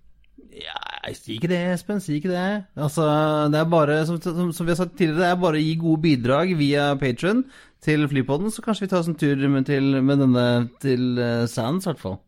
Ja, 0.52 1.12
si 1.16 1.36
ikke 1.36 1.50
det, 1.50 1.60
Espen. 1.72 2.00
Si 2.02 2.18
ikke 2.18 2.32
det. 2.32 2.46
Altså, 2.76 3.04
det 3.52 3.60
er 3.60 3.70
bare, 3.72 4.00
som, 4.08 4.18
som, 4.22 4.50
som 4.52 4.68
vi 4.68 4.74
har 4.74 4.80
sagt 4.82 4.98
tidligere, 4.98 5.22
det 5.22 5.30
er 5.30 5.40
bare 5.40 5.60
å 5.60 5.62
gi 5.62 5.76
gode 5.80 6.02
bidrag 6.04 6.52
via 6.58 6.90
Patron 7.00 7.44
til 7.82 8.04
Flypodden, 8.10 8.52
så 8.54 8.62
kanskje 8.62 8.86
vi 8.86 8.90
tar 8.92 9.00
oss 9.02 9.08
en 9.10 9.18
tur 9.18 9.40
med, 9.50 9.66
til, 9.66 9.96
med 10.04 10.22
denne 10.22 10.44
til 10.84 11.16
uh, 11.18 11.48
Sands, 11.50 11.88
i 11.88 11.90
hvert 11.90 12.02
fall. 12.02 12.20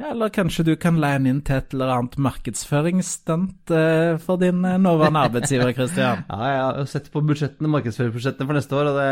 Ja, 0.00 0.14
eller 0.14 0.32
kanskje 0.32 0.64
du 0.64 0.72
kan 0.80 0.96
leie 0.98 1.20
den 1.20 1.28
inn 1.28 1.42
til 1.44 1.60
et 1.60 1.74
eller 1.76 1.92
annet 1.92 2.16
markedsføringsstunt 2.24 3.74
uh, 3.76 4.16
for 4.24 4.40
din 4.40 4.64
uh, 4.64 4.78
nåværende 4.80 5.24
arbeidsgiver, 5.28 5.74
Christian. 5.76 6.24
Ja, 6.24 6.40
jeg 6.50 6.62
har 6.64 6.88
sett 6.90 7.12
på 7.12 7.22
budsjettene, 7.22 7.70
markedsføringsbudsjettene 7.76 8.48
for 8.48 8.58
neste 8.58 8.80
år, 8.80 8.90
og 8.90 9.02
det 9.02 9.10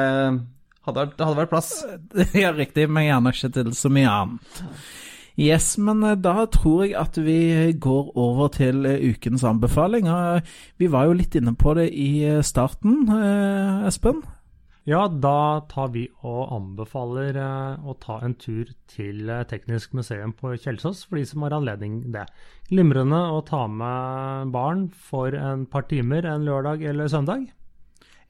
Hadde 0.89 1.03
vært, 1.05 1.19
hadde 1.21 1.37
vært 1.43 1.51
plass. 1.53 1.75
Ja, 2.43 2.55
riktig, 2.57 2.87
men 2.89 3.05
gjerne 3.05 3.35
ikke 3.35 3.51
til 3.53 3.75
så 3.77 3.91
mye 3.93 4.09
annet. 4.09 4.63
Yes, 5.39 5.77
men 5.79 6.03
eh, 6.03 6.17
da 6.19 6.49
tror 6.51 6.83
jeg 6.83 6.97
at 6.99 7.19
vi 7.23 7.71
går 7.79 8.11
over 8.19 8.49
til 8.51 8.87
eh, 8.91 9.05
ukens 9.13 9.45
anbefaling. 9.47 10.09
Vi 10.83 10.91
var 10.91 11.07
jo 11.07 11.15
litt 11.15 11.39
inne 11.39 11.55
på 11.55 11.77
det 11.79 11.93
i 11.95 12.11
eh, 12.27 12.43
starten, 12.43 13.05
eh, 13.07 13.87
Espen. 13.87 14.25
Ja, 14.89 15.03
da 15.07 15.61
tar 15.69 15.91
vi 15.93 16.07
og 16.25 16.49
anbefaler 16.57 17.37
eh, 17.37 17.87
å 17.87 17.93
ta 18.01 18.23
en 18.25 18.35
tur 18.41 18.71
til 18.89 19.29
eh, 19.29 19.43
Teknisk 19.47 19.93
museum 19.99 20.33
på 20.33 20.55
Kjelsås, 20.57 21.03
for 21.05 21.21
de 21.21 21.27
som 21.29 21.45
har 21.45 21.55
anledning 21.59 22.01
det. 22.15 22.25
Glimrende 22.71 23.21
å 23.35 23.43
ta 23.45 23.67
med 23.69 24.55
barn 24.55 24.87
for 24.91 25.37
en 25.37 25.67
par 25.69 25.85
timer 25.93 26.25
en 26.27 26.49
lørdag 26.49 26.83
eller 26.89 27.13
søndag. 27.13 27.45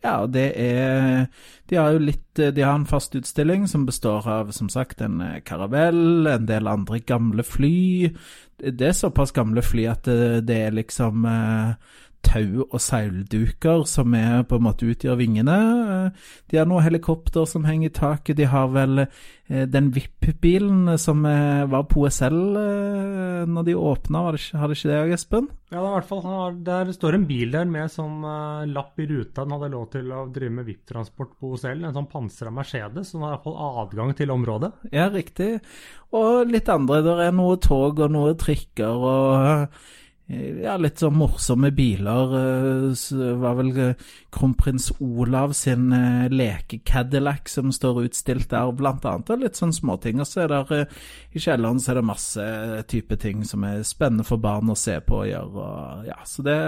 Ja, 0.05 0.27
det 0.31 0.53
er 0.55 1.27
De 1.69 1.77
har 1.77 1.91
jo 1.97 2.03
litt 2.03 2.39
De 2.39 2.63
har 2.63 2.77
en 2.79 2.87
fast 2.87 3.17
utstilling 3.19 3.67
som 3.67 3.87
består 3.87 4.29
av, 4.31 4.53
som 4.55 4.69
sagt, 4.71 5.01
en 5.03 5.21
eh, 5.21 5.41
karavell, 5.43 6.27
en 6.31 6.47
del 6.47 6.71
andre 6.71 7.01
gamle 7.03 7.43
fly. 7.43 8.13
Det 8.59 8.87
er 8.93 8.95
såpass 8.95 9.35
gamle 9.35 9.63
fly 9.63 9.89
at 9.91 10.07
det, 10.07 10.45
det 10.47 10.61
er 10.69 10.77
liksom 10.77 11.27
eh, 11.27 11.75
tau 12.27 12.65
og 12.67 12.81
seilduker 12.83 13.85
som 13.89 14.15
er, 14.17 14.43
på 14.49 14.59
en 14.59 14.67
måte 14.67 14.89
utgjør 14.89 15.19
vingene. 15.21 15.57
Eh, 15.95 16.31
De 16.51 16.59
har 16.61 16.69
noen 16.69 16.85
helikopter 16.85 17.47
som 17.49 17.67
henger 17.69 17.91
i 17.91 17.95
taket. 17.95 18.39
De 18.39 18.49
har 18.49 18.69
vel 18.75 19.05
eh, 19.05 19.65
den 19.71 19.91
VIP-bilen 19.95 20.97
som 21.01 21.25
eh, 21.29 21.65
var 21.71 21.87
på 21.89 22.05
OSL 22.07 22.39
når 23.49 23.65
de 23.69 23.75
åpna, 23.79 24.25
det 24.35 24.59
har 24.59 24.69
det 24.69 24.77
ikke 24.77 24.91
det, 24.91 25.15
Espen? 25.15 25.47
Ja, 25.71 25.79
det, 25.81 25.89
i 25.89 25.95
hvert 25.95 26.09
fall, 26.09 26.57
det 26.65 26.97
står 26.97 27.17
en 27.19 27.27
bil 27.29 27.53
der 27.55 27.69
med 27.69 27.93
sånn 27.93 28.25
lapp 28.73 28.99
i 29.01 29.07
ruta. 29.09 29.45
Den 29.45 29.55
hadde 29.55 29.71
lov 29.73 29.87
til 29.93 30.11
å 30.13 30.25
drive 30.33 30.55
med 30.59 30.69
VIP-transport 30.69 31.37
på 31.39 31.53
OSL. 31.55 31.85
En 31.85 31.95
sånn 31.97 32.09
pansra 32.11 32.53
Mercedes. 32.55 33.13
som 33.13 33.23
har 33.23 33.29
i 33.29 33.37
har 33.37 33.39
iallfall 33.39 33.85
adgang 33.85 34.15
til 34.17 34.33
området. 34.35 34.73
Ja, 34.93 35.09
riktig. 35.13 35.59
Og 36.17 36.49
litt 36.51 36.69
andre. 36.73 37.03
Der 37.05 37.23
er 37.29 37.37
noe 37.37 37.59
tog 37.63 38.01
og 38.01 38.13
noe 38.13 38.35
trikker 38.41 39.07
og 39.13 39.69
ja, 40.29 40.75
litt 40.77 41.01
sånn 41.01 41.17
morsomme 41.17 41.71
biler. 41.73 42.35
Det 42.93 43.31
var 43.41 43.57
vel 43.57 43.71
eh, 43.81 44.09
kronprins 44.35 44.91
Olav 45.01 45.55
sin 45.57 45.89
eh, 45.97 46.29
leke-Cadillac 46.29 47.49
som 47.49 47.73
står 47.73 48.03
utstilt 48.05 48.51
der, 48.53 48.73
blant 48.77 49.09
annet. 49.09 49.33
Og 49.33 49.45
litt 49.47 49.57
sånn 49.57 49.73
småting. 49.73 50.21
Og 50.21 50.29
så 50.29 50.45
er 50.45 50.57
eh, 50.77 50.97
i 51.33 51.41
kjelleren 51.41 51.81
så 51.81 51.95
er 51.95 52.01
det 52.01 52.07
masse 52.11 52.49
type 52.93 53.17
ting 53.23 53.41
som 53.49 53.65
er 53.65 53.81
spennende 53.89 54.27
for 54.29 54.43
barn 54.43 54.69
å 54.69 54.77
se 54.77 54.99
på 55.01 55.23
og 55.23 55.31
gjøre. 55.31 55.65
Og, 55.65 56.09
ja, 56.11 56.21
så 56.29 56.45
det 56.45 56.59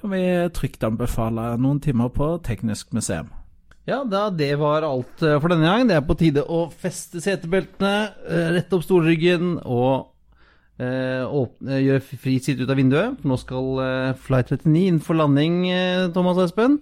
kan 0.00 0.14
vi 0.14 0.24
trygt 0.58 0.86
anbefale 0.86 1.52
noen 1.62 1.78
timer 1.84 2.10
på 2.14 2.34
Teknisk 2.46 2.90
museum. 2.98 3.30
Ja, 3.88 4.02
da, 4.04 4.26
det 4.28 4.52
var 4.60 4.84
alt 4.84 5.22
eh, 5.24 5.38
for 5.40 5.48
denne 5.48 5.64
gang. 5.64 5.88
Det 5.88 5.96
er 5.96 6.04
på 6.04 6.16
tide 6.20 6.44
å 6.44 6.66
feste 6.68 7.22
setebeltene, 7.24 7.92
eh, 8.28 8.48
rette 8.58 8.76
opp 8.76 8.84
stolryggen 8.84 9.54
og 9.64 9.92
eh, 9.94 10.08
åpne, 10.78 11.80
gjør 11.82 12.04
fri 12.22 12.36
sitt 12.42 12.60
ut 12.62 12.70
av 12.70 12.76
vinduet. 12.78 13.16
For 13.22 13.28
nå 13.32 13.38
skal 13.40 13.80
eh, 13.84 14.12
Flight 14.26 14.52
39 14.54 14.84
inn 14.92 15.00
for 15.02 15.18
landing, 15.18 15.64
eh, 15.72 16.04
Thomas 16.14 16.38
Espen. 16.44 16.78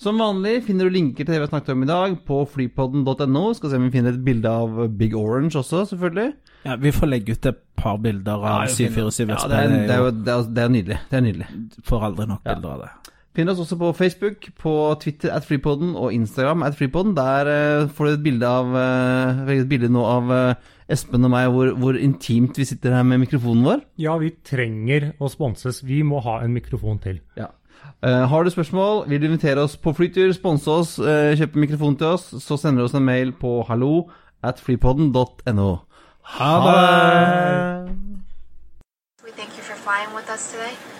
Som 0.00 0.16
vanlig 0.16 0.62
finner 0.64 0.88
du 0.88 0.94
linker 0.94 1.26
til 1.26 1.34
det 1.34 1.40
vi 1.42 1.44
har 1.44 1.50
snakket 1.52 1.74
om 1.74 1.82
i 1.84 1.88
dag 1.90 2.14
på 2.24 2.38
flypodden.no. 2.54 3.42
Skal 3.58 3.70
se 3.74 3.76
om 3.76 3.84
vi 3.84 3.92
finner 3.92 4.14
et 4.16 4.22
bilde 4.24 4.48
av 4.48 4.78
Big 4.96 5.12
Orange 5.18 5.58
også, 5.60 5.82
selvfølgelig. 5.90 6.30
Ja, 6.64 6.76
Vi 6.80 6.92
får 6.92 7.08
legge 7.08 7.32
ut 7.36 7.46
et 7.50 7.60
par 7.76 7.98
bilder 8.00 8.40
av 8.44 8.66
747 8.68 9.28
Ja, 9.28 9.36
det, 9.48 9.58
er, 9.60 9.68
det, 9.68 9.94
er 9.98 10.10
det, 10.10 10.32
er, 10.34 10.48
det 10.56 10.64
er 10.64 10.72
nydelig. 10.72 10.98
Det 11.10 11.18
er 11.20 11.24
nydelig. 11.28 11.46
Får 11.88 12.08
aldri 12.10 12.26
nok 12.32 12.40
Ja. 12.48 12.54
bilder 12.56 12.74
av 12.74 12.80
det. 12.86 12.90
Finner 13.36 13.54
oss 13.54 13.60
også 13.62 13.76
på 13.78 13.92
Facebook, 13.94 14.48
på 14.58 14.72
Twitter 15.00 15.30
at 15.30 15.44
Freepodden 15.46 15.92
og 15.94 16.12
Instagram 16.12 16.64
at 16.66 16.74
Freepodden. 16.74 17.14
Der 17.14 17.50
uh, 17.84 17.90
får 17.94 18.04
du 18.04 18.10
et 18.10 18.24
bilde 18.24 18.48
av 18.48 18.74
eh, 18.74 19.52
et 19.54 19.68
bilde 19.70 19.90
nå 19.92 20.02
av 20.02 20.32
uh, 20.34 20.70
Espen 20.90 21.24
og 21.28 21.30
meg, 21.30 21.46
hvor, 21.54 21.70
hvor 21.78 21.94
intimt 21.94 22.58
vi 22.58 22.66
sitter 22.66 22.96
her 22.96 23.06
med 23.06 23.22
mikrofonen 23.22 23.62
vår. 23.62 23.84
Ja, 24.02 24.16
vi 24.18 24.32
trenger 24.34 25.12
å 25.22 25.30
sponses. 25.30 25.84
Vi 25.86 26.02
må 26.02 26.18
ha 26.26 26.40
en 26.42 26.56
mikrofon 26.56 26.98
til. 26.98 27.20
Ja. 27.38 27.52
Eh, 28.02 28.24
har 28.32 28.42
du 28.42 28.50
spørsmål, 28.50 29.04
vil 29.08 29.22
du 29.22 29.28
invitere 29.28 29.62
oss 29.62 29.76
på 29.78 29.92
flytur, 29.94 30.32
sponse 30.34 30.72
oss, 30.72 30.96
kjøpe 30.98 31.62
mikrofon 31.62 31.94
til 32.00 32.16
oss, 32.16 32.32
så 32.42 32.58
sender 32.58 32.82
du 32.82 32.88
oss 32.88 32.96
en 32.98 33.06
mail 33.06 33.30
på 33.36 33.60
hallo 33.68 34.08
at 34.42 34.58
freepodden.no. 34.58 35.70
Ha 36.34 36.54
det! 36.66 37.92
We 39.22 39.30
thank 39.38 39.54
you 39.54 39.62
for 39.62 39.76
flying 39.84 40.10
with 40.16 40.26
us 40.32 40.50
today. 40.50 40.99